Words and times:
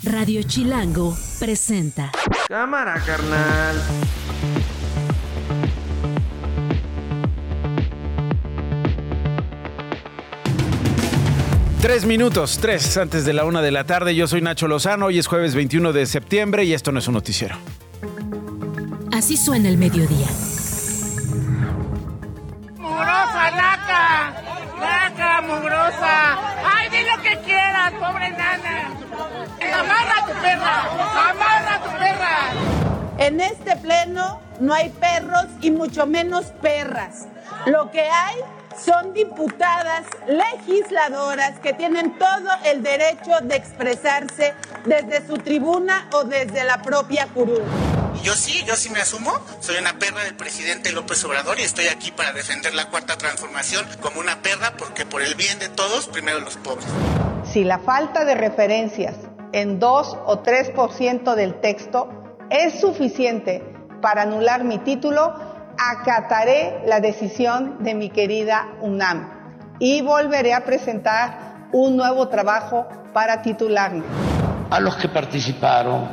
Radio 0.00 0.42
Chilango 0.42 1.16
presenta. 1.38 2.10
Cámara, 2.48 3.00
carnal. 3.06 3.76
Tres 11.80 12.04
minutos, 12.06 12.58
tres 12.60 12.96
antes 12.96 13.24
de 13.24 13.32
la 13.32 13.44
una 13.44 13.60
de 13.60 13.70
la 13.72 13.84
tarde. 13.84 14.14
Yo 14.14 14.26
soy 14.28 14.40
Nacho 14.40 14.68
Lozano. 14.68 15.06
Hoy 15.06 15.18
es 15.18 15.26
jueves 15.26 15.54
21 15.54 15.92
de 15.92 16.06
septiembre 16.06 16.64
y 16.64 16.74
esto 16.74 16.92
no 16.92 17.00
es 17.00 17.08
un 17.08 17.14
noticiero. 17.14 17.56
Así 19.12 19.36
suena 19.36 19.68
el 19.68 19.78
mediodía. 19.78 20.26
¡Mugrosa, 22.78 23.50
naca! 23.50 24.42
¡Naca, 24.80 25.42
mugrosa! 25.42 26.38
¡Ay, 26.64 26.88
di 26.90 26.98
lo 27.04 27.22
que 27.22 27.38
quieras, 27.44 27.92
pobre 28.00 28.30
nana! 28.30 28.91
¡Amarra 30.32 30.82
a 30.82 30.92
tu 30.92 30.98
perra! 30.98 31.30
¡Amarra 31.30 31.82
tu 31.82 31.98
perra! 31.98 32.52
En 33.18 33.40
este 33.40 33.76
pleno 33.76 34.40
no 34.60 34.74
hay 34.74 34.88
perros 34.90 35.46
y 35.60 35.70
mucho 35.70 36.06
menos 36.06 36.46
perras. 36.62 37.26
Lo 37.66 37.90
que 37.90 38.02
hay 38.02 38.36
son 38.82 39.12
diputadas 39.12 40.06
legisladoras 40.26 41.58
que 41.60 41.72
tienen 41.74 42.18
todo 42.18 42.48
el 42.64 42.82
derecho 42.82 43.40
de 43.42 43.56
expresarse 43.56 44.54
desde 44.86 45.26
su 45.26 45.36
tribuna 45.38 46.08
o 46.12 46.24
desde 46.24 46.64
la 46.64 46.80
propia 46.80 47.26
curul. 47.26 47.62
Yo 48.22 48.34
sí, 48.34 48.64
yo 48.66 48.76
sí 48.76 48.88
me 48.90 49.00
asumo. 49.00 49.32
Soy 49.60 49.76
una 49.76 49.98
perra 49.98 50.24
del 50.24 50.34
presidente 50.34 50.92
López 50.92 51.22
Obrador 51.24 51.58
y 51.58 51.62
estoy 51.62 51.88
aquí 51.88 52.12
para 52.12 52.32
defender 52.32 52.74
la 52.74 52.88
cuarta 52.88 53.18
transformación 53.18 53.84
como 54.00 54.20
una 54.20 54.42
perra 54.42 54.74
porque 54.78 55.04
por 55.04 55.22
el 55.22 55.34
bien 55.34 55.58
de 55.58 55.68
todos, 55.68 56.06
primero 56.06 56.40
los 56.40 56.56
pobres. 56.56 56.86
Si 57.52 57.64
la 57.64 57.78
falta 57.78 58.24
de 58.24 58.34
referencias 58.34 59.16
en 59.52 59.78
2 59.78 60.18
o 60.26 60.42
3% 60.42 61.34
del 61.34 61.60
texto 61.60 62.08
es 62.50 62.80
suficiente 62.80 63.62
para 64.00 64.22
anular 64.22 64.64
mi 64.64 64.78
título, 64.78 65.34
acataré 65.78 66.82
la 66.86 67.00
decisión 67.00 67.82
de 67.82 67.94
mi 67.94 68.10
querida 68.10 68.68
UNAM 68.80 69.28
y 69.78 70.02
volveré 70.02 70.54
a 70.54 70.64
presentar 70.64 71.68
un 71.72 71.96
nuevo 71.96 72.28
trabajo 72.28 72.86
para 73.12 73.42
titularme. 73.42 74.04
A 74.70 74.80
los 74.80 74.96
que 74.96 75.08
participaron, 75.08 76.08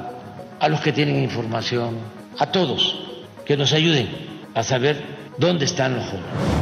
a 0.59 0.69
los 0.69 0.81
que 0.81 0.91
tienen 0.91 1.21
información, 1.21 1.97
a 2.37 2.45
todos, 2.47 3.23
que 3.45 3.57
nos 3.57 3.73
ayuden 3.73 4.09
a 4.53 4.63
saber 4.63 5.33
dónde 5.37 5.65
están 5.65 5.95
los 5.95 6.05
jóvenes. 6.05 6.59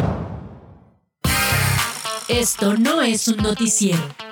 Esto 2.30 2.74
no 2.78 3.02
es 3.02 3.28
un 3.28 3.38
noticiero. 3.38 4.27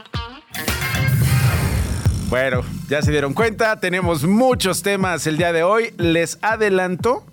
Bueno, 2.30 2.64
ya 2.90 3.02
se 3.04 3.12
dieron 3.12 3.34
cuenta, 3.34 3.80
tenemos 3.80 4.24
muchos 4.24 4.82
temas 4.82 5.28
el 5.28 5.38
día 5.38 5.54
de 5.54 5.62
hoy. 5.62 5.94
Les 5.98 6.40
adelanto 6.42 7.24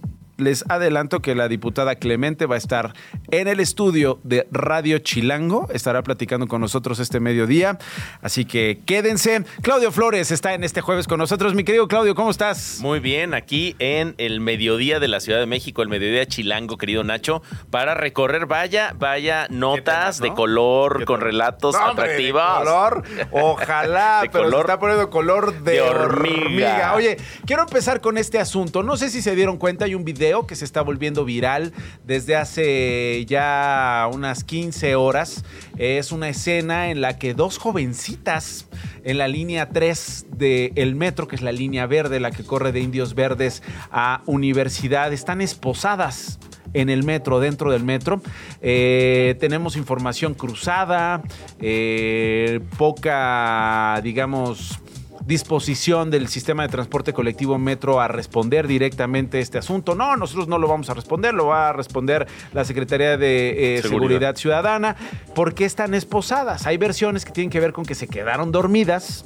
les 0.42 0.64
adelanto 0.68 1.20
que 1.20 1.34
la 1.34 1.48
diputada 1.48 1.96
Clemente 1.96 2.46
va 2.46 2.56
a 2.56 2.58
estar 2.58 2.92
en 3.30 3.48
el 3.48 3.60
estudio 3.60 4.20
de 4.22 4.46
Radio 4.50 4.98
Chilango, 4.98 5.68
estará 5.72 6.02
platicando 6.02 6.46
con 6.46 6.60
nosotros 6.60 6.98
este 6.98 7.20
mediodía, 7.20 7.78
así 8.20 8.44
que 8.44 8.80
quédense. 8.84 9.44
Claudio 9.62 9.92
Flores 9.92 10.30
está 10.30 10.54
en 10.54 10.64
este 10.64 10.80
jueves 10.80 11.06
con 11.06 11.18
nosotros. 11.18 11.54
Mi 11.54 11.64
querido 11.64 11.88
Claudio, 11.88 12.14
¿cómo 12.14 12.30
estás? 12.30 12.78
Muy 12.80 13.00
bien, 13.00 13.34
aquí 13.34 13.76
en 13.78 14.14
el 14.18 14.40
mediodía 14.40 15.00
de 15.00 15.08
la 15.08 15.20
Ciudad 15.20 15.38
de 15.38 15.46
México, 15.46 15.82
el 15.82 15.88
mediodía 15.88 16.26
Chilango, 16.26 16.76
querido 16.76 17.04
Nacho, 17.04 17.42
para 17.70 17.94
recorrer, 17.94 18.46
vaya, 18.46 18.94
vaya 18.98 19.46
notas 19.50 20.20
de 20.20 20.32
color, 20.32 21.04
con 21.04 21.20
relatos 21.20 21.74
atractivos. 21.74 22.42
De 22.42 22.64
color, 22.64 23.02
ojalá, 23.30 24.22
pero 24.32 24.50
se 24.50 24.60
está 24.60 24.78
poniendo 24.78 25.10
color 25.10 25.62
de, 25.62 25.80
hormiga. 25.80 26.94
Oye, 26.94 27.16
quiero 27.46 27.62
empezar 27.62 28.00
con 28.00 28.18
este 28.18 28.38
asunto. 28.38 28.82
No 28.82 28.96
sé 28.96 29.10
si 29.10 29.22
se 29.22 29.34
dieron 29.34 29.56
cuenta, 29.56 29.84
hay 29.84 29.94
un 29.94 30.04
video 30.04 30.31
que 30.41 30.56
se 30.56 30.64
está 30.64 30.80
volviendo 30.80 31.25
viral 31.25 31.72
desde 32.05 32.36
hace 32.36 33.25
ya 33.26 34.09
unas 34.12 34.44
15 34.44 34.94
horas. 34.97 35.44
Es 35.76 36.10
una 36.12 36.28
escena 36.31 36.91
en 36.91 37.00
la 37.00 37.19
que 37.19 37.34
dos 37.34 37.59
jovencitas 37.59 38.66
en 39.04 39.19
la 39.19 39.28
línea 39.28 39.69
3 39.69 40.26
del 40.37 40.97
metro, 40.97 41.28
que 41.28 41.37
es 41.37 41.43
la 41.43 41.53
línea 41.53 41.87
verde, 41.87 42.20
la 42.20 42.31
que 42.31 42.44
corre 42.44 42.72
de 42.72 42.81
Indios 42.81 43.15
Verdes 43.15 43.62
a 43.91 44.22
Universidad, 44.26 45.12
están 45.12 45.41
esposadas 45.41 46.38
en 46.75 46.88
el 46.88 47.04
metro, 47.04 47.41
dentro 47.41 47.70
del 47.70 47.84
metro. 47.84 48.22
Eh, 48.60 49.37
tenemos 49.41 49.76
información 49.76 50.34
cruzada, 50.34 51.22
eh, 51.60 52.60
poca, 52.78 54.00
digamos, 54.03 54.81
disposición 55.27 56.10
del 56.10 56.28
sistema 56.28 56.62
de 56.62 56.69
transporte 56.69 57.12
colectivo 57.12 57.59
Metro 57.59 58.00
a 58.00 58.09
responder 58.09 58.66
directamente 58.66 59.41
este 59.41 59.59
asunto. 59.59 59.94
No, 59.94 60.16
nosotros 60.16 60.49
no 60.49 60.59
lo 60.59 60.69
vamos 60.69 60.91
a 60.91 60.94
responder, 60.94 61.34
lo 61.34 61.47
va 61.47 61.71
a 61.71 61.72
responder 61.72 62.27
la 62.53 62.65
Secretaría 62.65 63.16
de 63.16 63.78
eh, 63.78 63.82
Seguridad. 63.82 64.37
Ciudadana. 64.37 64.97
¿Por 65.34 65.55
qué 65.55 65.65
están 65.65 65.94
esposadas? 65.94 66.66
Hay 66.66 66.77
versiones 66.77 67.25
que 67.25 67.32
tienen 67.32 67.50
que 67.50 67.61
ver 67.61 67.72
con 67.72 67.84
que 67.84 67.94
se 67.94 68.09
quedaron 68.09 68.53
dormidas, 68.53 69.25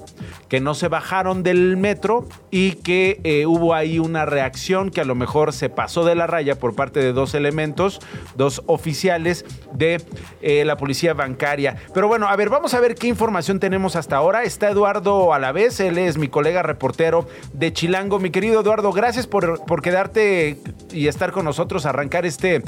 que 0.48 0.60
no 0.60 0.74
se 0.74 0.88
bajaron 0.88 1.42
del 1.42 1.76
metro 1.76 2.28
y 2.50 2.72
que 2.72 3.20
eh, 3.24 3.46
hubo 3.46 3.74
ahí 3.74 3.98
una 3.98 4.26
reacción 4.26 4.90
que 4.90 5.00
a 5.00 5.04
lo 5.04 5.14
mejor 5.14 5.52
se 5.52 5.68
pasó 5.68 6.04
de 6.04 6.14
la 6.14 6.26
raya 6.26 6.58
por 6.58 6.74
parte 6.74 7.00
de 7.00 7.12
dos 7.12 7.34
elementos, 7.34 8.00
dos 8.36 8.62
oficiales 8.66 9.44
de 9.72 10.02
eh, 10.42 10.64
la 10.64 10.76
policía 10.76 11.14
bancaria. 11.14 11.76
Pero 11.94 12.08
bueno, 12.08 12.28
a 12.28 12.36
ver, 12.36 12.50
vamos 12.50 12.74
a 12.74 12.80
ver 12.80 12.94
qué 12.94 13.06
información 13.06 13.60
tenemos 13.60 13.96
hasta 13.96 14.16
ahora. 14.16 14.44
Está 14.44 14.70
Eduardo 14.70 15.32
a 15.32 15.38
la 15.38 15.52
vez 15.52 15.80
él 15.88 15.98
es 15.98 16.18
mi 16.18 16.28
colega 16.28 16.62
reportero 16.62 17.26
de 17.52 17.72
Chilango. 17.72 18.18
Mi 18.18 18.30
querido 18.30 18.60
Eduardo, 18.60 18.92
gracias 18.92 19.26
por, 19.26 19.82
quedarte 19.82 20.58
y 20.92 21.08
estar 21.08 21.32
con 21.32 21.44
nosotros, 21.44 21.86
arrancar 21.86 22.26
este, 22.26 22.62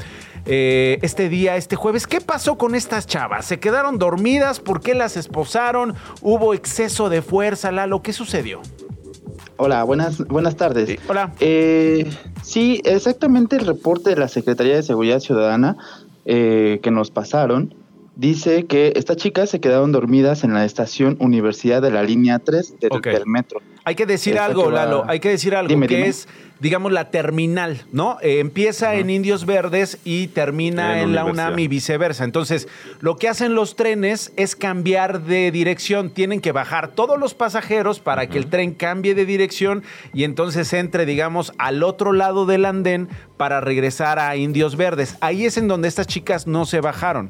eh, 0.45 0.99
este 1.01 1.29
día, 1.29 1.55
este 1.55 1.75
jueves. 1.75 2.07
¿Qué 2.07 2.21
pasó 2.21 2.57
con 2.57 2.75
estas 2.75 3.07
chavas? 3.07 3.45
¿Se 3.45 3.59
quedaron 3.59 3.97
dormidas? 3.97 4.59
¿Por 4.59 4.81
qué 4.81 4.95
las 4.95 5.17
esposaron? 5.17 5.95
¿Hubo 6.21 6.53
exceso 6.53 7.09
de 7.09 7.21
fuerza, 7.21 7.71
Lalo? 7.71 8.01
¿Qué 8.01 8.13
sucedió? 8.13 8.61
Hola, 9.57 9.83
buenas, 9.83 10.19
buenas 10.27 10.55
tardes. 10.55 10.97
hola. 11.09 11.33
Eh, 11.41 12.09
sí, 12.41 12.81
exactamente 12.85 13.57
el 13.57 13.67
reporte 13.67 14.11
de 14.11 14.15
la 14.15 14.29
Secretaría 14.29 14.75
de 14.75 14.83
Seguridad 14.83 15.19
Ciudadana 15.19 15.75
eh, 16.25 16.79
que 16.81 16.91
nos 16.91 17.11
pasaron 17.11 17.73
dice 18.15 18.65
que 18.65 18.93
estas 18.95 19.17
chicas 19.17 19.49
se 19.49 19.59
quedaron 19.59 19.91
dormidas 19.91 20.43
en 20.43 20.53
la 20.53 20.65
estación 20.65 21.17
Universidad 21.19 21.81
de 21.81 21.91
la 21.91 22.03
línea 22.03 22.39
3 22.39 22.75
del, 22.79 23.25
metro. 23.25 23.61
Hay 23.85 23.95
que 23.95 24.05
decir 24.05 24.37
algo, 24.37 24.69
Lalo, 24.69 25.03
hay 25.07 25.19
que 25.19 25.29
decir 25.29 25.55
algo, 25.55 25.79
que 25.87 26.07
es, 26.07 26.27
digamos, 26.59 26.91
la 26.91 27.09
terminal, 27.11 27.83
¿no? 27.91 28.17
Eh, 28.21 28.39
empieza 28.39 28.95
en 28.95 29.09
Indios 29.09 29.45
Verdes 29.45 29.97
y 30.03 30.27
termina 30.27 31.01
en, 31.01 31.15
la 31.15 31.25
UNAM 31.25 31.57
y 31.59 31.67
viceversa. 31.67 32.23
Entonces, 32.23 32.67
lo 32.99 33.15
que 33.15 33.29
hacen 33.29 33.55
los 33.55 33.75
trenes 33.75 34.31
es 34.35 34.55
cambiar 34.55 35.23
de 35.23 35.51
dirección. 35.51 36.11
Tienen 36.11 36.41
que 36.41 36.51
bajar 36.51 36.89
todos 36.89 37.17
los 37.19 37.33
pasajeros 37.33 37.99
para 37.99 38.27
que 38.27 38.37
el 38.37 38.47
tren 38.47 38.73
cambie 38.73 39.15
de 39.15 39.25
dirección 39.25 39.83
y 40.13 40.23
entonces 40.23 40.73
entre, 40.73 41.05
digamos, 41.05 41.53
al 41.57 41.83
otro 41.83 42.11
lado 42.11 42.45
del 42.45 42.65
andén 42.65 43.09
para 43.37 43.61
regresar 43.61 44.19
a 44.19 44.35
Indios 44.35 44.75
Verdes. 44.75 45.15
Ahí 45.21 45.45
es 45.45 45.57
en 45.57 45.67
donde 45.67 45.87
estas 45.87 46.07
chicas 46.07 46.45
no 46.45 46.65
se 46.65 46.81
bajaron. 46.81 47.29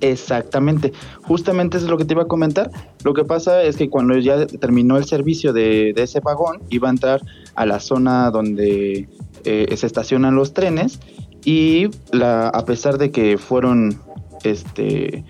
Exactamente, 0.00 0.92
justamente 1.22 1.76
eso 1.76 1.86
es 1.86 1.90
lo 1.90 1.98
que 1.98 2.04
te 2.04 2.14
iba 2.14 2.22
a 2.22 2.28
comentar. 2.28 2.70
Lo 3.04 3.14
que 3.14 3.24
pasa 3.24 3.62
es 3.62 3.76
que 3.76 3.90
cuando 3.90 4.16
ya 4.18 4.46
terminó 4.46 4.96
el 4.96 5.04
servicio 5.04 5.52
de, 5.52 5.92
ese 5.96 6.20
vagón, 6.20 6.62
iba 6.70 6.88
a 6.88 6.90
entrar 6.90 7.20
a 7.54 7.66
la 7.66 7.80
zona 7.80 8.30
donde 8.30 9.08
eh, 9.44 9.76
se 9.76 9.86
estacionan 9.86 10.34
los 10.34 10.54
trenes 10.54 11.00
y 11.44 11.88
la, 12.12 12.48
a 12.48 12.64
pesar 12.64 12.98
de 12.98 13.10
que 13.10 13.38
fueron 13.38 14.00
este, 14.44 15.24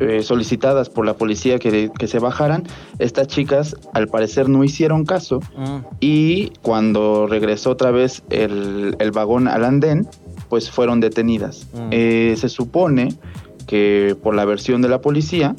eh, 0.00 0.22
solicitadas 0.22 0.88
por 0.90 1.06
la 1.06 1.14
policía 1.14 1.58
que, 1.58 1.90
se 2.06 2.18
bajaran, 2.18 2.64
estas 2.98 3.28
chicas 3.28 3.76
al 3.92 4.08
parecer 4.08 4.48
no 4.48 4.64
hicieron 4.64 5.04
caso 5.04 5.40
mm. 5.56 5.76
y 6.00 6.50
cuando 6.62 7.26
regresó 7.28 7.70
otra 7.70 7.90
vez 7.90 8.24
el, 8.30 8.96
vagón 9.12 9.46
al 9.46 9.64
andén, 9.64 10.08
pues 10.48 10.70
fueron 10.70 11.00
detenidas. 11.00 11.68
Mm. 11.74 11.88
Eh, 11.92 12.34
se 12.36 12.48
supone 12.48 13.14
que 13.66 14.16
por 14.22 14.34
la 14.34 14.44
versión 14.44 14.82
de 14.82 14.88
la 14.88 15.00
policía, 15.00 15.54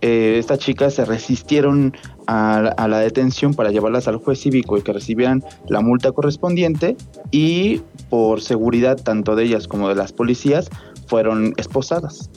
eh, 0.00 0.36
estas 0.38 0.58
chicas 0.58 0.94
se 0.94 1.04
resistieron 1.04 1.94
a, 2.26 2.86
la 2.88 3.00
detención 3.00 3.54
para 3.54 3.70
llevarlas 3.70 4.08
al 4.08 4.16
juez 4.16 4.40
cívico 4.40 4.78
y 4.78 4.82
que 4.82 4.92
recibieran 4.92 5.42
la 5.68 5.80
multa 5.80 6.12
correspondiente 6.12 6.96
y 7.30 7.82
por 8.08 8.40
seguridad 8.40 8.96
tanto 8.96 9.34
de 9.34 9.44
ellas 9.44 9.66
como 9.66 9.88
de 9.88 9.96
las 9.96 10.12
policías 10.12 10.70
fueron 11.06 11.54
esposadas. 11.56 12.30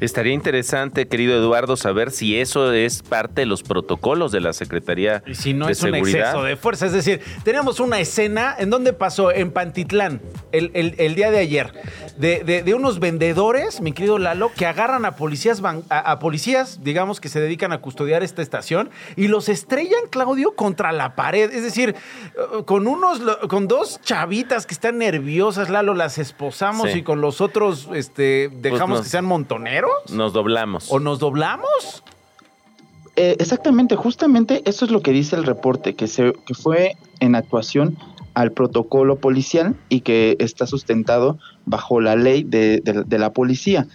Estaría 0.00 0.32
interesante, 0.32 1.06
querido 1.06 1.36
Eduardo, 1.36 1.76
saber 1.76 2.10
si 2.10 2.38
eso 2.38 2.72
es 2.72 3.02
parte 3.02 3.42
de 3.42 3.46
los 3.46 3.62
protocolos 3.62 4.32
de 4.32 4.40
la 4.40 4.52
Secretaría 4.52 5.22
y 5.26 5.34
si 5.34 5.54
no 5.54 5.68
es 5.68 5.82
un 5.82 5.94
exceso 5.94 6.42
de 6.42 6.56
fuerza. 6.56 6.86
Es 6.86 6.92
decir, 6.92 7.20
tenemos 7.44 7.80
una 7.80 8.00
escena 8.00 8.54
en 8.58 8.70
donde 8.70 8.92
pasó 8.92 9.30
en 9.30 9.50
Pantitlán 9.50 10.20
el, 10.52 10.70
el, 10.74 11.14
día 11.14 11.30
de 11.30 11.38
ayer. 11.38 11.72
De, 12.16 12.74
unos 12.74 13.00
vendedores, 13.00 13.80
mi 13.80 13.92
querido 13.92 14.18
Lalo, 14.18 14.50
que 14.56 14.66
agarran 14.66 15.04
a 15.04 15.16
policías, 15.16 15.62
a, 15.88 16.18
policías, 16.18 16.82
digamos, 16.82 17.20
que 17.20 17.28
se 17.28 17.40
dedican 17.40 17.72
a 17.72 17.78
custodiar 17.78 18.22
esta 18.22 18.42
estación 18.42 18.90
y 19.16 19.28
los 19.28 19.48
estrellan, 19.48 20.02
Claudio, 20.10 20.54
contra 20.54 20.92
la 20.92 21.14
pared. 21.14 21.52
Es 21.52 21.62
decir, 21.62 21.94
con 22.64 22.86
unos, 22.86 23.20
con 23.48 23.68
dos 23.68 24.00
chavitas 24.02 24.66
que 24.66 24.74
están 24.74 24.98
nerviosas, 24.98 25.70
Lalo, 25.70 25.94
las 25.94 26.18
esposamos 26.18 26.94
y 26.94 27.02
con 27.02 27.20
los 27.20 27.40
otros, 27.40 27.88
este, 27.94 28.50
pues 28.50 28.62
dejamos 28.62 29.02
que 29.02 29.08
sean 29.08 29.24
montoneros. 29.24 29.92
Nos 30.10 30.32
doblamos. 30.32 30.90
¿O 30.90 31.00
nos 31.00 31.18
doblamos? 31.18 32.04
Eh, 33.16 33.36
exactamente, 33.38 33.94
justamente 33.94 34.62
eso 34.66 34.84
es 34.84 34.90
lo 34.90 35.00
que 35.00 35.12
dice 35.12 35.36
el 35.36 35.44
reporte, 35.44 35.94
que, 35.94 36.08
se, 36.08 36.32
que 36.32 36.54
fue 36.54 36.96
en 37.20 37.36
actuación 37.36 37.96
al 38.34 38.52
protocolo 38.52 39.16
policial 39.16 39.76
y 39.88 40.00
que 40.00 40.36
está 40.40 40.66
sustentado 40.66 41.38
bajo 41.64 42.00
la 42.00 42.16
ley 42.16 42.42
de, 42.42 42.82
la 43.08 43.32
policía. 43.32 43.86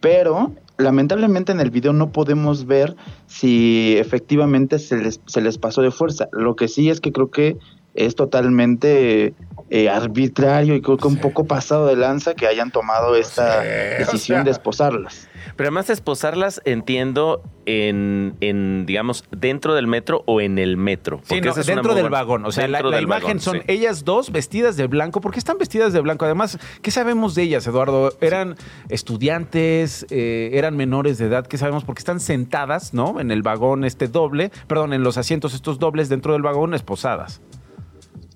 Pero 0.00 0.52
lamentablemente 0.76 1.52
en 1.52 1.60
el 1.60 1.70
video 1.70 1.92
no 1.92 2.10
podemos 2.10 2.66
ver 2.66 2.96
si 3.26 3.96
efectivamente 3.98 4.78
se 4.78 4.98
les, 4.98 5.20
se 5.26 5.40
les 5.40 5.58
pasó 5.58 5.82
de 5.82 5.90
fuerza. 5.90 6.28
Lo 6.32 6.56
que 6.56 6.68
sí 6.68 6.90
es 6.90 7.00
que 7.00 7.12
creo 7.12 7.30
que 7.30 7.56
es 7.94 8.14
totalmente 8.14 9.34
eh, 9.70 9.88
arbitrario 9.88 10.74
y 10.74 10.80
creo 10.80 10.96
que 10.96 11.08
un 11.08 11.18
poco 11.18 11.44
pasado 11.44 11.86
de 11.86 11.96
lanza 11.96 12.34
que 12.34 12.46
hayan 12.46 12.70
tomado 12.70 13.16
esta 13.16 13.60
decisión 13.60 14.44
de 14.44 14.50
esposarlas. 14.50 15.27
Pero 15.56 15.68
además 15.68 15.86
de 15.88 15.94
esposarlas, 15.94 16.60
entiendo, 16.64 17.42
en, 17.66 18.34
en, 18.40 18.86
digamos, 18.86 19.24
dentro 19.30 19.74
del 19.74 19.86
metro 19.86 20.22
o 20.26 20.40
en 20.40 20.58
el 20.58 20.76
metro. 20.76 21.20
Sí, 21.24 21.40
no, 21.40 21.52
dentro 21.54 21.94
del 21.94 22.08
vagón. 22.08 22.46
O 22.46 22.52
sea, 22.52 22.66
la, 22.66 23.00
imagen 23.00 23.40
son 23.40 23.62
ellas 23.66 24.04
dos 24.04 24.32
vestidas 24.32 24.76
de 24.76 24.86
blanco. 24.86 25.20
¿Por 25.20 25.32
qué 25.32 25.38
están 25.38 25.58
vestidas 25.58 25.92
de 25.92 26.00
blanco? 26.00 26.24
Además, 26.24 26.58
¿qué 26.80 26.90
sabemos 26.90 27.34
de 27.34 27.42
ellas, 27.42 27.66
Eduardo? 27.66 28.14
¿Eran 28.20 28.56
estudiantes? 28.88 30.06
Eh, 30.10 30.50
¿Eran 30.54 30.76
menores 30.76 31.18
de 31.18 31.26
edad? 31.26 31.46
¿Qué 31.46 31.58
sabemos? 31.58 31.84
Porque 31.84 32.00
están 32.00 32.20
sentadas, 32.20 32.94
¿no? 32.94 33.20
En 33.20 33.30
el 33.30 33.42
vagón 33.42 33.84
este 33.84 34.08
doble, 34.08 34.50
perdón, 34.66 34.94
en 34.94 35.02
los 35.02 35.18
asientos 35.18 35.54
estos 35.54 35.78
dobles 35.78 36.08
dentro 36.08 36.32
del 36.32 36.42
vagón 36.42 36.72
esposadas. 36.72 37.42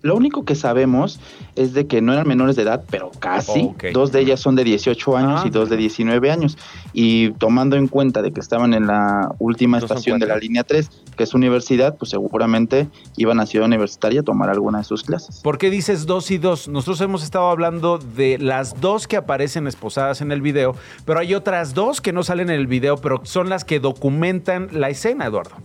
Lo 0.03 0.17
único 0.17 0.45
que 0.45 0.55
sabemos 0.55 1.21
es 1.55 1.73
de 1.75 1.87
que 1.87 2.03
no 2.03 2.13
eran 2.13 2.27
menores 2.27 2.57
de 2.57 2.63
edad, 2.63 2.85
pero 2.91 3.11
casi. 3.19 3.73
Dos 3.93 4.13
de 4.13 4.21
ellas 4.21 4.41
son 4.41 4.57
de 4.57 4.65
18 4.65 5.17
años 5.17 5.47
y 5.47 5.51
dos 5.51 5.71
de 5.71 5.77
19 5.77 6.31
años. 6.31 6.59
Y 6.93 7.31
tomando 7.33 7.77
en 7.77 7.87
cuenta 7.87 8.21
de 8.21 8.33
que 8.33 8.41
estaban 8.41 8.75
en 8.75 8.87
la 8.87 9.35
última 9.39 9.79
estación 9.79 10.19
de 10.19 10.27
la 10.27 10.37
línea 10.37 10.65
3, 10.65 10.91
que 11.17 11.25
es 11.25 11.35
universidad, 11.35 11.97
pues 11.97 12.11
seguramente 12.11 12.89
iban 13.17 13.39
a 13.39 13.47
Ciudad 13.47 13.67
Universitaria 13.67 14.21
a 14.21 14.25
tomar 14.25 14.51
alguna 14.51 14.79
de 14.79 14.85
sus 14.85 15.05
clases. 15.05 15.41
¿Por 15.41 15.59
qué 15.59 15.71
dices 15.71 16.07
dos 16.07 16.31
y 16.31 16.39
dos? 16.39 16.69
Nosotros 16.69 17.01
hemos 17.01 17.23
estado 17.23 17.49
hablando 17.49 17.99
de 17.99 18.39
las 18.39 18.81
dos 18.81 19.07
que 19.07 19.17
aparecen 19.17 19.67
esposadas 19.67 20.21
en 20.21 20.33
el 20.33 20.43
video, 20.43 20.75
pero 21.05 21.21
hay 21.21 21.35
otras 21.35 21.75
dos 21.75 22.01
que 22.01 22.13
no 22.13 22.23
salen 22.23 22.51
en 22.51 22.59
el 22.59 22.67
video, 22.67 22.97
pero 22.97 23.21
son 23.25 23.49
las 23.49 23.65
que 23.65 23.79
documentan 23.79 24.69
la 24.73 24.89
escena, 24.89 25.27
Eduardo. 25.27 25.57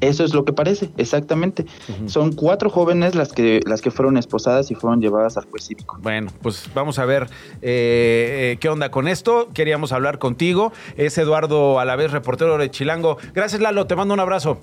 Eso 0.00 0.24
es 0.24 0.34
lo 0.34 0.44
que 0.44 0.52
parece, 0.52 0.90
exactamente. 0.96 1.66
Son 2.06 2.32
cuatro 2.32 2.70
jóvenes 2.70 3.14
las 3.14 3.32
que, 3.32 3.60
las 3.66 3.80
que 3.80 3.90
fueron 3.90 4.16
esposadas 4.16 4.70
y 4.70 4.74
fueron 4.74 5.00
llevadas 5.00 5.36
al 5.36 5.44
juez 5.44 5.64
cívico. 5.64 5.98
Bueno, 6.02 6.30
pues 6.42 6.68
vamos 6.74 6.98
a 6.98 7.04
ver 7.04 7.28
eh, 7.62 8.52
eh, 8.52 8.56
qué 8.60 8.68
onda 8.68 8.90
con 8.90 9.08
esto. 9.08 9.48
Queríamos 9.54 9.92
hablar 9.92 10.18
contigo. 10.18 10.72
Es 10.96 11.18
Eduardo 11.18 11.78
Alavés, 11.80 12.12
reportero 12.12 12.58
de 12.58 12.70
Chilango. 12.70 13.18
Gracias, 13.34 13.60
Lalo. 13.60 13.86
Te 13.86 13.96
mando 13.96 14.14
un 14.14 14.20
abrazo. 14.20 14.58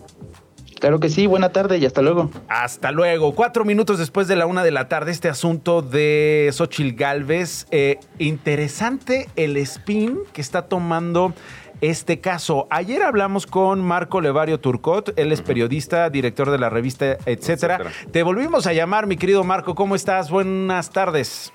Claro 0.80 1.00
que 1.00 1.10
sí, 1.10 1.28
buena 1.28 1.50
tarde 1.50 1.78
y 1.78 1.86
hasta 1.86 2.02
luego. 2.02 2.32
Hasta 2.48 2.92
luego. 2.92 3.36
Cuatro 3.36 3.66
minutos 3.66 4.00
después 4.00 4.28
de 4.28 4.36
la 4.36 4.46
una 4.46 4.64
de 4.64 4.72
la 4.72 4.88
tarde, 4.88 5.12
este 5.12 5.28
asunto 5.28 5.82
de 5.82 6.50
Xochil 6.54 6.96
Galvez. 6.96 7.68
Eh, 7.72 8.00
interesante 8.18 9.28
el 9.36 9.58
spin 9.58 10.20
que 10.32 10.42
está 10.42 10.64
tomando 10.64 11.34
este 11.82 12.20
caso. 12.20 12.68
Ayer 12.70 13.04
hablamos 13.04 13.46
con 13.46 13.82
Marco 13.82 14.22
Levario 14.22 14.60
Turcot, 14.60 15.18
él 15.18 15.32
es 15.32 15.42
periodista, 15.42 16.10
director 16.10 16.50
de 16.50 16.58
la 16.58 16.70
revista, 16.70 17.18
etcétera. 17.26 17.80
Te 18.12 18.24
volvimos 18.24 18.68
a 18.68 18.74
llamar, 18.74 19.08
mi 19.08 19.18
querido 19.18 19.44
Marco, 19.44 19.76
¿cómo 19.76 19.96
estás? 19.96 20.30
Buenas 20.30 20.92
tardes. 20.92 21.54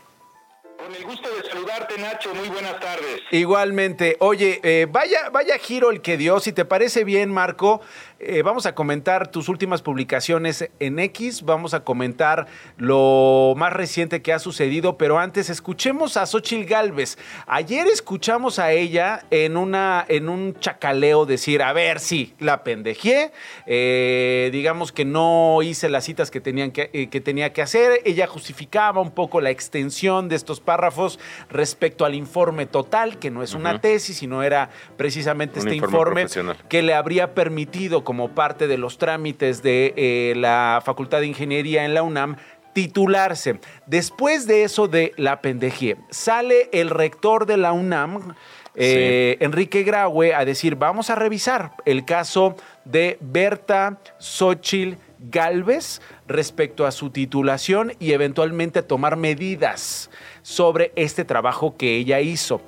Con 0.85 0.95
el 0.95 1.05
gusto 1.05 1.29
de 1.35 1.49
saludarte, 1.49 1.99
Nacho. 1.99 2.35
Muy 2.35 2.49
buenas 2.51 2.79
tardes. 2.79 3.21
Igualmente. 3.31 4.17
Oye, 4.21 4.61
eh, 4.63 4.87
vaya, 4.91 5.31
vaya 5.31 5.57
giro 5.57 5.91
el 5.91 6.03
que 6.03 6.19
dio. 6.19 6.41
Si 6.41 6.53
te 6.53 6.67
parece 6.67 7.05
bien, 7.05 7.33
Marco, 7.33 7.81
eh, 8.27 8.43
vamos 8.43 8.67
a 8.67 8.75
comentar 8.75 9.29
tus 9.29 9.49
últimas 9.49 9.83
publicaciones 9.83 10.71
en 10.81 10.99
X, 10.99 11.43
vamos 11.43 11.75
a 11.75 11.85
comentar 11.85 12.47
lo 12.77 13.55
más 13.57 13.73
reciente 13.73 14.23
que 14.23 14.33
ha 14.33 14.39
sucedido, 14.39 14.97
pero 14.97 15.19
antes 15.19 15.51
escuchemos 15.51 16.17
a 16.17 16.27
Xochil 16.27 16.65
Galvez. 16.65 17.19
Ayer 17.47 17.87
escuchamos 17.87 18.59
a 18.59 18.73
ella 18.73 19.25
en, 19.31 19.57
una, 19.57 20.05
en 20.09 20.29
un 20.29 20.59
chacaleo 20.59 21.27
decir, 21.27 21.63
a 21.63 21.73
ver, 21.73 22.01
sí, 22.01 22.35
la 22.39 22.65
pendejé, 22.65 23.33
eh, 23.67 24.49
digamos 24.53 24.93
que 24.93 25.05
no 25.05 25.61
hice 25.63 25.89
las 25.89 26.05
citas 26.05 26.31
que, 26.31 26.41
tenían 26.41 26.71
que, 26.71 26.91
eh, 26.93 27.09
que 27.09 27.21
tenía 27.21 27.53
que 27.53 27.63
hacer, 27.63 28.01
ella 28.05 28.27
justificaba 28.27 29.01
un 29.01 29.11
poco 29.11 29.41
la 29.41 29.51
extensión 29.51 30.29
de 30.29 30.37
estos 30.37 30.61
párrafos 30.61 31.19
respecto 31.51 32.05
al 32.05 32.15
informe 32.15 32.67
total, 32.67 33.19
que 33.19 33.31
no 33.31 33.43
es 33.43 33.55
una 33.55 33.81
tesis, 33.81 34.17
sino 34.19 34.43
era 34.43 34.71
precisamente 34.97 35.59
este 35.59 35.75
informe, 35.75 36.27
que 36.69 36.83
le 36.83 36.95
habría 36.95 37.35
permitido 37.35 38.05
como 38.15 38.29
parte 38.29 38.69
de 38.69 38.79
los 38.79 38.97
trámites 38.97 39.61
de 39.65 39.93
eh, 39.97 40.35
la 40.37 40.81
Facultad 40.85 41.19
de 41.19 41.27
Ingeniería 41.27 41.85
en 41.85 41.95
la 41.95 42.05
UNAM 42.05 42.37
titularse. 42.73 43.59
Después 43.87 44.47
de 44.47 44.63
eso 44.63 44.87
de 44.87 45.13
la 45.17 45.41
pendejía, 45.41 45.97
sale 46.11 46.69
el 46.71 46.91
rector 46.91 47.45
de 47.45 47.57
la 47.57 47.73
UNAM, 47.73 48.37
eh, 48.77 49.37
Enrique 49.41 49.83
Graue, 49.83 50.33
a 50.33 50.45
decir, 50.45 50.77
vamos 50.77 51.11
a 51.11 51.17
revisar 51.17 51.73
el 51.87 52.05
caso 52.05 52.55
de 52.85 53.19
Berta 53.21 53.99
Xochil 54.21 54.99
Galvez 55.19 56.01
respecto 56.29 56.87
a 56.87 56.93
su 56.93 57.11
titulación 57.11 57.95
y 57.99 58.13
eventualmente 58.13 58.85
tomar 58.85 59.17
medidas 59.17 60.09
sobre 60.43 60.93
este 60.95 61.25
trabajo 61.25 61.77
que 61.77 61.97
ella 61.97 62.21
hizo. 62.21 62.61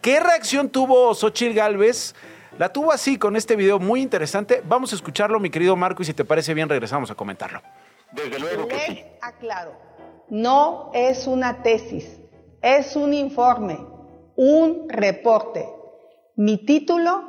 ¿Qué 0.00 0.18
reacción 0.18 0.70
tuvo 0.70 1.12
Xochil 1.14 1.52
Galvez? 1.52 2.14
La 2.56 2.72
tuvo 2.72 2.92
así 2.92 3.18
con 3.18 3.34
este 3.34 3.56
video 3.56 3.80
muy 3.80 4.00
interesante. 4.00 4.62
Vamos 4.64 4.92
a 4.92 4.94
escucharlo, 4.94 5.40
mi 5.40 5.50
querido 5.50 5.74
Marco, 5.74 6.02
y 6.02 6.04
si 6.06 6.14
te 6.14 6.24
parece 6.24 6.54
bien, 6.54 6.68
regresamos 6.68 7.10
a 7.10 7.16
comentarlo. 7.16 7.60
Desde 8.12 8.38
luego 8.38 8.68
que 8.68 8.78
sí. 8.78 9.04
aclaro, 9.20 9.72
no 10.30 10.92
es 10.94 11.26
una 11.26 11.64
tesis, 11.64 12.20
es 12.62 12.94
un 12.94 13.12
informe, 13.12 13.76
un 14.36 14.88
reporte. 14.88 15.68
Mi 16.36 16.64
título 16.64 17.24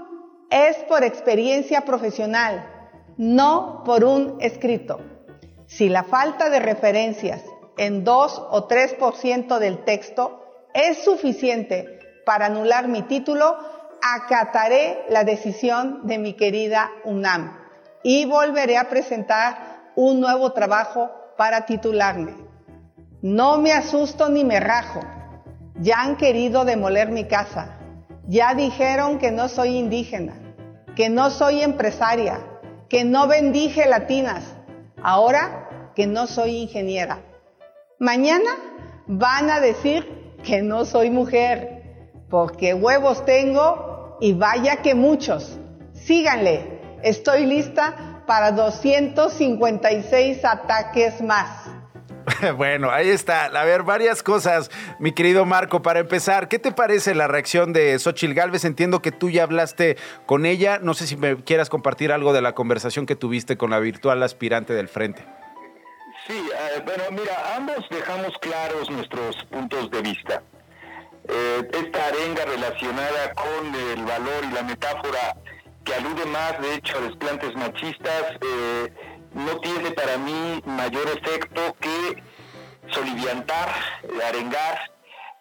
es 0.52 0.78
por 0.88 1.04
experiencia 1.04 1.82
profesional, 1.82 2.94
no 3.18 3.82
por 3.84 4.04
un 4.04 4.38
escrito. 4.42 5.00
Si 5.66 5.90
la 5.90 6.04
falta 6.04 6.52
de 6.52 6.60
referencias 6.60 7.44
en 7.78 8.04
2 8.04 8.44
o 8.52 8.68
3% 8.68 9.58
del 9.58 9.84
texto 9.86 10.70
es 10.76 11.04
suficiente 11.04 12.00
para 12.28 12.46
anular 12.46 12.88
mi 12.88 13.02
título, 13.02 13.58
acataré 14.14 15.04
la 15.10 15.24
decisión 15.24 16.06
de 16.06 16.20
mi 16.20 16.34
querida 16.34 16.92
UNAM 17.06 17.58
y 18.04 18.26
volveré 18.26 18.78
a 18.78 18.88
presentar 18.88 19.92
un 19.96 20.20
nuevo 20.20 20.52
trabajo 20.52 21.10
para 21.38 21.66
titularme. 21.66 22.36
No 23.24 23.58
me 23.58 23.74
asusto 23.74 24.30
ni 24.30 24.44
me 24.44 24.60
rajo. 24.60 25.00
Ya 25.80 26.02
han 26.02 26.18
querido 26.18 26.66
demoler 26.66 27.10
mi 27.10 27.26
casa. 27.26 27.80
Ya 28.28 28.54
dijeron 28.54 29.18
que 29.18 29.32
no 29.32 29.50
soy 29.50 29.78
indígena, 29.78 30.34
que 30.96 31.10
no 31.10 31.32
soy 31.32 31.62
empresaria, 31.62 32.40
que 32.90 33.04
no 33.04 33.28
vendí 33.28 33.70
gelatinas. 33.70 34.44
Ahora 35.02 35.92
que 35.96 36.06
no 36.06 36.28
soy 36.28 36.58
ingeniera. 36.58 37.22
Mañana 38.00 38.52
van 39.08 39.50
a 39.50 39.60
decir 39.60 40.36
que 40.44 40.62
no 40.62 40.86
soy 40.86 41.10
mujer, 41.10 41.76
porque 42.30 42.74
huevos 42.74 43.26
tengo 43.26 43.95
y 44.20 44.34
vaya 44.34 44.82
que 44.82 44.96
muchos. 44.96 45.60
Síganle, 45.94 46.82
estoy 47.04 47.46
lista 47.46 48.24
para 48.28 48.52
256 48.52 50.46
ataques 50.46 51.22
más. 51.22 51.70
Bueno, 52.58 52.92
ahí 52.92 53.10
está. 53.10 53.46
A 53.46 53.66
ver, 53.66 53.84
varias 53.84 54.24
cosas, 54.24 54.72
mi 55.00 55.12
querido 55.12 55.46
Marco. 55.46 55.82
Para 55.82 56.00
empezar, 56.00 56.48
¿qué 56.48 56.60
te 56.60 56.72
parece 56.72 57.16
la 57.16 57.28
reacción 57.28 57.74
de 57.74 57.98
Xochil 58.00 58.34
Gálvez? 58.34 58.66
Entiendo 58.66 59.02
que 59.02 59.12
tú 59.12 59.30
ya 59.30 59.44
hablaste 59.44 59.98
con 60.26 60.46
ella. 60.46 60.80
No 60.82 60.94
sé 60.94 61.08
si 61.08 61.18
me 61.18 61.38
quieras 61.44 61.70
compartir 61.70 62.12
algo 62.12 62.34
de 62.34 62.42
la 62.42 62.54
conversación 62.54 63.06
que 63.06 63.16
tuviste 63.16 63.58
con 63.58 63.70
la 63.70 63.80
virtual 63.80 64.24
aspirante 64.24 64.74
del 64.74 64.88
frente. 64.88 65.26
Sí, 66.28 66.34
eh, 66.34 66.82
bueno, 66.84 67.04
mira, 67.12 67.56
ambos 67.56 67.86
dejamos 67.90 68.34
claros 68.40 68.90
nuestros 68.90 69.36
puntos 69.52 69.92
de 69.92 70.02
vista. 70.02 70.42
Eh, 71.28 71.70
esta 71.74 72.08
arenga 72.08 72.46
relacionada 72.46 73.34
con 73.34 73.74
el 73.74 74.04
valor 74.06 74.44
y 74.50 74.54
la 74.54 74.64
metáfora 74.64 75.36
que 75.84 75.94
alude 75.94 76.26
más, 76.26 76.60
de 76.62 76.76
hecho, 76.76 76.98
a 76.98 77.02
desplantes 77.02 77.56
machistas, 77.56 78.24
eh, 78.42 78.94
no 79.34 79.60
tiene 79.60 79.92
para 79.92 80.18
mí 80.18 80.62
mayor 80.66 81.08
efecto 81.08 81.76
que 81.80 82.24
soliviantar, 82.92 83.70
arengar 84.28 84.80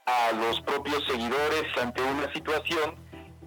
a 0.06 0.32
los 0.32 0.60
propios 0.62 1.04
seguidores 1.06 1.64
ante 1.80 2.02
una 2.02 2.32
situación 2.32 2.96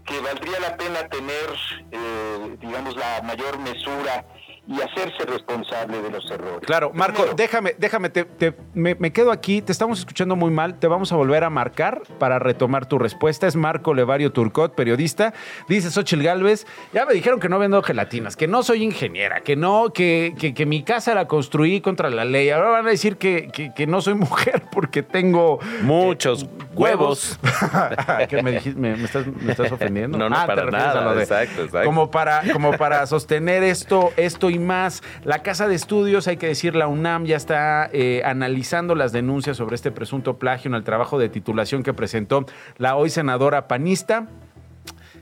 que 0.06 0.20
valdría 0.22 0.60
la 0.60 0.77
pena 0.77 1.08
tener, 1.10 1.53
eh, 1.91 2.58
digamos, 2.60 2.96
la 2.96 3.22
mayor 3.24 3.60
mesura 3.60 4.25
y 4.67 4.81
hacerse 4.81 5.25
responsable 5.25 6.01
de 6.01 6.09
los 6.09 6.29
errores. 6.29 6.59
Claro, 6.65 6.91
Marco, 6.93 7.25
déjame, 7.36 7.75
déjame, 7.77 8.09
te, 8.09 8.25
me, 8.74 9.12
quedo 9.12 9.31
aquí, 9.31 9.62
te 9.62 9.71
estamos 9.71 10.00
escuchando 10.00 10.36
muy 10.36 10.51
mal, 10.51 10.77
te 10.77 10.88
vamos 10.88 11.12
a 11.12 11.15
volver 11.15 11.45
a 11.45 11.50
marcar 11.50 12.01
para 12.19 12.38
retomar 12.38 12.86
tu 12.86 13.00
respuesta. 13.00 13.47
Es 13.47 13.55
Marco 13.55 13.93
Levario 13.93 14.31
Turcot, 14.33 14.75
periodista. 14.75 15.33
Dice 15.69 15.89
Xochil 15.89 16.21
Galvez, 16.21 16.67
ya 16.93 17.05
me 17.05 17.13
dijeron 17.13 17.39
que 17.39 17.47
no 17.47 17.59
vendo 17.59 17.81
gelatinas, 17.81 18.36
que 18.36 18.47
no 18.47 18.62
soy 18.62 18.83
ingeniera, 18.83 19.41
que 19.41 19.55
no, 19.55 19.93
que, 19.93 20.36
que, 20.38 20.65
mi 20.65 20.83
casa 20.83 21.15
la 21.15 21.27
construí 21.27 21.79
contra 21.79 22.09
la 22.09 22.25
ley. 22.25 22.50
Ahora 22.50 22.69
van 22.69 22.88
a 22.88 22.89
decir 22.89 23.17
que, 23.17 23.71
que 23.74 23.88
no 23.88 24.01
soy 24.01 24.13
mujer 24.15 24.63
porque 24.71 25.01
tengo... 25.01 25.59
Muchos 25.81 26.45
huevos. 26.77 27.39
¿Qué 28.29 28.41
me, 28.41 28.51
dijiste? 28.51 28.79
¿Me, 28.79 28.93
estás, 29.03 29.71
ofendiendo? 29.71 30.17
No, 30.17 30.29
no, 30.29 30.36
ah, 30.36 30.47
para 30.47 30.65
nada. 30.65 31.21
exacto, 31.21 31.63
exacto. 31.63 31.86
Como 31.86 32.09
para, 32.09 32.41
como 32.51 32.74
para 32.74 33.05
sostener 33.05 33.62
esto, 33.63 34.12
esto 34.17 34.50
y 34.57 34.59
más. 34.59 35.01
La 35.23 35.41
Casa 35.43 35.67
de 35.67 35.75
Estudios, 35.75 36.27
hay 36.27 36.37
que 36.37 36.47
decir, 36.47 36.75
la 36.75 36.87
UNAM 36.87 37.25
ya 37.25 37.37
está 37.37 37.89
eh, 37.93 38.21
analizando 38.25 38.95
las 38.95 39.11
denuncias 39.11 39.57
sobre 39.57 39.75
este 39.75 39.91
presunto 39.91 40.37
plagio 40.37 40.69
en 40.69 40.75
el 40.75 40.83
trabajo 40.83 41.17
de 41.17 41.29
titulación 41.29 41.83
que 41.83 41.93
presentó 41.93 42.45
la 42.77 42.95
hoy 42.95 43.09
senadora 43.09 43.67
panista. 43.67 44.27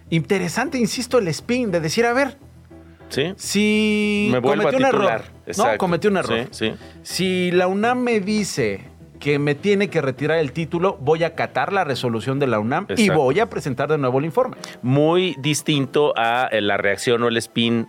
Interesante, 0.09 0.77
insisto, 0.77 1.19
el 1.19 1.27
spin 1.27 1.71
de 1.71 1.79
decir, 1.79 2.05
a 2.05 2.13
ver, 2.13 2.37
¿Sí? 3.09 3.33
Si 3.37 4.29
me 4.31 4.41
cometió 4.41 4.77
un 4.77 4.85
error. 4.85 5.21
No, 5.57 5.77
cometió 5.77 6.09
un 6.09 6.17
error. 6.17 6.49
Si 7.03 7.51
la 7.51 7.67
UNAM 7.67 7.99
me 7.99 8.19
dice 8.19 8.94
que 9.25 9.39
me 9.39 9.55
tiene 9.55 9.89
que 9.89 10.01
retirar 10.01 10.37
el 10.37 10.51
título, 10.51 10.99
voy 11.01 11.23
a 11.23 11.27
acatar 11.29 11.73
la 11.73 11.83
resolución 11.83 12.37
de 12.37 12.45
la 12.45 12.59
UNAM 12.59 12.85
y 12.95 13.09
voy 13.09 13.39
a 13.39 13.49
presentar 13.49 13.89
de 13.89 13.97
nuevo 13.97 14.19
el 14.19 14.25
informe. 14.25 14.55
Muy 14.83 15.35
distinto 15.39 16.13
a 16.15 16.47
eh, 16.51 16.61
la 16.61 16.77
reacción 16.77 17.23
o 17.23 17.27
el 17.27 17.37
spin 17.37 17.87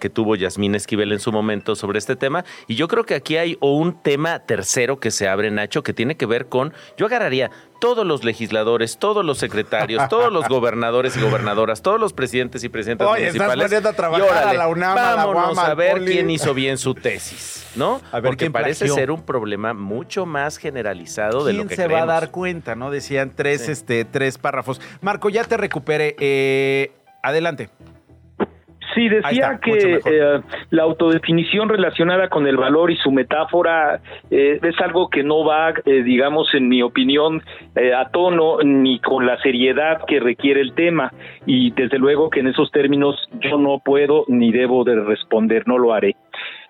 que 0.00 0.08
tuvo 0.08 0.34
Yasmín 0.34 0.74
Esquivel 0.74 1.12
en 1.12 1.20
su 1.20 1.30
momento 1.30 1.76
sobre 1.76 1.98
este 1.98 2.16
tema. 2.16 2.42
Y 2.68 2.74
yo 2.76 2.88
creo 2.88 3.04
que 3.04 3.14
aquí 3.14 3.36
hay 3.36 3.58
un 3.60 4.00
tema 4.00 4.38
tercero 4.38 4.98
que 4.98 5.10
se 5.10 5.28
abre, 5.28 5.50
Nacho, 5.50 5.82
que 5.82 5.92
tiene 5.92 6.16
que 6.16 6.24
ver 6.24 6.46
con, 6.46 6.72
yo 6.96 7.04
agarraría 7.04 7.50
todos 7.78 8.06
los 8.06 8.24
legisladores, 8.24 8.98
todos 8.98 9.24
los 9.24 9.38
secretarios, 9.38 10.08
todos 10.08 10.32
los 10.32 10.48
gobernadores 10.48 11.16
y 11.16 11.20
gobernadoras, 11.20 11.82
todos 11.82 12.00
los 12.00 12.12
presidentes 12.12 12.64
y 12.64 12.68
presidentes 12.68 13.08
municipales. 13.08 13.72
a 13.72 13.92
trabajar 13.92 14.48
a 14.48 14.52
la 14.54 14.68
UNAM, 14.68 14.94
vámonos 14.94 15.58
a, 15.58 15.74
ver 15.74 16.04
quién 16.04 16.30
hizo 16.30 16.54
bien 16.54 16.78
su 16.78 16.94
tesis, 16.94 17.66
¿no? 17.74 18.00
A 18.10 18.20
ver 18.20 18.30
Porque 18.30 18.50
parece 18.50 18.88
ser 18.88 19.10
un 19.10 19.22
problema 19.22 19.74
mucho 19.74 20.26
más 20.26 20.56
generalizado 20.58 21.44
de 21.44 21.52
lo 21.52 21.66
que 21.66 21.76
se 21.76 21.88
va 21.88 22.02
a 22.02 22.06
dar 22.06 22.30
cuenta, 22.30 22.74
no? 22.74 22.90
Decían 22.90 23.32
tres, 23.34 23.68
este, 23.68 24.04
tres 24.04 24.38
párrafos. 24.38 24.80
Marco, 25.00 25.28
ya 25.28 25.44
te 25.44 25.56
recuperé. 25.56 26.16
Eh, 26.18 26.92
adelante. 27.22 27.70
Sí, 28.98 29.08
decía 29.08 29.60
que 29.62 30.00
eh, 30.04 30.40
la 30.70 30.82
autodefinición 30.82 31.68
relacionada 31.68 32.28
con 32.28 32.48
el 32.48 32.56
valor 32.56 32.90
y 32.90 32.96
su 32.96 33.12
metáfora 33.12 34.00
eh, 34.28 34.58
es 34.60 34.80
algo 34.80 35.08
que 35.08 35.22
no 35.22 35.44
va, 35.44 35.72
eh, 35.84 36.02
digamos, 36.02 36.52
en 36.52 36.68
mi 36.68 36.82
opinión, 36.82 37.40
a 37.96 38.10
tono 38.10 38.58
ni 38.64 38.98
con 38.98 39.24
la 39.24 39.40
seriedad 39.40 40.04
que 40.04 40.18
requiere 40.18 40.60
el 40.60 40.74
tema. 40.74 41.12
Y 41.46 41.70
desde 41.70 41.96
luego 41.96 42.28
que 42.28 42.40
en 42.40 42.48
esos 42.48 42.72
términos 42.72 43.14
yo 43.40 43.56
no 43.56 43.78
puedo 43.84 44.24
ni 44.26 44.50
debo 44.50 44.82
de 44.82 44.96
responder, 44.96 45.62
no 45.68 45.78
lo 45.78 45.94
haré. 45.94 46.16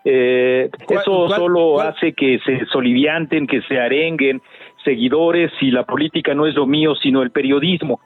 eso 0.04 1.30
solo 1.30 1.80
hace 1.80 2.12
que 2.12 2.40
se 2.44 2.66
solivianten, 2.66 3.47
que 3.47 3.62
se 3.62 3.80
arenguen 3.80 4.42
seguidores 4.85 5.50
y 5.62 5.70
la 5.70 5.85
política 5.85 6.35
no 6.35 6.47
es 6.47 6.54
lo 6.54 6.66
mío, 6.66 6.94
sino 6.94 7.23
el 7.23 7.30
periodismo. 7.30 8.00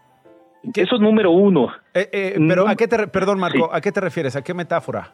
Eso 0.75 0.95
es 0.95 1.00
número 1.00 1.31
uno. 1.31 1.73
Eh, 1.95 2.09
eh, 2.12 2.35
pero 2.49 2.69
¿a 2.69 2.76
qué 2.76 2.87
te, 2.87 3.07
perdón 3.09 3.38
Marco, 3.38 3.71
¿a 3.73 3.81
qué 3.81 3.90
te 3.90 4.00
refieres? 4.00 4.37
¿A 4.37 4.42
qué 4.42 4.54
metáfora? 4.54 5.12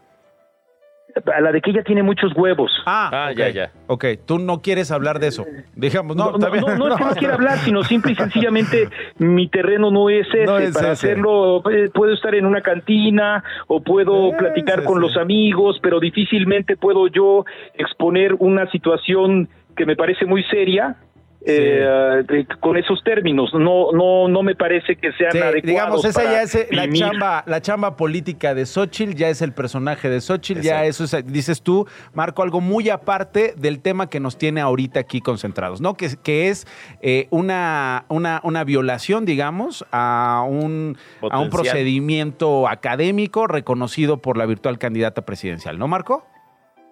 A 1.34 1.40
la 1.40 1.50
de 1.52 1.60
que 1.60 1.70
ella 1.70 1.82
tiene 1.82 2.02
muchos 2.02 2.32
huevos. 2.36 2.70
Ah, 2.86 3.10
ah 3.12 3.32
ya, 3.32 3.48
ya. 3.48 3.72
Ok, 3.86 4.04
tú 4.26 4.38
no 4.38 4.60
quieres 4.60 4.90
hablar 4.90 5.18
de 5.18 5.28
eso. 5.28 5.46
Digamos, 5.74 6.14
no, 6.14 6.32
no, 6.32 6.38
no, 6.38 6.76
no, 6.76 6.88
es 6.88 6.96
que 6.96 7.04
no 7.04 7.10
quiera 7.14 7.34
hablar, 7.34 7.58
sino 7.58 7.82
simple 7.82 8.12
y 8.12 8.14
sencillamente 8.14 8.88
mi 9.16 9.48
terreno 9.48 9.90
no 9.90 10.10
es 10.10 10.28
ese. 10.28 10.72
Para 10.72 10.92
hacerlo, 10.92 11.62
eh, 11.70 11.88
puedo 11.92 12.12
estar 12.12 12.34
en 12.34 12.44
una 12.44 12.60
cantina 12.60 13.42
o 13.66 13.80
puedo 13.80 14.36
platicar 14.36 14.84
con 14.84 15.00
los 15.00 15.16
amigos, 15.16 15.80
pero 15.82 15.98
difícilmente 15.98 16.76
puedo 16.76 17.08
yo 17.08 17.46
exponer 17.74 18.34
una 18.38 18.70
situación 18.70 19.48
que 19.76 19.86
me 19.86 19.96
parece 19.96 20.26
muy 20.26 20.44
seria 20.44 20.96
eh, 21.45 22.47
con 22.61 22.76
esos 22.76 23.02
términos. 23.04 23.50
No, 23.54 23.92
no, 23.92 24.28
no 24.28 24.42
me 24.42 24.54
parece 24.54 24.97
que 24.97 25.12
sean 25.12 25.30
adecuados. 25.30 25.62
Digamos, 25.62 26.04
esa 26.04 26.25
ya 26.25 26.42
es 26.42 26.54
eh, 26.54 26.68
la 26.71 26.90
chamba, 26.90 27.45
la 27.47 27.61
chamba 27.61 27.97
política 27.97 28.54
de 28.54 28.66
Xochitl, 28.66 29.14
ya 29.14 29.28
es 29.28 29.42
el 29.42 29.52
personaje 29.52 30.09
de 30.09 30.21
Xochitl, 30.21 30.61
ya 30.61 30.85
eso 30.85 31.04
es, 31.04 31.33
dices 31.33 31.62
tú, 31.62 31.87
Marco, 32.14 32.42
algo 32.42 32.61
muy 32.61 32.90
aparte 32.90 33.54
del 33.57 33.80
tema 33.80 34.09
que 34.09 34.21
nos 34.21 34.37
tiene 34.38 34.61
ahorita 34.61 35.00
aquí 35.00 35.21
concentrados, 35.21 35.80
¿no? 35.80 35.95
Que, 35.95 36.11
que 36.23 36.49
es 36.49 36.66
eh, 37.00 37.28
una, 37.30 38.04
una, 38.09 38.40
una 38.42 38.64
violación, 38.64 39.25
digamos, 39.25 39.87
a 39.92 40.45
un, 40.49 40.97
a 41.30 41.38
un 41.38 41.50
procedimiento 41.50 42.68
académico 42.68 43.47
reconocido 43.47 44.18
por 44.18 44.37
la 44.37 44.47
virtual 44.47 44.78
candidata 44.78 45.23
presidencial, 45.23 45.78
¿no, 45.78 45.88
Marco? 45.88 46.26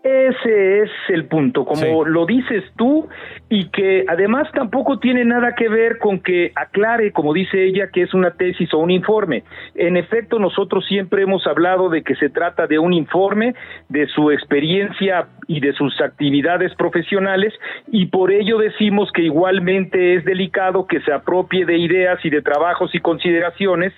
Ese 0.07 0.83
es 0.83 0.91
el 1.09 1.25
punto, 1.25 1.65
como 1.65 2.05
lo 2.05 2.27
dices 2.27 2.63
tú, 2.77 3.09
y 3.49 3.71
que 3.71 4.05
además 4.07 4.47
tampoco 4.53 5.01
tiene 5.01 5.25
nada 5.25 5.57
que 5.57 5.69
ver 5.69 5.99
con 5.99 6.21
que 6.21 6.53
aclare, 6.55 7.11
como 7.11 7.35
dice 7.35 7.65
ella, 7.65 7.89
que 7.93 8.03
es 8.03 8.15
una 8.15 8.31
tesis 8.31 8.73
o 8.73 8.79
un 8.79 8.93
informe. 8.93 9.43
En 9.75 9.97
efecto, 9.97 10.39
nosotros 10.39 10.87
siempre 10.87 11.23
hemos 11.23 11.45
hablado 11.49 11.89
de 11.89 12.05
que 12.05 12.15
se 12.15 12.29
trata 12.29 12.69
de 12.69 12.79
un 12.79 12.93
informe, 12.93 13.57
de 13.89 14.07
su 14.07 14.31
experiencia 14.31 15.27
y 15.49 15.59
de 15.59 15.73
sus 15.73 16.01
actividades 16.01 16.73
profesionales, 16.77 17.53
y 17.89 18.07
por 18.07 18.31
ello 18.31 18.59
decimos 18.59 19.11
que 19.11 19.23
igualmente 19.23 20.15
es 20.15 20.25
delicado 20.25 20.87
que 20.87 21.01
se 21.01 21.13
apropie 21.13 21.67
de 21.67 21.79
ideas 21.79 22.25
y 22.25 22.31
de 22.31 22.43
trabajos 22.43 22.95
y 22.95 23.01
consideraciones, 23.01 23.93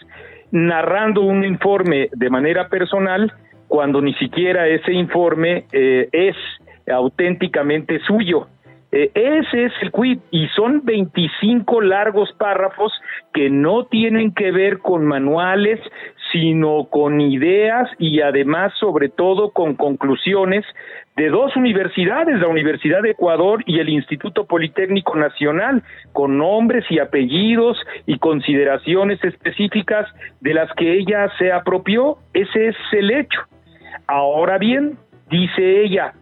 narrando 0.53 1.21
un 1.21 1.45
informe 1.45 2.09
de 2.13 2.31
manera 2.31 2.71
personal, 2.71 3.31
cuando 3.69 4.01
ni 4.01 4.15
siquiera 4.15 4.67
ese 4.67 4.93
informe 4.93 5.67
eh, 5.73 6.09
es 6.13 6.37
auténticamente 6.91 8.01
suyo. 8.01 8.49
Eh, 8.91 9.11
ese 9.15 9.67
es 9.67 9.73
el 9.83 9.93
quid 9.93 10.19
y 10.31 10.49
son 10.49 10.83
25 10.83 11.83
largos 11.83 12.33
párrafos 12.39 12.91
que 13.35 13.51
no 13.51 13.85
tienen 13.85 14.33
que 14.33 14.51
ver 14.51 14.79
con 14.79 15.05
manuales, 15.05 15.79
sino 16.33 16.87
con 16.91 17.21
ideas 17.21 17.91
y 17.99 18.23
además 18.23 18.73
sobre 18.81 19.11
todo 19.11 19.51
con 19.51 19.75
conclusiones 19.75 20.65
de 21.17 21.29
dos 21.29 21.55
universidades, 21.57 22.41
la 22.41 22.49
Universidad 22.49 23.03
de 23.03 23.11
Ecuador 23.11 23.63
y 23.67 23.81
el 23.81 23.91
Instituto 23.91 24.47
Politécnico 24.47 25.17
Nacional, 25.17 25.83
con 26.13 26.39
nombres 26.39 26.85
y 26.91 26.99
apellidos 26.99 27.77
y 28.07 28.19
consideraciones 28.19 29.23
específicas 29.23 30.07
de 30.41 30.55
las 30.55 30.73
que 30.75 30.95
ella 30.95 31.29
se 31.39 31.53
apropió. 31.53 32.19
Ese 32.33 32.69
es 32.69 32.77
el 32.93 33.11
hecho. 33.11 33.41
Ahora 34.09 34.57
bien, 34.57 34.97
dice 35.29 35.83
ella, 35.83 36.15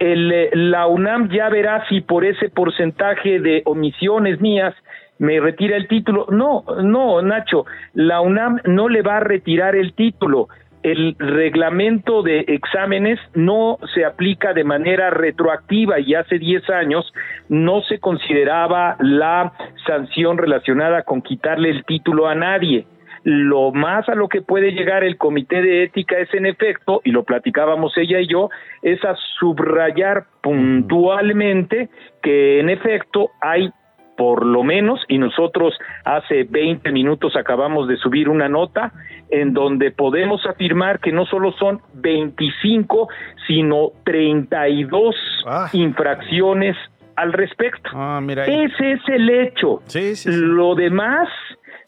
el, 0.00 0.32
eh, 0.32 0.50
la 0.54 0.88
UNAM 0.88 1.30
ya 1.30 1.48
verá 1.48 1.86
si 1.88 2.00
por 2.00 2.24
ese 2.24 2.48
porcentaje 2.48 3.38
de 3.38 3.62
omisiones 3.64 4.40
mías 4.40 4.74
me 5.18 5.38
retira 5.38 5.76
el 5.76 5.86
título. 5.86 6.26
No, 6.30 6.64
no, 6.82 7.22
Nacho, 7.22 7.64
la 7.94 8.20
UNAM 8.20 8.60
no 8.64 8.88
le 8.88 9.02
va 9.02 9.18
a 9.18 9.20
retirar 9.20 9.76
el 9.76 9.94
título. 9.94 10.48
El 10.82 11.14
reglamento 11.18 12.22
de 12.22 12.40
exámenes 12.48 13.20
no 13.34 13.78
se 13.94 14.04
aplica 14.04 14.52
de 14.52 14.64
manera 14.64 15.10
retroactiva 15.10 16.00
y 16.00 16.14
hace 16.14 16.40
10 16.40 16.68
años 16.70 17.12
no 17.48 17.82
se 17.82 18.00
consideraba 18.00 18.96
la 18.98 19.52
sanción 19.86 20.38
relacionada 20.38 21.02
con 21.02 21.22
quitarle 21.22 21.70
el 21.70 21.84
título 21.84 22.26
a 22.26 22.34
nadie 22.34 22.84
lo 23.28 23.72
más 23.72 24.08
a 24.08 24.14
lo 24.14 24.26
que 24.26 24.40
puede 24.40 24.72
llegar 24.72 25.04
el 25.04 25.18
comité 25.18 25.60
de 25.60 25.84
ética 25.84 26.16
es 26.16 26.32
en 26.32 26.46
efecto, 26.46 27.02
y 27.04 27.10
lo 27.10 27.24
platicábamos 27.24 27.92
ella 27.98 28.20
y 28.20 28.26
yo, 28.26 28.48
es 28.80 29.04
a 29.04 29.14
subrayar 29.38 30.24
puntualmente 30.42 31.90
que 32.22 32.58
en 32.58 32.70
efecto 32.70 33.28
hay 33.42 33.70
por 34.16 34.46
lo 34.46 34.64
menos, 34.64 35.04
y 35.08 35.18
nosotros 35.18 35.78
hace 36.04 36.44
20 36.44 36.90
minutos 36.90 37.36
acabamos 37.36 37.86
de 37.86 37.98
subir 37.98 38.30
una 38.30 38.48
nota 38.48 38.92
en 39.30 39.52
donde 39.52 39.90
podemos 39.92 40.44
afirmar 40.46 40.98
que 40.98 41.12
no 41.12 41.26
solo 41.26 41.52
son 41.52 41.82
25, 41.94 43.08
sino 43.46 43.92
32 44.04 45.14
ah. 45.46 45.68
infracciones 45.74 46.76
al 47.14 47.32
respecto. 47.32 47.90
Ah, 47.92 48.20
Ese 48.26 48.92
es 48.92 49.00
el 49.08 49.28
hecho. 49.28 49.82
Lo 50.24 50.74
demás 50.74 51.28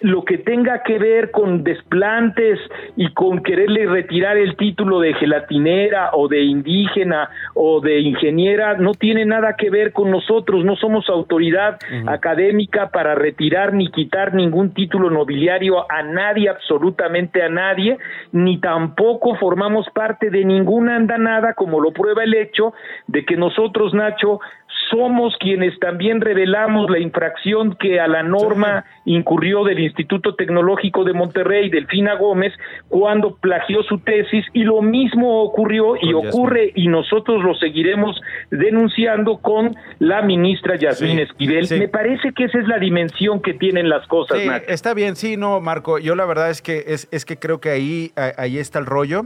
lo 0.01 0.25
que 0.25 0.39
tenga 0.39 0.83
que 0.83 0.99
ver 0.99 1.31
con 1.31 1.63
desplantes 1.63 2.59
y 2.97 3.13
con 3.13 3.43
quererle 3.43 3.87
retirar 3.87 4.37
el 4.37 4.57
título 4.57 5.01
de 5.01 5.15
gelatinera 5.15 6.11
o 6.15 6.29
de 6.29 6.43
indígena 6.43 7.29
o 7.55 7.81
de 7.81 8.01
ingeniera 8.01 8.75
no 8.75 8.95
tiene 8.95 9.27
nada 9.27 9.57
que 9.57 9.71
ver 9.71 9.93
con 9.93 10.11
nosotros, 10.11 10.65
no 10.65 10.77
somos 10.77 11.09
autoridad 11.09 11.79
académica 12.07 12.89
para 12.89 13.15
retirar 13.15 13.75
ni 13.75 13.89
quitar 13.89 14.35
ningún 14.35 14.73
título 14.73 15.11
nobiliario 15.11 15.91
a 15.91 16.03
nadie, 16.03 16.49
absolutamente 16.49 17.43
a 17.43 17.49
nadie, 17.49 17.99
ni 18.33 18.59
tampoco 18.59 19.37
formamos 19.37 19.87
parte 19.91 20.31
de 20.31 20.45
ninguna 20.45 20.97
andanada, 20.97 21.55
como 21.55 21.81
lo 21.81 21.93
prueba 21.93 22.25
el 22.25 22.35
hecho 22.35 22.73
de 23.07 23.25
que 23.25 23.37
nosotros, 23.37 23.93
Nacho, 23.95 24.41
somos 24.91 25.37
quienes 25.39 25.79
también 25.79 26.21
revelamos 26.21 26.91
la 26.91 26.99
infracción 26.99 27.77
que 27.77 28.01
a 28.01 28.09
la 28.09 28.23
norma 28.23 28.85
incurrió 29.05 29.65
del 29.65 29.79
Instituto 29.81 30.35
Tecnológico 30.35 31.05
de 31.05 31.13
Monterrey, 31.13 31.71
Delfina 31.71 32.15
Gómez, 32.15 32.53
cuando 32.89 33.37
plagió 33.37 33.83
su 33.85 33.99
tesis 33.99 34.45
y 34.53 34.65
lo 34.65 34.83
mismo 34.83 35.43
ocurrió 35.43 35.95
y 36.01 36.13
ocurre 36.13 36.73
y 36.75 36.89
nosotros 36.89 37.43
lo 37.43 37.55
seguiremos 37.55 38.21
denunciando 38.51 39.39
con 39.39 39.77
la 39.99 40.23
ministra 40.23 40.77
Yasmín 40.77 41.21
Esquivel. 41.21 41.67
Me 41.79 41.89
parece 41.89 42.33
que 42.33 42.45
esa 42.45 42.59
es 42.59 42.67
la 42.67 42.79
dimensión 42.79 43.41
que 43.41 43.55
tienen 43.55 43.89
las 43.89 44.07
cosas, 44.07 44.39
Está 44.67 44.95
bien, 44.95 45.17
sí, 45.17 45.37
no, 45.37 45.61
Marco, 45.61 45.99
yo 45.99 46.15
la 46.15 46.25
verdad 46.25 46.51
es 46.51 46.63
que 46.63 46.85
es, 46.89 47.09
es 47.11 47.25
que 47.25 47.39
creo 47.39 47.61
que 47.61 47.71
ahí, 47.71 48.13
ahí 48.37 48.59
está 48.59 48.79
el 48.79 48.87
rollo. 48.87 49.23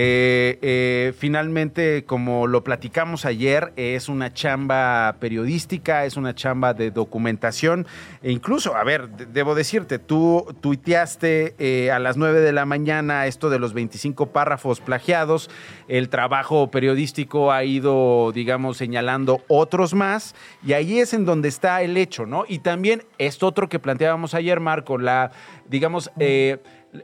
Eh, 0.00 0.60
eh, 0.62 1.12
finalmente, 1.18 2.04
como 2.04 2.46
lo 2.46 2.62
platicamos 2.62 3.24
ayer, 3.24 3.72
es 3.74 4.08
una 4.08 4.32
chamba 4.32 5.16
periodística, 5.18 6.04
es 6.04 6.16
una 6.16 6.36
chamba 6.36 6.72
de 6.72 6.92
documentación. 6.92 7.84
E 8.22 8.30
incluso, 8.30 8.76
a 8.76 8.84
ver, 8.84 9.08
debo 9.08 9.56
decirte, 9.56 9.98
tú 9.98 10.54
tuiteaste 10.60 11.56
eh, 11.58 11.90
a 11.90 11.98
las 11.98 12.16
9 12.16 12.42
de 12.42 12.52
la 12.52 12.64
mañana 12.64 13.26
esto 13.26 13.50
de 13.50 13.58
los 13.58 13.72
25 13.72 14.26
párrafos 14.26 14.80
plagiados. 14.80 15.50
El 15.88 16.10
trabajo 16.10 16.70
periodístico 16.70 17.50
ha 17.50 17.64
ido, 17.64 18.30
digamos, 18.32 18.76
señalando 18.76 19.42
otros 19.48 19.94
más. 19.94 20.36
Y 20.64 20.74
ahí 20.74 21.00
es 21.00 21.12
en 21.12 21.24
donde 21.24 21.48
está 21.48 21.82
el 21.82 21.96
hecho, 21.96 22.24
¿no? 22.24 22.44
Y 22.46 22.60
también 22.60 23.02
esto 23.18 23.48
otro 23.48 23.68
que 23.68 23.80
planteábamos 23.80 24.34
ayer, 24.34 24.60
Marco, 24.60 24.96
la, 24.96 25.32
digamos, 25.66 26.12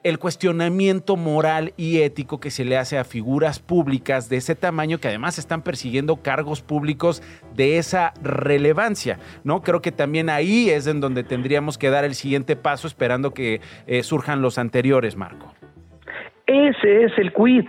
el 0.03 0.19
cuestionamiento 0.19 1.17
moral 1.17 1.73
y 1.77 2.01
ético 2.01 2.41
que 2.41 2.51
se 2.51 2.65
le 2.65 2.77
hace 2.77 2.99
a 2.99 3.05
figuras 3.05 3.59
públicas 3.59 4.29
de 4.29 4.37
ese 4.37 4.55
tamaño 4.55 4.99
que 4.99 5.09
además 5.09 5.39
están 5.39 5.63
persiguiendo 5.63 6.17
cargos 6.17 6.63
públicos 6.63 7.23
de 7.55 7.79
esa 7.79 8.15
relevancia, 8.23 9.19
¿no? 9.45 9.63
Creo 9.63 9.83
que 9.83 9.93
también 9.93 10.31
ahí 10.31 10.71
es 10.71 10.87
en 10.87 11.01
donde 11.01 11.23
tendríamos 11.23 11.79
que 11.79 11.91
dar 11.91 12.05
el 12.05 12.15
siguiente 12.15 12.57
paso 12.57 12.87
esperando 12.87 13.33
que 13.33 13.61
eh, 13.87 14.03
surjan 14.03 14.43
los 14.43 14.59
anteriores, 14.59 15.17
Marco. 15.17 15.53
Ese 16.47 17.05
es 17.05 17.13
el 17.19 17.33
quid 17.33 17.65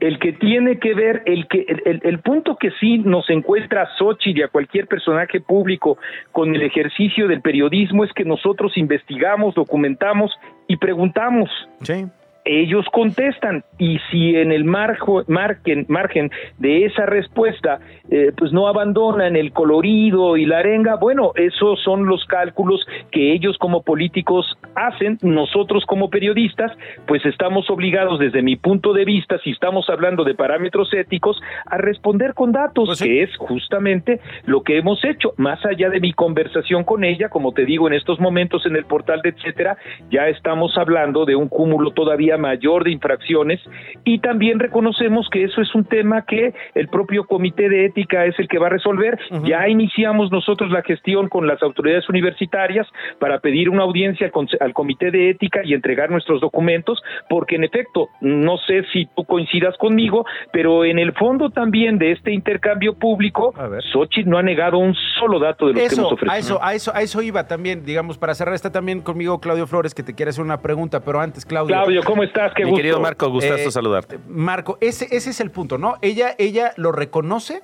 el 0.00 0.18
que 0.18 0.32
tiene 0.32 0.78
que 0.78 0.94
ver, 0.94 1.22
el, 1.26 1.46
que, 1.46 1.66
el, 1.84 2.18
punto 2.20 2.56
que 2.56 2.70
sí 2.80 2.98
nos 2.98 3.28
encuentra 3.30 3.82
a 3.82 3.96
Xochitl 3.98 4.40
y 4.40 4.42
a 4.42 4.48
cualquier 4.48 4.86
personaje 4.86 5.40
público 5.40 5.98
con 6.32 6.54
el 6.54 6.62
ejercicio 6.62 7.28
del 7.28 7.42
periodismo 7.42 8.04
es 8.04 8.12
que 8.12 8.24
nosotros 8.24 8.76
investigamos, 8.76 9.54
documentamos 9.54 10.32
y 10.66 10.76
preguntamos. 10.76 11.50
Sí 11.82 12.06
ellos 12.44 12.86
contestan. 12.92 13.64
Y 13.78 13.98
si 14.10 14.36
en 14.36 14.52
el 14.52 14.64
margen, 14.64 15.86
margen 15.88 16.30
de 16.58 16.86
esa 16.86 17.06
respuesta 17.06 17.80
eh, 18.10 18.32
pues 18.36 18.52
no 18.52 18.68
abandonan 18.68 19.36
el 19.36 19.52
colorido 19.52 20.36
y 20.36 20.44
la 20.44 20.58
arenga, 20.58 20.96
bueno, 20.96 21.32
esos 21.36 21.80
son 21.82 22.06
los 22.06 22.24
cálculos 22.26 22.86
que 23.10 23.32
ellos 23.32 23.56
como 23.58 23.82
políticos 23.82 24.58
hacen, 24.74 25.18
nosotros 25.22 25.84
como 25.86 26.10
periodistas 26.10 26.72
pues 27.06 27.24
estamos 27.24 27.70
obligados 27.70 28.18
desde 28.18 28.42
mi 28.42 28.56
punto 28.56 28.92
de 28.92 29.04
vista, 29.04 29.38
si 29.44 29.50
estamos 29.50 29.88
hablando 29.88 30.24
de 30.24 30.34
parámetros 30.34 30.92
éticos, 30.92 31.40
a 31.66 31.78
responder 31.78 32.34
con 32.34 32.52
datos, 32.52 32.88
pues 32.88 33.02
que 33.02 33.22
es 33.22 33.36
justamente 33.36 34.20
lo 34.44 34.62
que 34.62 34.78
hemos 34.78 35.04
hecho, 35.04 35.32
más 35.36 35.64
allá 35.64 35.88
de 35.88 36.00
mi 36.00 36.12
conversación 36.12 36.84
con 36.84 37.04
ella, 37.04 37.28
como 37.28 37.52
te 37.52 37.64
digo 37.64 37.86
en 37.86 37.94
estos 37.94 38.20
momentos 38.20 38.66
en 38.66 38.76
el 38.76 38.84
portal 38.84 39.22
de 39.22 39.30
etcétera, 39.30 39.76
ya 40.10 40.28
estamos 40.28 40.76
hablando 40.76 41.24
de 41.24 41.36
un 41.36 41.48
cúmulo 41.48 41.92
todavía 41.92 42.29
mayor 42.38 42.84
de 42.84 42.92
infracciones 42.92 43.60
y 44.04 44.18
también 44.20 44.58
reconocemos 44.58 45.28
que 45.30 45.44
eso 45.44 45.60
es 45.60 45.74
un 45.74 45.84
tema 45.84 46.24
que 46.26 46.54
el 46.74 46.88
propio 46.88 47.24
comité 47.24 47.68
de 47.68 47.86
ética 47.86 48.24
es 48.24 48.38
el 48.38 48.48
que 48.48 48.58
va 48.58 48.66
a 48.66 48.70
resolver. 48.70 49.18
Ya 49.44 49.68
iniciamos 49.68 50.30
nosotros 50.30 50.70
la 50.70 50.82
gestión 50.82 51.28
con 51.28 51.46
las 51.46 51.62
autoridades 51.62 52.08
universitarias 52.08 52.86
para 53.18 53.40
pedir 53.40 53.68
una 53.68 53.82
audiencia 53.82 54.30
al 54.60 54.72
comité 54.72 55.10
de 55.10 55.30
ética 55.30 55.60
y 55.64 55.74
entregar 55.74 56.10
nuestros 56.10 56.40
documentos, 56.40 57.02
porque 57.28 57.56
en 57.56 57.64
efecto, 57.64 58.08
no 58.20 58.56
sé 58.58 58.84
si 58.92 59.06
tú 59.16 59.24
coincidas 59.24 59.76
conmigo, 59.78 60.24
pero 60.52 60.84
en 60.84 60.98
el 60.98 61.12
fondo 61.12 61.50
también 61.50 61.98
de 61.98 62.12
este 62.12 62.32
intercambio 62.32 62.94
público, 62.94 63.54
Xochitl 63.92 64.28
no 64.28 64.38
ha 64.38 64.42
negado 64.42 64.78
un 64.78 64.94
solo 65.18 65.38
dato 65.38 65.66
de 65.66 65.74
los 65.74 65.88
que 65.88 65.94
hemos 65.94 66.12
ofrecido. 66.12 66.32
A 66.32 66.38
eso, 66.38 66.58
a 66.62 66.74
eso, 66.74 66.92
a 66.94 67.02
eso 67.02 67.22
iba 67.22 67.46
también, 67.46 67.84
digamos, 67.84 68.18
para 68.18 68.34
cerrar, 68.34 68.54
está 68.54 68.70
también 68.72 69.00
conmigo 69.00 69.40
Claudio 69.40 69.66
Flores 69.66 69.94
que 69.94 70.02
te 70.02 70.14
quiere 70.14 70.30
hacer 70.30 70.44
una 70.44 70.60
pregunta, 70.60 71.00
pero 71.00 71.20
antes, 71.20 71.44
Claudio. 71.44 71.74
Claudio, 71.74 72.02
¿cómo 72.04 72.19
estás? 72.22 72.52
Qué 72.54 72.64
Mi 72.64 72.74
querido 72.74 73.00
Marco, 73.00 73.28
gustazo 73.30 73.68
eh, 73.68 73.70
saludarte. 73.70 74.18
Marco, 74.28 74.78
ese, 74.80 75.06
ese 75.10 75.30
es 75.30 75.40
el 75.40 75.50
punto, 75.50 75.78
¿no? 75.78 75.96
Ella, 76.02 76.34
ella 76.38 76.72
lo 76.76 76.92
reconoce 76.92 77.62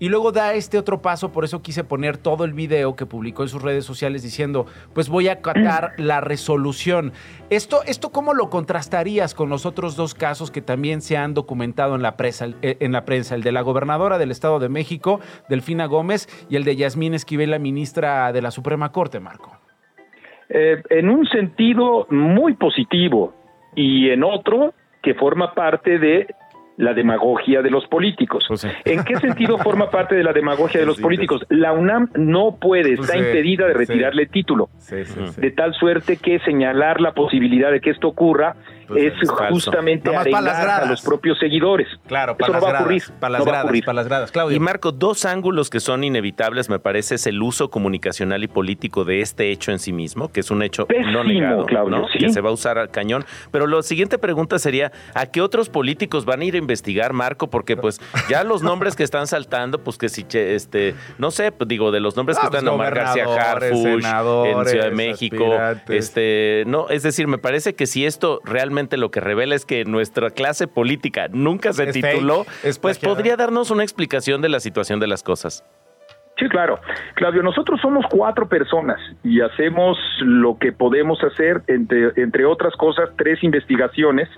y 0.00 0.08
luego 0.08 0.32
da 0.32 0.54
este 0.54 0.76
otro 0.76 1.00
paso, 1.00 1.30
por 1.30 1.44
eso 1.44 1.62
quise 1.62 1.84
poner 1.84 2.16
todo 2.16 2.44
el 2.44 2.52
video 2.52 2.96
que 2.96 3.06
publicó 3.06 3.42
en 3.42 3.48
sus 3.48 3.62
redes 3.62 3.84
sociales 3.84 4.22
diciendo, 4.22 4.66
pues 4.92 5.08
voy 5.08 5.28
a 5.28 5.34
acatar 5.34 5.92
la 5.98 6.20
resolución. 6.20 7.12
Esto, 7.48 7.82
¿Esto 7.86 8.10
cómo 8.10 8.34
lo 8.34 8.50
contrastarías 8.50 9.34
con 9.34 9.48
los 9.48 9.66
otros 9.66 9.94
dos 9.94 10.14
casos 10.14 10.50
que 10.50 10.60
también 10.60 11.00
se 11.00 11.16
han 11.16 11.32
documentado 11.32 11.94
en 11.94 12.02
la, 12.02 12.16
prensa, 12.16 12.48
eh, 12.62 12.76
en 12.80 12.90
la 12.90 13.04
prensa? 13.04 13.36
El 13.36 13.42
de 13.42 13.52
la 13.52 13.62
gobernadora 13.62 14.18
del 14.18 14.32
Estado 14.32 14.58
de 14.58 14.68
México, 14.68 15.20
Delfina 15.48 15.86
Gómez, 15.86 16.28
y 16.50 16.56
el 16.56 16.64
de 16.64 16.74
Yasmín 16.74 17.14
Esquivel, 17.14 17.52
la 17.52 17.60
ministra 17.60 18.32
de 18.32 18.42
la 18.42 18.50
Suprema 18.50 18.90
Corte, 18.90 19.20
Marco. 19.20 19.56
Eh, 20.48 20.82
en 20.90 21.08
un 21.08 21.26
sentido 21.28 22.06
muy 22.10 22.54
positivo 22.54 23.32
y 23.74 24.10
en 24.10 24.24
otro 24.24 24.74
que 25.02 25.14
forma 25.14 25.54
parte 25.54 25.98
de 25.98 26.26
la 26.76 26.92
demagogia 26.92 27.62
de 27.62 27.70
los 27.70 27.86
políticos. 27.86 28.44
Pues 28.48 28.66
¿En 28.84 29.04
qué 29.04 29.16
sentido 29.16 29.58
forma 29.58 29.90
parte 29.90 30.16
de 30.16 30.24
la 30.24 30.32
demagogia 30.32 30.80
de 30.80 30.86
los 30.86 31.00
políticos? 31.00 31.44
La 31.48 31.72
UNAM 31.72 32.10
no 32.16 32.56
puede, 32.60 32.96
pues 32.96 33.08
está 33.08 33.18
impedida 33.18 33.66
de 33.66 33.74
retirarle 33.74 34.26
título, 34.26 34.68
de 35.36 35.50
tal 35.52 35.74
suerte 35.74 36.16
que 36.16 36.40
señalar 36.40 37.00
la 37.00 37.12
posibilidad 37.12 37.70
de 37.70 37.80
que 37.80 37.90
esto 37.90 38.08
ocurra 38.08 38.56
pues 38.86 39.12
es, 39.12 39.30
justamente 39.50 40.14
a 40.14 40.84
los 40.86 41.02
propios 41.02 41.38
seguidores. 41.38 41.88
Claro, 42.06 42.36
para 42.36 42.52
las, 42.52 42.62
gradas, 42.62 43.12
para 43.20 43.32
las 43.32 43.44
gradas, 43.44 43.80
para 43.84 43.94
las 43.94 44.08
gradas. 44.08 44.32
Claudio. 44.32 44.56
Y 44.56 44.60
Marco, 44.60 44.92
dos 44.92 45.24
ángulos 45.24 45.70
que 45.70 45.80
son 45.80 46.04
inevitables, 46.04 46.68
me 46.68 46.78
parece, 46.78 47.16
es 47.16 47.26
el 47.26 47.42
uso 47.42 47.70
comunicacional 47.70 48.42
y 48.44 48.48
político 48.48 49.04
de 49.04 49.20
este 49.20 49.50
hecho 49.50 49.72
en 49.72 49.78
sí 49.78 49.92
mismo, 49.92 50.30
que 50.30 50.40
es 50.40 50.50
un 50.50 50.62
hecho 50.62 50.86
no 51.12 51.24
negado, 51.24 51.66
Claudio, 51.66 52.06
que 52.18 52.28
se 52.30 52.40
va 52.40 52.50
a 52.50 52.52
usar 52.52 52.78
al 52.78 52.90
cañón. 52.90 53.24
Pero 53.50 53.66
la 53.66 53.82
siguiente 53.82 54.18
pregunta 54.18 54.58
sería, 54.58 54.92
¿a 55.14 55.26
qué 55.26 55.40
otros 55.40 55.68
políticos 55.68 56.24
van 56.24 56.40
a 56.40 56.44
ir 56.44 56.54
a 56.54 56.58
investigar, 56.58 57.12
Marco? 57.12 57.48
Porque 57.48 57.76
pues 57.76 58.00
ya 58.28 58.44
los 58.44 58.62
nombres 58.62 58.96
que 58.96 59.02
están 59.02 59.26
saltando, 59.26 59.78
pues 59.82 59.98
que 59.98 60.08
si, 60.08 60.26
este, 60.32 60.94
no 61.18 61.30
sé, 61.30 61.52
pues, 61.52 61.68
digo, 61.68 61.90
de 61.90 62.00
los 62.00 62.16
nombres 62.16 62.38
que 62.38 62.46
ah, 62.46 62.50
están, 62.52 62.64
pues, 62.64 62.74
Omar 62.74 62.94
García 62.94 63.24
Harfuch, 63.24 64.04
en 64.04 64.66
Ciudad 64.66 64.84
de 64.84 64.90
México, 64.90 65.56
este, 65.88 66.64
no, 66.66 66.88
es 66.88 67.02
decir, 67.02 67.26
me 67.26 67.38
parece 67.38 67.74
que 67.74 67.86
si 67.86 68.04
esto 68.04 68.40
realmente 68.44 68.73
lo 68.96 69.10
que 69.10 69.20
revela 69.20 69.54
es 69.54 69.64
que 69.64 69.84
nuestra 69.84 70.30
clase 70.30 70.66
política 70.66 71.28
nunca 71.30 71.72
se 71.72 71.86
tituló, 71.92 72.44
pues 72.80 72.98
podría 72.98 73.36
darnos 73.36 73.70
una 73.70 73.82
explicación 73.82 74.42
de 74.42 74.48
la 74.48 74.60
situación 74.60 75.00
de 75.00 75.06
las 75.06 75.22
cosas. 75.22 75.64
Sí, 76.38 76.48
claro. 76.48 76.80
Claudio, 77.14 77.42
nosotros 77.42 77.80
somos 77.80 78.04
cuatro 78.10 78.48
personas 78.48 78.98
y 79.22 79.40
hacemos 79.40 79.96
lo 80.20 80.58
que 80.58 80.72
podemos 80.72 81.22
hacer, 81.22 81.62
entre, 81.68 82.10
entre 82.16 82.44
otras 82.44 82.74
cosas, 82.74 83.10
tres 83.16 83.42
investigaciones 83.44 84.28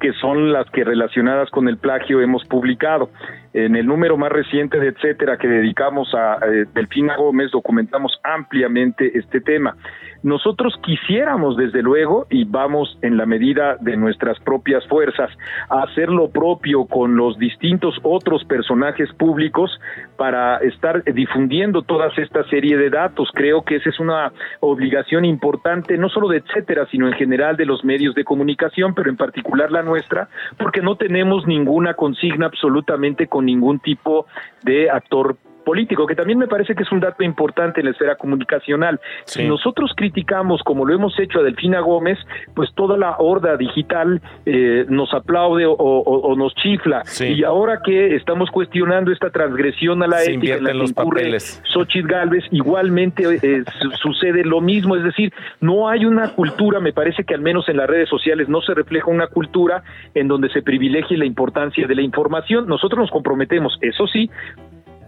que 0.00 0.12
son 0.14 0.52
las 0.52 0.68
que 0.70 0.84
relacionadas 0.84 1.48
con 1.50 1.68
el 1.68 1.78
plagio 1.78 2.20
hemos 2.20 2.44
publicado. 2.44 3.10
En 3.54 3.76
el 3.76 3.86
número 3.86 4.16
más 4.16 4.30
reciente 4.30 4.78
de 4.78 4.88
Etcétera 4.88 5.38
que 5.38 5.48
dedicamos 5.48 6.12
a 6.14 6.38
eh, 6.46 6.66
Delfina 6.74 7.16
Gómez 7.16 7.50
documentamos 7.50 8.18
ampliamente 8.22 9.16
este 9.18 9.40
tema. 9.40 9.76
Nosotros 10.22 10.74
quisiéramos, 10.82 11.56
desde 11.56 11.82
luego, 11.82 12.26
y 12.30 12.44
vamos 12.44 12.98
en 13.02 13.16
la 13.16 13.26
medida 13.26 13.76
de 13.80 13.96
nuestras 13.96 14.38
propias 14.40 14.86
fuerzas, 14.86 15.30
a 15.68 15.82
hacer 15.82 16.08
lo 16.08 16.30
propio 16.30 16.86
con 16.86 17.16
los 17.16 17.38
distintos 17.38 17.94
otros 18.02 18.44
personajes 18.44 19.12
públicos 19.14 19.70
para 20.16 20.58
estar 20.58 21.04
difundiendo 21.04 21.82
toda 21.82 22.08
esta 22.16 22.44
serie 22.48 22.76
de 22.76 22.90
datos. 22.90 23.30
Creo 23.34 23.62
que 23.62 23.76
esa 23.76 23.90
es 23.90 24.00
una 24.00 24.32
obligación 24.60 25.24
importante, 25.24 25.96
no 25.98 26.08
solo 26.08 26.28
de 26.28 26.38
etcétera, 26.38 26.86
sino 26.90 27.06
en 27.06 27.14
general 27.14 27.56
de 27.56 27.66
los 27.66 27.84
medios 27.84 28.14
de 28.14 28.24
comunicación, 28.24 28.94
pero 28.94 29.10
en 29.10 29.16
particular 29.16 29.70
la 29.70 29.82
nuestra, 29.82 30.28
porque 30.56 30.82
no 30.82 30.96
tenemos 30.96 31.46
ninguna 31.46 31.94
consigna 31.94 32.46
absolutamente 32.46 33.26
con 33.26 33.44
ningún 33.46 33.80
tipo 33.80 34.26
de 34.62 34.90
actor 34.90 35.36
político, 35.66 36.06
que 36.06 36.14
también 36.14 36.38
me 36.38 36.46
parece 36.46 36.76
que 36.76 36.84
es 36.84 36.92
un 36.92 37.00
dato 37.00 37.24
importante 37.24 37.80
en 37.80 37.86
la 37.86 37.90
esfera 37.90 38.14
comunicacional. 38.14 39.00
Si 39.24 39.42
nosotros 39.44 39.90
criticamos, 39.96 40.62
como 40.62 40.86
lo 40.86 40.94
hemos 40.94 41.18
hecho 41.18 41.40
a 41.40 41.42
Delfina 41.42 41.80
Gómez, 41.80 42.18
pues 42.54 42.72
toda 42.74 42.96
la 42.96 43.16
horda 43.18 43.56
digital 43.56 44.22
eh, 44.46 44.86
nos 44.88 45.12
aplaude 45.12 45.64
o, 45.66 46.34
nos 46.36 46.54
chifla. 46.54 47.02
Y 47.20 47.42
ahora 47.42 47.80
que 47.84 48.14
estamos 48.14 48.48
cuestionando 48.50 49.10
esta 49.10 49.30
transgresión 49.30 50.04
a 50.04 50.06
la 50.06 50.22
ética 50.22 50.54
en 50.54 50.64
la 50.64 50.70
que 50.70 50.84
incurre 50.84 51.40
Xochitl 51.40 52.06
Galvez, 52.06 52.44
igualmente 52.52 53.24
eh, 53.42 53.64
sucede 54.00 54.44
lo 54.44 54.60
mismo, 54.60 54.94
es 54.94 55.02
decir, 55.02 55.32
no 55.60 55.88
hay 55.88 56.04
una 56.04 56.28
cultura, 56.28 56.78
me 56.78 56.92
parece 56.92 57.24
que 57.24 57.34
al 57.34 57.40
menos 57.40 57.68
en 57.68 57.78
las 57.78 57.88
redes 57.88 58.08
sociales 58.08 58.48
no 58.48 58.60
se 58.60 58.72
refleja 58.72 59.10
una 59.10 59.26
cultura 59.26 59.82
en 60.14 60.28
donde 60.28 60.48
se 60.50 60.62
privilegie 60.62 61.16
la 61.16 61.24
importancia 61.24 61.88
de 61.88 61.94
la 61.96 62.02
información. 62.02 62.68
Nosotros 62.68 63.00
nos 63.00 63.10
comprometemos, 63.10 63.76
eso 63.80 64.06
sí, 64.06 64.30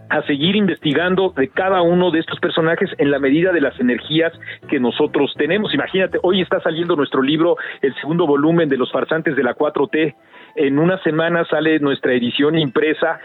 a 0.09 0.23
seguir 0.23 0.55
investigando 0.55 1.33
de 1.35 1.47
cada 1.49 1.81
uno 1.81 2.11
de 2.11 2.19
estos 2.19 2.39
personajes 2.39 2.89
en 2.97 3.11
la 3.11 3.19
medida 3.19 3.51
de 3.51 3.61
las 3.61 3.79
energías 3.79 4.33
que 4.67 4.79
nosotros 4.79 5.33
tenemos. 5.37 5.73
Imagínate, 5.73 6.19
hoy 6.23 6.41
está 6.41 6.59
saliendo 6.61 6.95
nuestro 6.95 7.21
libro, 7.21 7.57
el 7.81 7.93
segundo 7.95 8.25
volumen 8.25 8.69
de 8.69 8.77
los 8.77 8.91
farsantes 8.91 9.35
de 9.35 9.43
la 9.43 9.55
4T. 9.55 10.15
En 10.55 10.79
una 10.79 10.97
semana 11.03 11.45
sale 11.45 11.79
nuestra 11.79 12.13
edición 12.13 12.57
impresa 12.57 13.19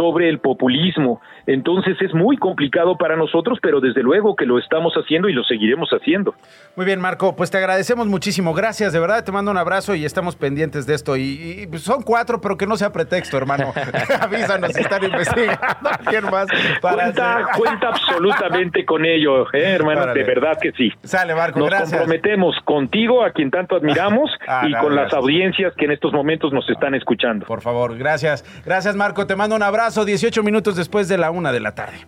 sobre 0.00 0.30
el 0.30 0.38
populismo. 0.38 1.20
Entonces 1.46 1.94
es 2.00 2.14
muy 2.14 2.38
complicado 2.38 2.96
para 2.96 3.16
nosotros, 3.16 3.58
pero 3.60 3.80
desde 3.80 4.02
luego 4.02 4.34
que 4.34 4.46
lo 4.46 4.58
estamos 4.58 4.94
haciendo 4.94 5.28
y 5.28 5.34
lo 5.34 5.44
seguiremos 5.44 5.90
haciendo. 5.90 6.34
Muy 6.74 6.86
bien, 6.86 7.00
Marco, 7.00 7.36
pues 7.36 7.50
te 7.50 7.58
agradecemos 7.58 8.06
muchísimo. 8.06 8.54
Gracias, 8.54 8.94
de 8.94 9.00
verdad, 9.00 9.24
te 9.24 9.30
mando 9.30 9.50
un 9.50 9.58
abrazo 9.58 9.94
y 9.94 10.06
estamos 10.06 10.36
pendientes 10.36 10.86
de 10.86 10.94
esto. 10.94 11.18
Y, 11.18 11.66
pues, 11.68 11.82
son 11.82 12.02
cuatro, 12.02 12.40
pero 12.40 12.56
que 12.56 12.66
no 12.66 12.76
sea 12.76 12.92
pretexto, 12.92 13.36
hermano. 13.36 13.74
Avísanos 14.20 14.72
si 14.72 14.80
están 14.80 15.04
investigando. 15.04 15.90
¿Quién 16.08 16.24
más? 16.30 16.46
cuenta, 16.80 17.48
cuenta 17.58 17.88
absolutamente 17.88 18.86
con 18.86 19.04
ello, 19.04 19.42
¿eh, 19.52 19.74
hermano, 19.74 20.14
de 20.14 20.24
verdad 20.24 20.56
que 20.60 20.72
sí. 20.72 20.90
Sale, 21.02 21.34
Marco, 21.34 21.58
nos 21.58 21.70
comprometemos 21.70 22.56
contigo, 22.64 23.22
a 23.22 23.32
quien 23.32 23.50
tanto 23.50 23.76
admiramos, 23.76 24.30
ah, 24.48 24.66
y 24.66 24.72
con 24.74 24.96
las 24.96 25.12
audiencias 25.12 25.74
que 25.76 25.84
en 25.84 25.92
estos 25.92 26.14
momentos 26.14 26.54
nos 26.54 26.68
están 26.70 26.94
escuchando. 26.94 27.44
Por 27.44 27.60
favor, 27.60 27.98
gracias. 27.98 28.44
Gracias, 28.64 28.96
Marco. 28.96 29.26
Te 29.26 29.36
mando 29.36 29.56
un 29.56 29.62
abrazo. 29.62 29.89
18 29.90 30.42
minutos 30.42 30.76
después 30.76 31.08
de 31.08 31.18
la 31.18 31.30
una 31.30 31.52
de 31.52 31.60
la 31.60 31.74
tarde. 31.74 32.06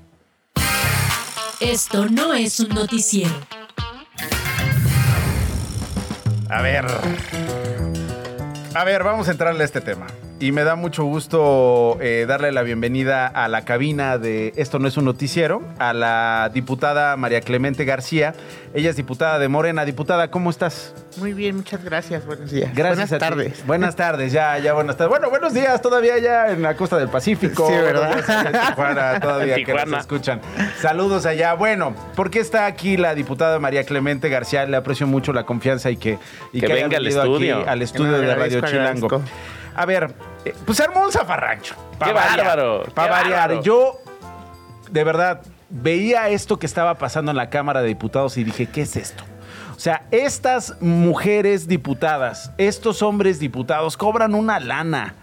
Esto 1.61 2.07
no 2.09 2.33
es 2.35 2.61
un 2.61 2.71
noticiero. 2.71 3.35
A 6.49 6.63
ver. 6.63 6.87
A 8.75 8.85
ver, 8.85 9.05
vamos 9.05 9.29
a 9.29 9.33
entrarle 9.33 9.63
a 9.63 9.65
este 9.65 9.81
tema 9.81 10.07
y 10.43 10.51
me 10.51 10.65
da 10.65 10.75
mucho 10.75 11.05
gusto 11.05 11.99
eh, 12.01 12.25
darle 12.27 12.51
la 12.51 12.65
bienvenida 12.65 13.29
a 13.29 13.47
la 13.47 13.65
cabina 13.65 14.19
de 14.19 14.53
Esto 14.57 14.81
no 14.81 14.89
es 14.89 14.97
un 14.97 15.05
noticiero, 15.05 15.63
a 15.79 15.93
la 15.93 16.51
diputada 16.53 17.17
María 17.17 17.41
Clemente 17.43 17.85
García. 17.85 18.35
Ella 18.75 18.91
es 18.91 18.97
diputada 18.97 19.39
de 19.39 19.47
Morena. 19.47 19.85
Diputada, 19.85 20.33
¿cómo 20.33 20.51
estás? 20.51 20.95
Muy 21.19 21.33
bien, 21.33 21.55
muchas 21.55 21.85
gracias. 21.85 22.27
Buenos 22.27 22.51
días. 22.51 22.75
Gracias 22.75 23.11
buenas 23.11 23.29
tardes. 23.29 23.67
Buenas 23.67 23.95
tardes, 23.95 24.33
ya, 24.33 24.59
ya, 24.59 24.73
buenas 24.73 24.97
tardes. 24.97 25.11
Bueno, 25.11 25.31
buenos 25.31 25.55
días 25.55 25.81
todavía 25.81 26.19
ya 26.19 26.51
en 26.51 26.61
la 26.61 26.77
costa 26.77 26.99
del 26.99 27.09
Pacífico. 27.09 27.69
Sí, 27.69 27.75
¿verdad? 27.75 28.17
Tijuana, 28.17 29.21
todavía 29.23 29.55
que 29.63 29.73
nos 29.73 30.01
escuchan. 30.01 30.41
Saludos 30.81 31.25
allá. 31.25 31.55
Bueno, 31.55 31.95
¿por 32.17 32.33
qué 32.33 32.41
está 32.41 32.67
aquí 32.67 32.97
la 32.97 33.15
diputada 33.15 33.61
María 33.61 33.85
Clemente 33.85 34.29
García? 34.29 34.67
Le 34.67 34.77
aprecio 34.77 35.07
mucho 35.07 35.33
la 35.33 35.45
confianza 35.45 35.89
y 35.93 35.99
que, 35.99 36.19
y 36.53 36.61
que, 36.61 36.67
venga 36.67 36.97
al 36.97 37.07
estudio. 37.07 37.61
Aquí, 37.61 37.69
al 37.69 37.83
estudio 37.83 38.19
de 38.19 38.35
Radio 38.35 38.61
Chilango. 38.63 39.23
A 39.75 39.87
ver, 39.87 40.15
eh, 40.45 40.55
pues 40.65 40.79
se 40.79 40.85
armó 40.85 41.05
un 41.05 41.13
zafarrancho. 41.13 41.75
¡Qué 42.03 42.13
bárbaro! 42.13 42.85
Para 42.95 43.13
variar. 43.13 43.63
Yo, 43.63 44.01
de 44.91 45.05
verdad, 45.05 45.43
veía 45.71 46.29
esto 46.29 46.59
que 46.59 46.67
estaba 46.67 46.95
pasando 46.99 47.31
en 47.31 47.37
la 47.37 47.51
Cámara 47.51 47.81
de 47.83 47.89
Diputados 47.89 48.37
y 48.37 48.45
dije, 48.45 48.67
¿qué 48.67 48.83
es 48.83 48.97
esto? 48.97 49.25
O 49.77 49.81
sea, 49.81 50.07
estas 50.11 50.81
mujeres 50.81 51.67
diputadas, 51.67 52.53
estos 52.59 53.03
hombres 53.03 53.41
diputados 53.41 53.97
cobran 53.97 54.35
una 54.35 54.61
lana. 54.61 55.15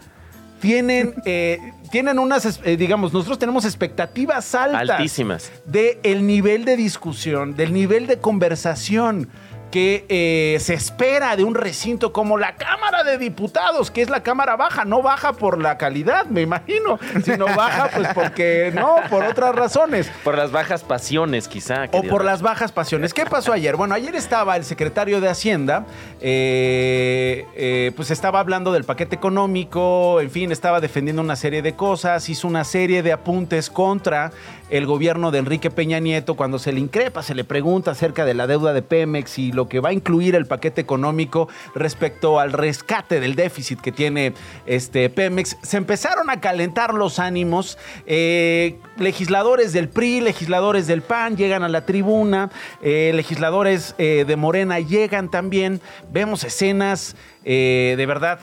Tienen, 0.60 1.14
eh, 1.24 1.58
tienen 1.90 2.18
unas, 2.18 2.60
eh, 2.64 2.76
digamos, 2.76 3.12
nosotros 3.12 3.38
tenemos 3.38 3.64
expectativas 3.64 4.54
altas. 4.54 4.90
Altísimas. 4.90 5.50
De 5.64 5.98
el 6.02 6.26
nivel 6.26 6.64
de 6.64 6.76
discusión, 6.76 7.54
del 7.56 7.72
nivel 7.72 8.06
de 8.06 8.18
conversación 8.18 9.30
que 9.70 10.04
eh, 10.08 10.58
se 10.60 10.74
espera 10.74 11.36
de 11.36 11.44
un 11.44 11.54
recinto 11.54 12.12
como 12.12 12.38
la 12.38 12.56
Cámara 12.56 13.04
de 13.04 13.18
Diputados, 13.18 13.90
que 13.90 14.02
es 14.02 14.10
la 14.10 14.22
Cámara 14.22 14.56
baja, 14.56 14.84
no 14.84 15.02
baja 15.02 15.32
por 15.32 15.60
la 15.60 15.78
calidad, 15.78 16.26
me 16.26 16.42
imagino, 16.42 16.98
sino 17.24 17.46
baja 17.46 17.90
pues 17.94 18.08
porque 18.14 18.72
no, 18.74 18.96
por 19.08 19.24
otras 19.24 19.54
razones. 19.54 20.10
Por 20.24 20.36
las 20.36 20.50
bajas 20.50 20.82
pasiones 20.82 21.48
quizá. 21.48 21.84
O 21.92 22.02
por 22.02 22.24
las 22.24 22.42
bajas 22.42 22.72
pasiones. 22.72 23.14
¿Qué 23.14 23.26
pasó 23.26 23.52
ayer? 23.52 23.76
Bueno, 23.76 23.94
ayer 23.94 24.14
estaba 24.14 24.56
el 24.56 24.64
secretario 24.64 25.20
de 25.20 25.28
Hacienda, 25.28 25.86
eh, 26.20 27.46
eh, 27.54 27.92
pues 27.94 28.10
estaba 28.10 28.40
hablando 28.40 28.72
del 28.72 28.84
paquete 28.84 29.16
económico, 29.16 30.20
en 30.20 30.30
fin, 30.30 30.52
estaba 30.52 30.80
defendiendo 30.80 31.22
una 31.22 31.36
serie 31.36 31.62
de 31.62 31.74
cosas, 31.74 32.28
hizo 32.28 32.48
una 32.48 32.64
serie 32.64 33.02
de 33.02 33.12
apuntes 33.12 33.70
contra 33.70 34.32
el 34.70 34.86
gobierno 34.86 35.30
de 35.30 35.38
Enrique 35.38 35.70
Peña 35.70 35.98
Nieto 35.98 36.34
cuando 36.34 36.58
se 36.58 36.72
le 36.72 36.80
increpa, 36.80 37.22
se 37.22 37.34
le 37.34 37.44
pregunta 37.44 37.90
acerca 37.90 38.24
de 38.24 38.34
la 38.34 38.46
deuda 38.46 38.72
de 38.72 38.82
Pemex 38.82 39.38
y 39.38 39.52
lo 39.52 39.68
que 39.68 39.80
va 39.80 39.90
a 39.90 39.92
incluir 39.92 40.34
el 40.34 40.46
paquete 40.46 40.80
económico 40.80 41.48
respecto 41.74 42.40
al 42.40 42.52
rescate 42.52 43.20
del 43.20 43.34
déficit 43.34 43.80
que 43.80 43.92
tiene 43.92 44.32
este 44.66 45.10
Pemex. 45.10 45.56
Se 45.62 45.76
empezaron 45.76 46.30
a 46.30 46.40
calentar 46.40 46.94
los 46.94 47.18
ánimos. 47.18 47.78
Eh, 48.06 48.78
legisladores 48.96 49.72
del 49.72 49.88
PRI, 49.88 50.20
legisladores 50.20 50.86
del 50.86 51.02
PAN 51.02 51.36
llegan 51.36 51.62
a 51.62 51.68
la 51.68 51.84
tribuna, 51.84 52.50
eh, 52.82 53.12
legisladores 53.14 53.94
eh, 53.98 54.24
de 54.26 54.36
Morena 54.36 54.78
llegan 54.78 55.30
también. 55.30 55.80
Vemos 56.12 56.44
escenas 56.44 57.16
de 57.42 58.04
verdad 58.06 58.40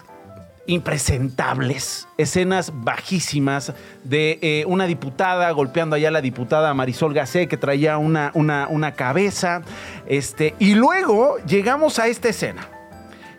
impresentables, 0.67 2.07
escenas 2.17 2.71
bajísimas 2.73 3.73
de 4.03 4.37
eh, 4.41 4.65
una 4.67 4.85
diputada 4.85 5.49
golpeando 5.51 5.95
allá 5.95 6.09
a 6.09 6.11
la 6.11 6.21
diputada 6.21 6.73
Marisol 6.73 7.13
Gacé 7.13 7.47
que 7.47 7.57
traía 7.57 7.97
una, 7.97 8.31
una, 8.33 8.67
una 8.69 8.91
cabeza. 8.91 9.61
Este, 10.05 10.55
y 10.59 10.75
luego 10.75 11.37
llegamos 11.47 11.99
a 11.99 12.07
esta 12.07 12.29
escena. 12.29 12.67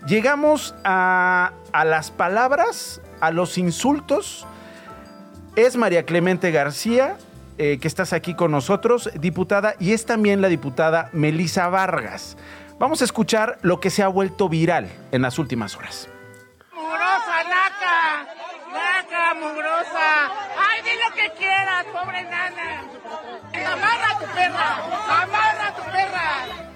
Llegamos 0.07 0.75
a, 0.85 1.53
a 1.73 1.85
las 1.85 2.11
palabras, 2.11 3.03
a 3.21 3.31
los 3.31 3.59
insultos. 3.59 4.47
Es 5.55 5.77
María 5.77 6.05
Clemente 6.05 6.51
García, 6.51 7.19
eh, 7.59 7.79
que 7.79 7.89
estás 7.89 8.13
aquí 8.13 8.35
con 8.35 8.51
nosotros, 8.51 9.11
diputada, 9.21 9.75
y 9.79 9.93
es 9.93 10.07
también 10.07 10.41
la 10.41 10.49
diputada 10.49 11.11
Melisa 11.13 11.69
Vargas. 11.69 12.39
Vamos 12.79 13.03
a 13.03 13.05
escuchar 13.05 13.59
lo 13.61 13.81
que 13.81 13.91
se 13.91 14.03
ha 14.03 14.09
vuelto 14.09 14.49
viral 14.49 14.89
en 15.11 15.21
las 15.21 15.39
últimas 15.39 15.77
horas 15.77 16.09
mugrosa, 16.89 17.37
naca, 17.55 17.97
naca, 18.73 19.35
mugrosa. 19.35 20.09
Ay, 20.67 20.83
di 20.83 20.95
lo 21.03 21.09
que 21.17 21.31
quieras, 21.39 21.85
pobre 21.93 22.23
nana. 22.23 22.69
Amarra 23.73 24.09
a 24.13 24.19
tu 24.19 24.27
perra, 24.37 24.71
amarra 25.23 25.67
a 25.69 25.75
tu 25.77 25.83
perra. 25.93 26.68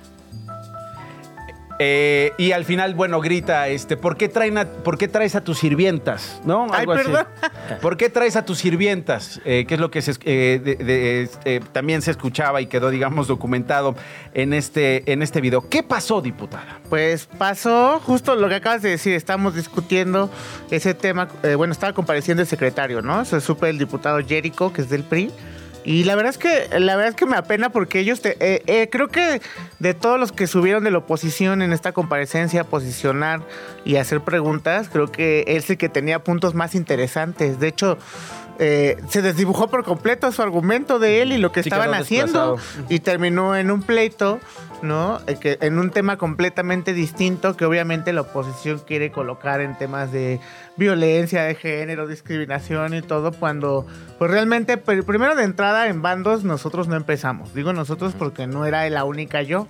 Eh, 1.84 2.32
y 2.38 2.52
al 2.52 2.64
final, 2.64 2.94
bueno, 2.94 3.20
grita, 3.20 3.66
este, 3.66 3.96
¿por 3.96 4.16
qué, 4.16 4.28
traen 4.28 4.68
¿por 4.84 4.98
qué 4.98 5.08
traes 5.08 5.34
a 5.34 5.42
tus 5.42 5.58
sirvientas? 5.58 6.40
¿No? 6.44 6.72
Algo 6.72 6.92
Ay, 6.92 6.98
perdón. 6.98 7.26
¿Por 7.82 7.96
qué 7.96 8.08
traes 8.08 8.36
a 8.36 8.44
tus 8.44 8.58
sirvientas? 8.58 9.40
Eh, 9.44 9.64
que 9.66 9.74
es 9.74 9.80
lo 9.80 9.90
que 9.90 10.00
se, 10.00 10.12
eh, 10.24 11.28
eh, 11.44 11.60
también 11.72 12.00
se 12.00 12.12
escuchaba 12.12 12.60
y 12.60 12.66
quedó, 12.66 12.88
digamos, 12.90 13.26
documentado 13.26 13.96
en 14.32 14.52
este, 14.52 15.10
en 15.10 15.22
este 15.22 15.40
video. 15.40 15.68
¿Qué 15.68 15.82
pasó, 15.82 16.22
diputada? 16.22 16.78
Pues 16.88 17.26
pasó 17.26 17.98
justo 17.98 18.36
lo 18.36 18.48
que 18.48 18.54
acabas 18.54 18.82
de 18.82 18.90
decir. 18.90 19.14
Estamos 19.14 19.56
discutiendo 19.56 20.30
ese 20.70 20.94
tema. 20.94 21.26
bueno, 21.56 21.72
estaba 21.72 21.92
compareciendo 21.94 22.42
el 22.42 22.46
secretario, 22.46 23.02
¿no? 23.02 23.24
Se 23.24 23.40
supe 23.40 23.68
el 23.68 23.78
diputado 23.78 24.20
Jerico, 24.24 24.72
que 24.72 24.82
es 24.82 24.88
del 24.88 25.02
PRI 25.02 25.32
y 25.84 26.04
la 26.04 26.14
verdad 26.14 26.30
es 26.30 26.38
que 26.38 26.68
la 26.78 26.96
verdad 26.96 27.10
es 27.10 27.16
que 27.16 27.26
me 27.26 27.36
apena 27.36 27.70
porque 27.70 27.98
ellos 28.00 28.20
te, 28.20 28.36
eh, 28.40 28.62
eh, 28.66 28.88
creo 28.90 29.08
que 29.08 29.40
de 29.78 29.94
todos 29.94 30.18
los 30.18 30.32
que 30.32 30.46
subieron 30.46 30.84
de 30.84 30.90
la 30.90 30.98
oposición 30.98 31.62
en 31.62 31.72
esta 31.72 31.92
comparecencia 31.92 32.62
a 32.62 32.64
posicionar 32.64 33.42
y 33.84 33.96
hacer 33.96 34.20
preguntas, 34.20 34.88
creo 34.88 35.10
que 35.10 35.44
él 35.48 35.62
sí 35.62 35.76
que 35.76 35.88
tenía 35.88 36.22
puntos 36.22 36.54
más 36.54 36.74
interesantes. 36.74 37.58
De 37.58 37.68
hecho, 37.68 37.98
eh, 38.58 38.96
se 39.08 39.22
desdibujó 39.22 39.68
por 39.68 39.84
completo 39.84 40.30
su 40.32 40.42
argumento 40.42 40.98
de 40.98 41.22
él 41.22 41.32
y 41.32 41.38
lo 41.38 41.52
que 41.52 41.60
estaban 41.60 41.94
haciendo 41.94 42.58
y 42.88 43.00
terminó 43.00 43.56
en 43.56 43.70
un 43.70 43.82
pleito 43.82 44.40
¿no? 44.82 45.20
Eh, 45.26 45.36
que 45.36 45.58
en 45.60 45.78
un 45.78 45.90
tema 45.90 46.18
completamente 46.18 46.92
distinto 46.92 47.56
que 47.56 47.64
obviamente 47.64 48.12
la 48.12 48.22
oposición 48.22 48.80
quiere 48.80 49.10
colocar 49.12 49.60
en 49.60 49.78
temas 49.78 50.12
de 50.12 50.40
violencia 50.76 51.44
de 51.44 51.54
género, 51.54 52.06
discriminación 52.06 52.94
y 52.94 53.02
todo, 53.02 53.32
cuando 53.32 53.86
pues 54.18 54.30
realmente 54.30 54.76
primero 54.76 55.34
de 55.36 55.44
entrada 55.44 55.88
en 55.88 56.02
bandos 56.02 56.44
nosotros 56.44 56.88
no 56.88 56.96
empezamos. 56.96 57.54
Digo 57.54 57.72
nosotros 57.72 58.14
porque 58.18 58.46
no 58.46 58.66
era 58.66 58.88
la 58.90 59.04
única 59.04 59.42
yo. 59.42 59.68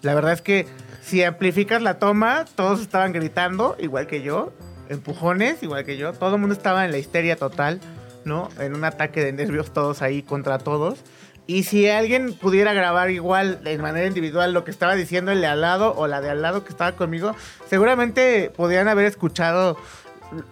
La 0.00 0.14
verdad 0.14 0.32
es 0.32 0.42
que 0.42 0.66
si 1.02 1.22
amplificas 1.22 1.82
la 1.82 1.98
toma, 1.98 2.44
todos 2.54 2.80
estaban 2.80 3.12
gritando, 3.12 3.76
igual 3.78 4.06
que 4.06 4.22
yo, 4.22 4.52
empujones, 4.88 5.62
igual 5.62 5.84
que 5.84 5.96
yo, 5.96 6.12
todo 6.12 6.36
el 6.36 6.40
mundo 6.40 6.54
estaba 6.54 6.84
en 6.84 6.92
la 6.92 6.98
histeria 6.98 7.36
total 7.36 7.80
¿no? 8.24 8.48
En 8.58 8.74
un 8.74 8.84
ataque 8.84 9.24
de 9.24 9.32
nervios 9.32 9.72
todos 9.72 10.02
ahí 10.02 10.22
contra 10.22 10.58
todos. 10.58 11.00
Y 11.46 11.64
si 11.64 11.88
alguien 11.88 12.34
pudiera 12.34 12.72
grabar 12.72 13.10
igual 13.10 13.64
de 13.64 13.76
manera 13.78 14.06
individual 14.06 14.52
lo 14.52 14.64
que 14.64 14.70
estaba 14.70 14.94
diciendo 14.94 15.32
el 15.32 15.40
de 15.40 15.48
al 15.48 15.60
lado 15.60 15.94
o 15.96 16.06
la 16.06 16.20
de 16.20 16.30
al 16.30 16.40
lado 16.40 16.64
que 16.64 16.70
estaba 16.70 16.92
conmigo, 16.92 17.34
seguramente 17.66 18.50
podrían 18.56 18.86
haber 18.88 19.06
escuchado 19.06 19.76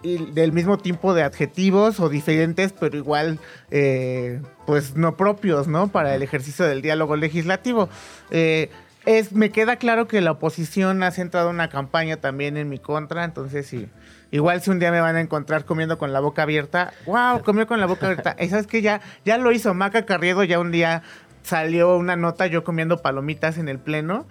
del 0.03 0.51
mismo 0.51 0.77
tipo 0.77 1.13
de 1.13 1.23
adjetivos 1.23 1.99
o 1.99 2.09
diferentes, 2.09 2.73
pero 2.73 2.97
igual, 2.97 3.39
eh, 3.71 4.41
pues 4.65 4.95
no 4.95 5.17
propios, 5.17 5.67
¿no? 5.67 5.87
Para 5.87 6.13
el 6.13 6.21
ejercicio 6.21 6.65
del 6.65 6.81
diálogo 6.81 7.15
legislativo. 7.15 7.89
Eh, 8.29 8.69
es, 9.05 9.31
me 9.31 9.49
queda 9.49 9.77
claro 9.77 10.07
que 10.07 10.21
la 10.21 10.31
oposición 10.31 11.01
ha 11.03 11.11
centrado 11.11 11.49
una 11.49 11.69
campaña 11.69 12.17
también 12.17 12.57
en 12.57 12.69
mi 12.69 12.77
contra, 12.77 13.23
entonces 13.23 13.65
sí. 13.65 13.87
Igual 14.31 14.61
si 14.61 14.69
un 14.69 14.79
día 14.79 14.91
me 14.91 15.01
van 15.01 15.17
a 15.17 15.21
encontrar 15.21 15.65
comiendo 15.65 15.97
con 15.97 16.13
la 16.13 16.21
boca 16.21 16.43
abierta, 16.43 16.93
wow, 17.05 17.41
comió 17.43 17.67
con 17.67 17.79
la 17.79 17.85
boca 17.85 18.07
abierta. 18.07 18.35
Y 18.41 18.49
sabes 18.49 18.65
que 18.65 18.81
ya, 18.81 19.01
ya 19.25 19.37
lo 19.37 19.51
hizo 19.51 19.73
Maca 19.73 20.05
Carriedo, 20.05 20.43
ya 20.43 20.59
un 20.59 20.71
día 20.71 21.03
salió 21.43 21.97
una 21.97 22.15
nota 22.15 22.47
yo 22.47 22.63
comiendo 22.63 23.01
palomitas 23.01 23.57
en 23.57 23.67
el 23.67 23.79
pleno 23.79 24.25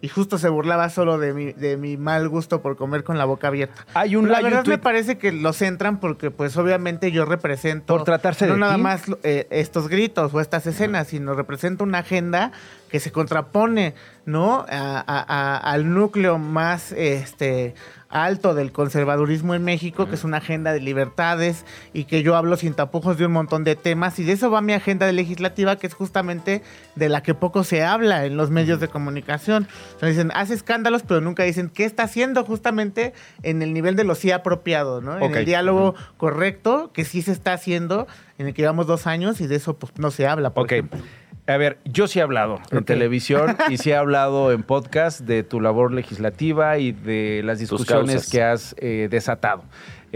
y 0.00 0.08
justo 0.08 0.38
se 0.38 0.48
burlaba 0.48 0.90
solo 0.90 1.18
de 1.18 1.32
mi, 1.32 1.52
de 1.52 1.76
mi 1.76 1.96
mal 1.96 2.28
gusto 2.28 2.60
por 2.60 2.76
comer 2.76 3.02
con 3.02 3.18
la 3.18 3.24
boca 3.24 3.48
abierta. 3.48 3.86
Hay 3.94 4.14
un, 4.14 4.30
la 4.30 4.40
verdad 4.40 4.64
me 4.66 4.78
parece 4.78 5.16
que 5.18 5.32
lo 5.32 5.52
centran 5.52 5.98
porque 5.98 6.30
pues 6.30 6.56
obviamente 6.56 7.10
yo 7.10 7.24
represento 7.24 7.96
por 7.96 8.04
tratarse 8.04 8.46
no 8.46 8.54
de 8.54 8.60
nada 8.60 8.76
más 8.76 9.04
eh, 9.22 9.46
estos 9.50 9.88
gritos 9.88 10.34
o 10.34 10.40
estas 10.40 10.66
escenas, 10.66 11.08
sino 11.08 11.34
represento 11.34 11.82
una 11.82 11.98
agenda 11.98 12.52
que 12.90 13.00
se 13.00 13.12
contrapone, 13.12 13.94
¿no? 14.24 14.64
al 14.68 15.94
núcleo 15.94 16.38
más 16.38 16.92
este 16.92 17.74
alto 18.08 18.54
del 18.54 18.72
conservadurismo 18.72 19.54
en 19.54 19.64
México, 19.64 20.06
que 20.08 20.14
es 20.14 20.24
una 20.24 20.38
agenda 20.38 20.72
de 20.72 20.80
libertades 20.80 21.64
y 21.92 22.04
que 22.04 22.22
yo 22.22 22.36
hablo 22.36 22.56
sin 22.56 22.74
tapujos 22.74 23.18
de 23.18 23.26
un 23.26 23.32
montón 23.32 23.64
de 23.64 23.76
temas 23.76 24.18
y 24.18 24.24
de 24.24 24.32
eso 24.32 24.50
va 24.50 24.60
mi 24.60 24.72
agenda 24.72 25.10
legislativa, 25.10 25.76
que 25.76 25.86
es 25.86 25.94
justamente 25.94 26.62
de 26.94 27.08
la 27.08 27.22
que 27.22 27.34
poco 27.34 27.64
se 27.64 27.84
habla 27.84 28.24
en 28.24 28.36
los 28.36 28.50
medios 28.50 28.80
de 28.80 28.88
comunicación. 28.88 29.68
O 30.00 30.06
dicen, 30.06 30.30
hace 30.34 30.54
escándalos, 30.54 31.02
pero 31.02 31.20
nunca 31.20 31.42
dicen 31.42 31.68
qué 31.68 31.84
está 31.84 32.04
haciendo 32.04 32.44
justamente 32.44 33.12
en 33.42 33.62
el 33.62 33.72
nivel 33.72 33.96
de 33.96 34.04
lo 34.04 34.14
sí 34.14 34.30
apropiado, 34.30 35.00
¿no? 35.00 35.18
En 35.18 35.34
el 35.34 35.44
diálogo 35.44 35.94
correcto, 36.16 36.90
que 36.92 37.04
sí 37.04 37.22
se 37.22 37.32
está 37.32 37.52
haciendo, 37.52 38.06
en 38.38 38.46
el 38.46 38.54
que 38.54 38.62
llevamos 38.62 38.86
dos 38.86 39.06
años 39.06 39.40
y 39.40 39.46
de 39.46 39.56
eso 39.56 39.76
pues, 39.76 39.92
no 39.98 40.10
se 40.10 40.26
habla, 40.26 40.50
por 40.50 40.66
ejemplo. 40.66 41.00
A 41.48 41.56
ver, 41.56 41.78
yo 41.84 42.08
sí 42.08 42.18
he 42.18 42.22
hablado 42.22 42.60
en 42.72 42.84
televisión 42.84 43.56
y 43.68 43.78
sí 43.78 43.90
he 43.90 43.96
hablado 43.96 44.50
en 44.50 44.64
podcast 44.64 45.20
de 45.20 45.44
tu 45.44 45.60
labor 45.60 45.92
legislativa 45.92 46.78
y 46.78 46.90
de 46.90 47.42
las 47.44 47.60
discusiones 47.60 48.28
que 48.28 48.42
has 48.42 48.74
eh, 48.78 49.06
desatado. 49.10 49.62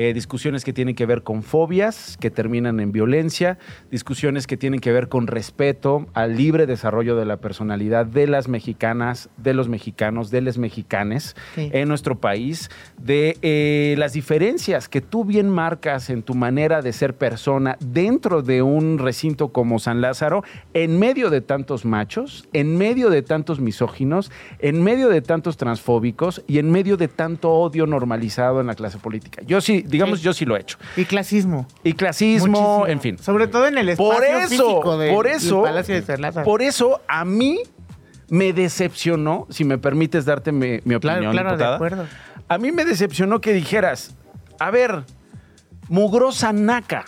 Eh, 0.02 0.14
discusiones 0.14 0.64
que 0.64 0.72
tienen 0.72 0.94
que 0.94 1.04
ver 1.04 1.22
con 1.22 1.42
fobias, 1.42 2.16
que 2.18 2.30
terminan 2.30 2.80
en 2.80 2.90
violencia, 2.90 3.58
discusiones 3.90 4.46
que 4.46 4.56
tienen 4.56 4.80
que 4.80 4.92
ver 4.92 5.10
con 5.10 5.26
respeto 5.26 6.06
al 6.14 6.38
libre 6.38 6.64
desarrollo 6.64 7.16
de 7.16 7.26
la 7.26 7.36
personalidad 7.36 8.06
de 8.06 8.26
las 8.26 8.48
mexicanas, 8.48 9.28
de 9.36 9.52
los 9.52 9.68
mexicanos, 9.68 10.30
de 10.30 10.40
les 10.40 10.56
mexicanes 10.56 11.36
en 11.54 11.86
nuestro 11.86 12.18
país, 12.18 12.70
de 12.96 13.36
eh, 13.42 13.94
las 13.98 14.14
diferencias 14.14 14.88
que 14.88 15.02
tú 15.02 15.26
bien 15.26 15.50
marcas 15.50 16.08
en 16.08 16.22
tu 16.22 16.34
manera 16.34 16.80
de 16.80 16.94
ser 16.94 17.14
persona 17.14 17.76
dentro 17.80 18.40
de 18.40 18.62
un 18.62 18.96
recinto 18.96 19.52
como 19.52 19.78
San 19.78 20.00
Lázaro, 20.00 20.44
en 20.72 20.98
medio 20.98 21.28
de 21.28 21.42
tantos 21.42 21.84
machos, 21.84 22.48
en 22.54 22.78
medio 22.78 23.10
de 23.10 23.20
tantos 23.20 23.60
misóginos, 23.60 24.32
en 24.60 24.82
medio 24.82 25.10
de 25.10 25.20
tantos 25.20 25.58
transfóbicos 25.58 26.42
y 26.46 26.58
en 26.58 26.70
medio 26.70 26.96
de 26.96 27.08
tanto 27.08 27.50
odio 27.50 27.86
normalizado 27.86 28.62
en 28.62 28.66
la 28.66 28.74
clase 28.74 28.96
política. 28.96 29.42
Yo 29.46 29.60
sí 29.60 29.84
digamos, 29.90 30.22
yo 30.22 30.32
sí 30.32 30.44
lo 30.44 30.56
he 30.56 30.60
hecho. 30.60 30.78
Y 30.96 31.04
clasismo. 31.04 31.66
Y 31.84 31.92
clasismo, 31.94 32.86
en 32.86 33.00
fin. 33.00 33.18
Sobre 33.18 33.46
todo 33.46 33.66
en 33.66 33.78
el 33.78 33.88
espacio 33.90 34.12
por 34.12 34.24
eso, 34.24 34.48
físico 34.48 34.98
de, 34.98 35.12
por 35.12 35.26
eso, 35.26 35.62
Palacio 35.62 35.94
de 35.94 36.02
Cerlaza. 36.02 36.42
Por 36.42 36.62
eso, 36.62 37.00
a 37.08 37.24
mí 37.24 37.60
me 38.28 38.52
decepcionó, 38.52 39.46
si 39.50 39.64
me 39.64 39.78
permites 39.78 40.24
darte 40.24 40.52
mi, 40.52 40.76
opinión, 40.76 41.00
claro, 41.00 41.30
claro, 41.30 41.56
De 41.56 41.64
acuerdo. 41.64 42.06
A 42.48 42.58
mí 42.58 42.72
me 42.72 42.84
decepcionó 42.84 43.40
que 43.40 43.52
dijeras, 43.52 44.14
a 44.58 44.70
ver, 44.70 45.04
mugrosa 45.88 46.52
naca. 46.52 47.04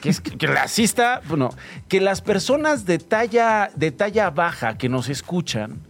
Que 0.00 0.10
es 0.10 0.20
clasista, 0.20 1.22
bueno, 1.26 1.50
que 1.88 2.00
las 2.02 2.20
personas 2.20 2.84
de 2.84 2.98
talla, 2.98 3.70
de 3.74 3.90
talla 3.90 4.28
baja 4.28 4.76
que 4.76 4.90
nos 4.90 5.08
escuchan 5.08 5.80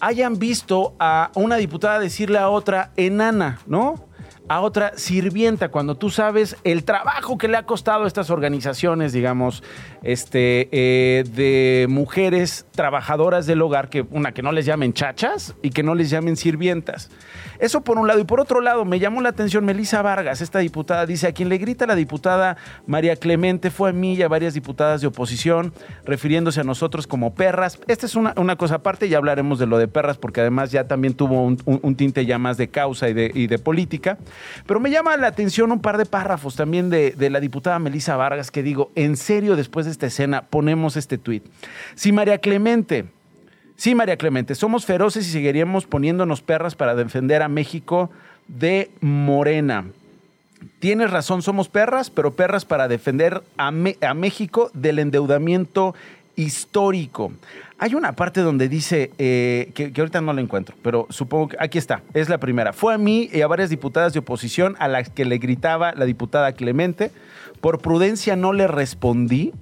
hayan 0.00 0.38
visto 0.38 0.94
a 1.00 1.30
una 1.34 1.56
diputada 1.56 1.98
decirle 1.98 2.38
a 2.38 2.48
otra 2.48 2.92
enana, 2.96 3.58
¿no? 3.66 4.06
A 4.48 4.60
otra 4.60 4.92
sirvienta, 4.96 5.70
cuando 5.70 5.94
tú 5.94 6.10
sabes 6.10 6.56
el 6.64 6.84
trabajo 6.84 7.38
que 7.38 7.48
le 7.48 7.56
ha 7.56 7.64
costado 7.64 8.04
a 8.04 8.06
estas 8.06 8.30
organizaciones, 8.30 9.12
digamos, 9.12 9.62
este, 10.02 10.68
eh, 10.70 11.24
de 11.24 11.86
mujeres 11.88 12.66
trabajadoras 12.72 13.46
del 13.46 13.62
hogar, 13.62 13.88
que 13.88 14.04
una 14.10 14.32
que 14.32 14.42
no 14.42 14.52
les 14.52 14.66
llamen 14.66 14.92
chachas 14.92 15.54
y 15.62 15.70
que 15.70 15.82
no 15.82 15.94
les 15.94 16.10
llamen 16.10 16.36
sirvientas. 16.36 17.10
Eso 17.58 17.82
por 17.82 17.98
un 17.98 18.06
lado. 18.06 18.20
Y 18.20 18.24
por 18.24 18.40
otro 18.40 18.60
lado, 18.60 18.84
me 18.84 18.98
llamó 18.98 19.20
la 19.20 19.30
atención 19.30 19.64
Melisa 19.64 20.02
Vargas, 20.02 20.40
esta 20.40 20.58
diputada, 20.58 21.06
dice, 21.06 21.26
a 21.28 21.32
quien 21.32 21.48
le 21.48 21.58
grita 21.58 21.86
la 21.86 21.94
diputada 21.94 22.56
María 22.86 23.16
Clemente 23.16 23.70
fue 23.70 23.90
a 23.90 23.92
mí 23.92 24.14
y 24.14 24.22
a 24.22 24.28
varias 24.28 24.54
diputadas 24.54 25.00
de 25.00 25.06
oposición, 25.06 25.72
refiriéndose 26.04 26.60
a 26.60 26.64
nosotros 26.64 27.06
como 27.06 27.34
perras. 27.34 27.78
Esta 27.86 28.06
es 28.06 28.14
una, 28.16 28.34
cosa 28.56 28.76
aparte, 28.76 29.08
ya 29.08 29.18
hablaremos 29.18 29.58
de 29.58 29.66
lo 29.66 29.78
de 29.78 29.88
perras, 29.88 30.18
porque 30.18 30.40
además 30.40 30.70
ya 30.70 30.86
también 30.86 31.14
tuvo 31.14 31.42
un, 31.42 31.96
tinte 31.96 32.26
ya 32.26 32.38
más 32.38 32.56
de 32.56 32.68
causa 32.68 33.08
y 33.08 33.14
de, 33.14 33.58
política. 33.58 34.18
Pero 34.66 34.80
me 34.80 34.90
llama 34.90 35.16
la 35.16 35.26
atención 35.26 35.72
un 35.72 35.80
par 35.80 35.98
de 35.98 36.06
párrafos 36.06 36.56
también 36.56 36.90
de, 36.90 37.14
la 37.30 37.40
diputada 37.40 37.78
Melisa 37.78 38.16
Vargas, 38.16 38.50
que 38.50 38.62
digo, 38.62 38.90
en 38.94 39.16
serio, 39.16 39.56
después 39.56 39.86
de 39.86 39.92
esta 39.92 40.06
escena, 40.06 40.42
ponemos 40.42 40.96
este 40.96 41.18
tuit. 41.18 41.44
Si 41.94 42.12
María 42.12 42.38
Clemente 42.38 43.06
Sí, 43.76 43.96
María 43.96 44.16
Clemente, 44.16 44.54
somos 44.54 44.86
feroces 44.86 45.26
y 45.26 45.32
seguiríamos 45.32 45.86
poniéndonos 45.86 46.42
perras 46.42 46.76
para 46.76 46.94
defender 46.94 47.42
a 47.42 47.48
México 47.48 48.08
de 48.46 48.90
Morena. 49.00 49.86
Tienes 50.78 51.10
razón, 51.10 51.42
somos 51.42 51.68
perras, 51.68 52.08
pero 52.10 52.34
perras 52.34 52.64
para 52.64 52.88
defender 52.88 53.42
a, 53.56 53.70
México 53.70 54.70
del 54.74 54.98
endeudamiento 54.98 55.94
histórico. 56.36 57.32
Hay 57.84 57.94
una 57.94 58.12
parte 58.12 58.40
donde 58.40 58.70
dice, 58.70 59.10
eh, 59.18 59.70
que, 59.74 59.92
ahorita 59.94 60.22
no 60.22 60.32
la 60.32 60.40
encuentro, 60.40 60.74
pero 60.80 61.06
supongo 61.10 61.48
que 61.48 61.58
aquí 61.60 61.76
está, 61.76 62.00
es 62.14 62.30
la 62.30 62.38
primera. 62.38 62.72
Fue 62.72 62.94
a 62.94 62.96
mí 62.96 63.28
y 63.30 63.42
a 63.42 63.46
varias 63.46 63.68
diputadas 63.68 64.14
de 64.14 64.20
oposición 64.20 64.74
a 64.78 64.88
las 64.88 65.10
que 65.10 65.26
le 65.26 65.36
gritaba 65.36 65.92
la 65.92 66.06
diputada 66.06 66.52
Clemente. 66.52 67.10
Por 67.60 67.82
prudencia 67.82 68.36
no 68.36 68.54
le 68.54 68.68
respondí 68.68 69.52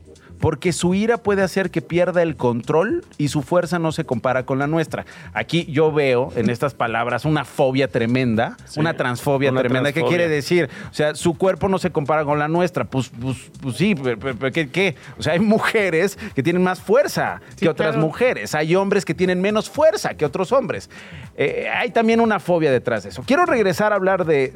porque 0.42 0.72
su 0.72 0.92
ira 0.92 1.18
puede 1.18 1.42
hacer 1.42 1.70
que 1.70 1.82
pierda 1.82 2.20
el 2.20 2.34
control 2.34 3.04
y 3.16 3.28
su 3.28 3.42
fuerza 3.42 3.78
no 3.78 3.92
se 3.92 4.04
compara 4.04 4.44
con 4.44 4.58
la 4.58 4.66
nuestra. 4.66 5.06
Aquí 5.34 5.66
yo 5.66 5.92
veo 5.92 6.32
en 6.34 6.50
estas 6.50 6.74
palabras 6.74 7.24
una 7.24 7.44
fobia 7.44 7.86
tremenda, 7.86 8.56
una 8.74 8.96
transfobia 8.96 9.52
tremenda. 9.52 9.92
¿Qué 9.92 10.02
quiere 10.02 10.28
decir? 10.28 10.68
O 10.90 10.94
sea, 10.94 11.14
su 11.14 11.34
cuerpo 11.38 11.68
no 11.68 11.78
se 11.78 11.90
compara 11.90 12.24
con 12.24 12.40
la 12.40 12.48
nuestra. 12.48 12.84
Pues, 12.84 13.08
pues, 13.20 13.52
pues 13.60 13.76
sí, 13.76 13.94
pero, 13.94 14.50
¿qué, 14.50 14.96
O 15.16 15.22
sea, 15.22 15.34
hay 15.34 15.38
mujeres 15.38 16.18
que 16.34 16.42
tienen 16.42 16.60
más 16.64 16.80
fuerza 16.80 17.40
que 17.56 17.68
otras 17.68 17.96
mujeres. 17.96 18.56
Hay 18.56 18.74
hombres 18.74 19.04
que 19.04 19.14
tienen 19.14 19.40
menos 19.40 19.70
fuerza 19.70 20.14
que 20.14 20.24
otros 20.24 20.50
hombres. 20.50 20.90
Eh, 21.36 21.68
hay 21.72 21.90
también 21.90 22.20
una 22.20 22.40
fobia 22.40 22.70
detrás 22.70 23.04
de 23.04 23.10
eso. 23.10 23.22
Quiero 23.26 23.46
regresar 23.46 23.92
a 23.92 23.96
hablar 23.96 24.24
de, 24.24 24.52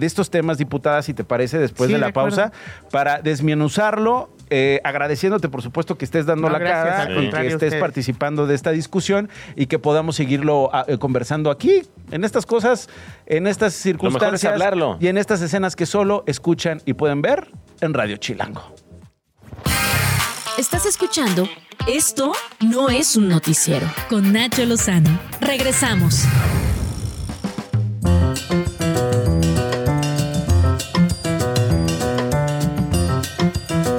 estos 0.00 0.30
temas, 0.30 0.58
diputada, 0.58 1.02
si 1.02 1.14
te 1.14 1.24
parece, 1.24 1.58
después 1.58 1.90
de 1.90 1.98
la 1.98 2.12
pausa, 2.12 2.52
para 2.90 3.20
desmenuzarlo 3.20 4.30
eh, 4.52 4.80
agradeciéndote, 4.82 5.48
por 5.48 5.62
supuesto, 5.62 5.96
que 5.96 6.04
estés 6.04 6.26
dando 6.26 6.48
la 6.48 6.58
cara 6.58 7.08
y 7.12 7.30
que 7.30 7.46
estés 7.46 7.74
participando 7.76 8.46
de 8.46 8.56
esta 8.56 8.72
discusión 8.72 9.28
y 9.54 9.66
que 9.66 9.78
podamos 9.78 10.16
seguirlo 10.16 10.70
ah, 10.72 10.84
eh, 10.88 10.98
conversando 10.98 11.50
aquí, 11.50 11.82
en 12.10 12.24
estas 12.24 12.46
cosas, 12.46 12.88
en 13.26 13.46
estas 13.46 13.74
circunstancias 13.74 14.52
hablarlo. 14.52 14.96
y 15.00 15.06
en 15.06 15.18
estas 15.18 15.40
escenas 15.40 15.76
que 15.76 15.86
solo 15.86 16.24
escuchan 16.26 16.82
y 16.84 16.94
pueden 16.94 17.22
ver 17.22 17.48
en 17.80 17.94
Radio 17.94 18.16
Chilango. 18.16 18.74
Estás 20.60 20.84
escuchando 20.84 21.48
Esto 21.86 22.32
no 22.60 22.90
es 22.90 23.16
un 23.16 23.28
noticiero 23.30 23.86
con 24.10 24.30
Nacho 24.34 24.66
Lozano. 24.66 25.18
Regresamos. 25.40 26.26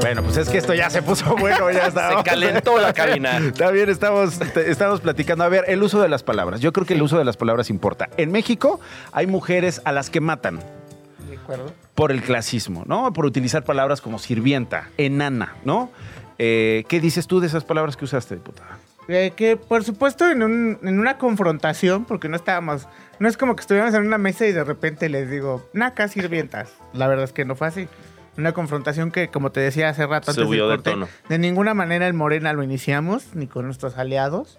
Bueno, 0.02 0.22
pues 0.24 0.38
es 0.38 0.50
que 0.50 0.60
esto 0.60 0.76
ya 0.76 0.90
se 0.92 1.02
puso 1.02 1.36
bueno, 1.36 1.72
ya 1.72 1.86
está. 1.88 2.18
se 2.18 2.24
calentó 2.24 2.78
la 2.80 2.94
cabina. 2.94 3.38
Está 3.38 3.72
bien, 3.72 3.90
estamos, 3.90 4.40
estamos 4.42 5.02
platicando. 5.02 5.44
A 5.44 5.50
ver, 5.50 5.66
el 5.68 5.82
uso 5.82 6.00
de 6.00 6.10
las 6.10 6.22
palabras. 6.22 6.60
Yo 6.60 6.72
creo 6.74 6.86
que 6.86 6.94
el 6.94 7.02
uso 7.02 7.18
de 7.18 7.26
las 7.26 7.38
palabras 7.38 7.72
importa. 7.72 8.10
En 8.18 8.32
México 8.32 8.80
hay 9.12 9.26
mujeres 9.26 9.82
a 9.86 9.92
las 9.92 10.12
que 10.12 10.20
matan. 10.22 10.60
De 11.28 11.38
acuerdo. 11.38 11.74
Por 11.96 12.12
el 12.12 12.22
clasismo, 12.22 12.84
¿no? 12.86 13.12
Por 13.14 13.26
utilizar 13.26 13.64
palabras 13.64 14.02
como 14.02 14.20
sirvienta, 14.20 14.90
enana, 14.98 15.56
¿no? 15.66 15.90
Eh, 16.44 16.86
¿Qué 16.88 17.00
dices 17.00 17.28
tú 17.28 17.40
de 17.40 17.46
esas 17.46 17.64
palabras 17.64 17.96
que 17.96 18.06
usaste, 18.06 18.34
diputada? 18.34 18.80
Eh, 19.08 19.32
que 19.36 19.58
por 19.58 19.84
supuesto 19.84 20.28
en, 20.28 20.42
en, 20.42 21.00
una 21.00 21.20
confrontación, 21.20 22.06
porque 22.06 22.30
no 22.30 22.36
estábamos, 22.36 22.88
no 23.20 23.28
es 23.28 23.38
como 23.38 23.56
que 23.56 23.62
estuviéramos 23.62 23.94
en 23.94 24.08
una 24.08 24.18
mesa 24.18 24.48
y 24.48 24.52
de 24.52 24.64
repente 24.64 25.08
les 25.08 25.30
digo, 25.30 25.70
naca 25.74 26.08
sirvientas. 26.08 26.74
La 26.94 27.08
verdad 27.08 27.26
es 27.26 27.32
que 27.32 27.46
no 27.46 27.56
fue 27.56 27.68
así. 27.68 27.88
Una 28.40 28.54
confrontación 28.54 29.12
que, 29.12 29.28
como 29.28 29.52
te 29.52 29.60
decía 29.60 29.90
hace 29.90 30.08
rato, 30.08 30.32
antes 30.32 30.38
del 30.38 30.50
de 30.50 30.60
corte, 30.60 30.90
tono. 30.90 31.08
de 31.30 31.38
ninguna 31.38 31.76
manera 31.76 32.08
en 32.08 32.16
Morena 32.16 32.54
lo 32.54 32.64
iniciamos, 32.64 33.36
ni 33.36 33.46
con 33.46 33.66
nuestros 33.66 34.00
aliados. 34.00 34.58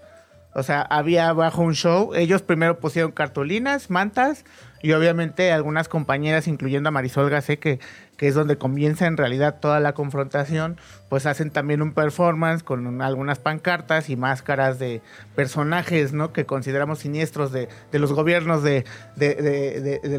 O 0.54 0.62
sea, 0.62 0.82
había 0.82 1.30
abajo 1.30 1.62
un 1.62 1.74
show. 1.74 2.14
Ellos 2.14 2.42
primero 2.42 2.78
pusieron 2.78 3.10
cartulinas, 3.10 3.90
mantas 3.90 4.44
y 4.82 4.92
obviamente 4.92 5.50
algunas 5.50 5.88
compañeras, 5.88 6.46
incluyendo 6.46 6.90
a 6.90 6.92
Marisol 6.92 7.30
Gacé, 7.30 7.58
que, 7.58 7.80
que 8.22 8.28
es 8.28 8.36
donde 8.36 8.56
comienza 8.56 9.06
en 9.08 9.16
realidad 9.16 9.56
toda 9.58 9.80
la 9.80 9.94
confrontación, 9.94 10.76
pues 11.08 11.26
hacen 11.26 11.50
también 11.50 11.82
un 11.82 11.92
performance 11.92 12.62
con 12.62 12.86
un- 12.86 13.02
algunas 13.02 13.40
pancartas 13.40 14.08
y 14.10 14.14
máscaras 14.14 14.78
de 14.78 15.02
personajes, 15.34 16.12
¿no? 16.12 16.32
Que 16.32 16.46
consideramos 16.46 17.00
siniestros 17.00 17.50
de, 17.50 17.68
los 17.90 18.12
gobiernos 18.12 18.62
de 18.62 18.84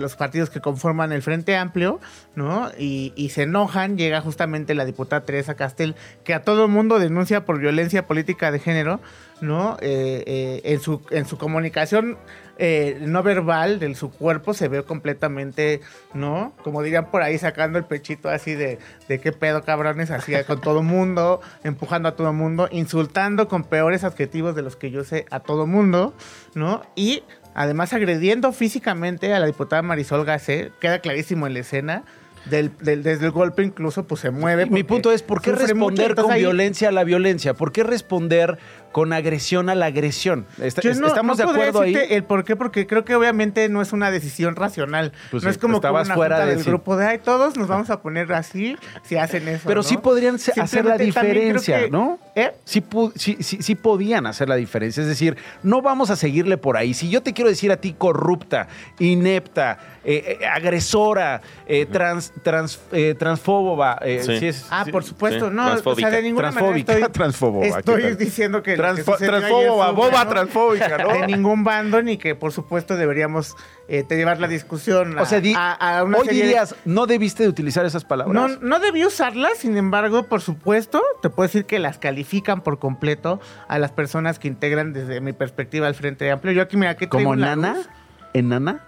los 0.01 0.17
partidos 0.17 0.49
que 0.49 0.59
conforman 0.59 1.13
el 1.13 1.21
Frente 1.21 1.55
Amplio, 1.55 2.01
¿no? 2.35 2.71
Y, 2.77 3.13
y 3.15 3.29
se 3.29 3.43
enojan, 3.43 3.97
llega 3.97 4.19
justamente 4.19 4.73
la 4.75 4.83
diputada 4.83 5.23
Teresa 5.25 5.55
Castel, 5.55 5.95
que 6.25 6.33
a 6.33 6.41
todo 6.41 6.65
el 6.65 6.71
mundo 6.71 6.99
denuncia 6.99 7.45
por 7.45 7.57
violencia 7.59 8.05
política 8.05 8.51
de 8.51 8.59
género, 8.59 8.99
¿no? 9.43 9.77
Eh, 9.81 10.23
eh, 10.25 10.61
en, 10.63 10.79
su, 10.79 11.01
en 11.11 11.25
su 11.25 11.37
comunicación 11.37 12.17
eh, 12.57 12.97
no 13.01 13.23
verbal 13.23 13.79
de 13.79 13.93
su 13.95 14.09
cuerpo 14.11 14.53
se 14.53 14.67
ve 14.67 14.83
completamente, 14.83 15.81
¿no? 16.13 16.53
Como 16.63 16.81
dirían 16.81 17.11
por 17.11 17.21
ahí, 17.23 17.37
sacando 17.37 17.77
el 17.79 17.85
pechito 17.85 18.29
así 18.29 18.53
de, 18.53 18.79
de 19.07 19.19
qué 19.19 19.31
pedo 19.31 19.63
cabrones, 19.63 20.11
así 20.11 20.33
con 20.47 20.61
todo 20.61 20.81
mundo, 20.83 21.41
empujando 21.63 22.09
a 22.09 22.15
todo 22.15 22.31
mundo, 22.31 22.67
insultando 22.71 23.47
con 23.47 23.63
peores 23.63 24.03
adjetivos 24.03 24.55
de 24.55 24.61
los 24.61 24.75
que 24.75 24.91
yo 24.91 25.03
sé 25.03 25.25
a 25.29 25.39
todo 25.41 25.65
mundo, 25.67 26.13
¿no? 26.55 26.83
Y 26.95 27.23
además 27.55 27.91
agrediendo 27.93 28.51
físicamente 28.53 29.33
a 29.33 29.39
la 29.39 29.45
diputada 29.47 29.81
Marisol 29.81 30.23
Gacé, 30.25 30.71
queda 30.79 30.99
clarísimo 30.99 31.47
en 31.47 31.53
la 31.55 31.59
escena. 31.59 32.03
Del, 32.45 32.71
del- 32.79 33.03
desde 33.03 33.27
el 33.27 33.31
golpe 33.31 33.63
incluso 33.63 34.03
pues 34.05 34.19
se 34.19 34.29
mueve. 34.29 34.65
Mi 34.65 34.83
punto 34.83 35.13
es, 35.13 35.23
¿por 35.23 35.41
qué 35.41 35.51
mucho, 35.51 35.65
responder 35.65 36.13
con 36.13 36.29
ahí- 36.29 36.41
violencia 36.41 36.89
a 36.89 36.91
la 36.91 37.05
violencia? 37.05 37.53
¿Por 37.53 37.71
qué 37.71 37.83
responder 37.83 38.57
con 38.93 39.11
agresión 39.11 39.67
a 39.69 39.75
la 39.75 39.87
agresión? 39.87 40.45
Está- 40.61 40.81
Yo 40.81 40.93
no- 40.95 41.07
¿Estamos 41.07 41.37
no 41.37 41.43
de 41.45 41.51
acuerdo 41.51 41.81
ahí? 41.81 41.93
El 42.09 42.23
por 42.23 42.45
qué, 42.45 42.55
porque 42.55 42.87
creo 42.87 43.03
que 43.03 43.13
obviamente 43.15 43.67
no 43.67 43.81
es 43.81 43.91
una 43.91 44.09
decisión 44.09 44.55
racional. 44.55 45.11
Pues 45.31 45.43
no 45.43 45.49
sí, 45.49 45.51
es 45.51 45.57
como 45.57 45.73
que 45.73 45.87
estabas 45.87 46.05
una 46.07 46.15
fuera 46.15 46.35
junta 46.37 46.45
de 46.47 46.55
del 46.55 46.63
sí. 46.63 46.69
grupo 46.69 46.95
de, 46.95 47.07
ay, 47.07 47.17
todos 47.19 47.57
nos 47.57 47.67
vamos 47.67 47.89
a 47.89 48.01
poner 48.01 48.31
así 48.31 48.77
si 49.03 49.17
hacen 49.17 49.45
eso. 49.49 49.63
Pero 49.67 49.79
¿no? 49.79 49.83
sí 49.83 49.97
podrían 49.97 50.35
hacer 50.35 50.85
la 50.85 50.97
diferencia, 50.97 51.79
que- 51.81 51.89
¿no? 51.89 52.17
¿Eh? 52.35 52.51
Sí, 52.63 52.81
sí, 53.15 53.37
sí- 53.41 53.57
sí 53.61 53.75
podían 53.75 54.25
hacer 54.27 54.47
la 54.47 54.55
diferencia. 54.55 55.01
Es 55.01 55.07
decir, 55.09 55.35
no 55.63 55.81
vamos 55.81 56.09
a 56.09 56.15
seguirle 56.15 56.57
por 56.57 56.77
ahí. 56.77 56.93
Si 56.93 57.09
yo 57.09 57.21
te 57.21 57.33
quiero 57.33 57.49
decir 57.49 57.71
a 57.71 57.77
ti 57.77 57.93
corrupta, 57.97 58.67
inepta, 58.99 59.77
eh, 60.05 60.37
eh, 60.41 60.45
agresora, 60.45 61.41
eh, 61.67 61.85
trans, 61.85 62.33
trans, 62.43 62.79
eh, 62.91 63.15
transfóboba. 63.17 63.97
eh, 64.01 64.21
Sí. 64.23 64.37
sí 64.39 64.47
es- 64.47 64.65
Ah, 64.69 64.85
por 64.91 65.03
supuesto, 65.03 65.49
sí, 65.49 65.55
no, 65.55 65.61
o 65.63 65.65
sea, 65.65 65.73
transfóbica. 65.73 66.09
de 66.11 66.21
ninguna 66.21 66.51
Transfóbica, 66.51 66.91
manera 66.93 67.07
estoy, 67.63 68.15
diciendo 68.15 68.61
que 68.63 68.75
Transfo- 68.83 69.17
transfóboba, 69.17 69.91
boba 69.91 70.09
bueno 70.09 70.29
transfóbica, 70.29 70.97
¿no? 70.97 71.09
de 71.13 71.27
ningún 71.27 71.63
bando 71.63 72.01
ni 72.01 72.17
que 72.17 72.35
por 72.35 72.51
supuesto 72.51 72.95
deberíamos 72.97 73.55
eh, 73.87 74.03
te 74.07 74.15
llevar 74.15 74.39
la 74.39 74.47
discusión 74.47 75.17
O 75.19 75.25
sea, 75.25 75.39
di- 75.41 75.53
a, 75.55 75.73
a 75.99 76.03
una 76.03 76.17
hoy 76.19 76.25
serie 76.25 76.41
de- 76.41 76.47
dirías, 76.47 76.75
no 76.85 77.05
debiste 77.05 77.43
de 77.43 77.49
utilizar 77.49 77.85
esas 77.85 78.05
palabras. 78.05 78.33
No, 78.33 78.47
no 78.61 78.79
debí 78.79 79.05
usarlas, 79.05 79.57
sin 79.57 79.75
embargo, 79.77 80.23
por 80.23 80.41
supuesto, 80.41 81.01
te 81.21 81.29
puedo 81.29 81.47
decir 81.47 81.65
que 81.65 81.79
las 81.79 81.97
califican 81.97 82.61
por 82.61 82.79
completo 82.79 83.39
a 83.67 83.79
las 83.79 83.91
personas 83.91 84.39
que 84.39 84.47
integran 84.47 84.93
desde 84.93 85.19
mi 85.21 85.33
perspectiva 85.33 85.87
al 85.87 85.95
Frente 85.95 86.29
Amplio. 86.31 86.53
Yo 86.53 86.61
aquí, 86.61 86.77
mira, 86.77 86.95
traigo 86.95 87.09
¿Como 87.09 87.35
nana? 87.35 87.77
¿Enana? 88.33 88.85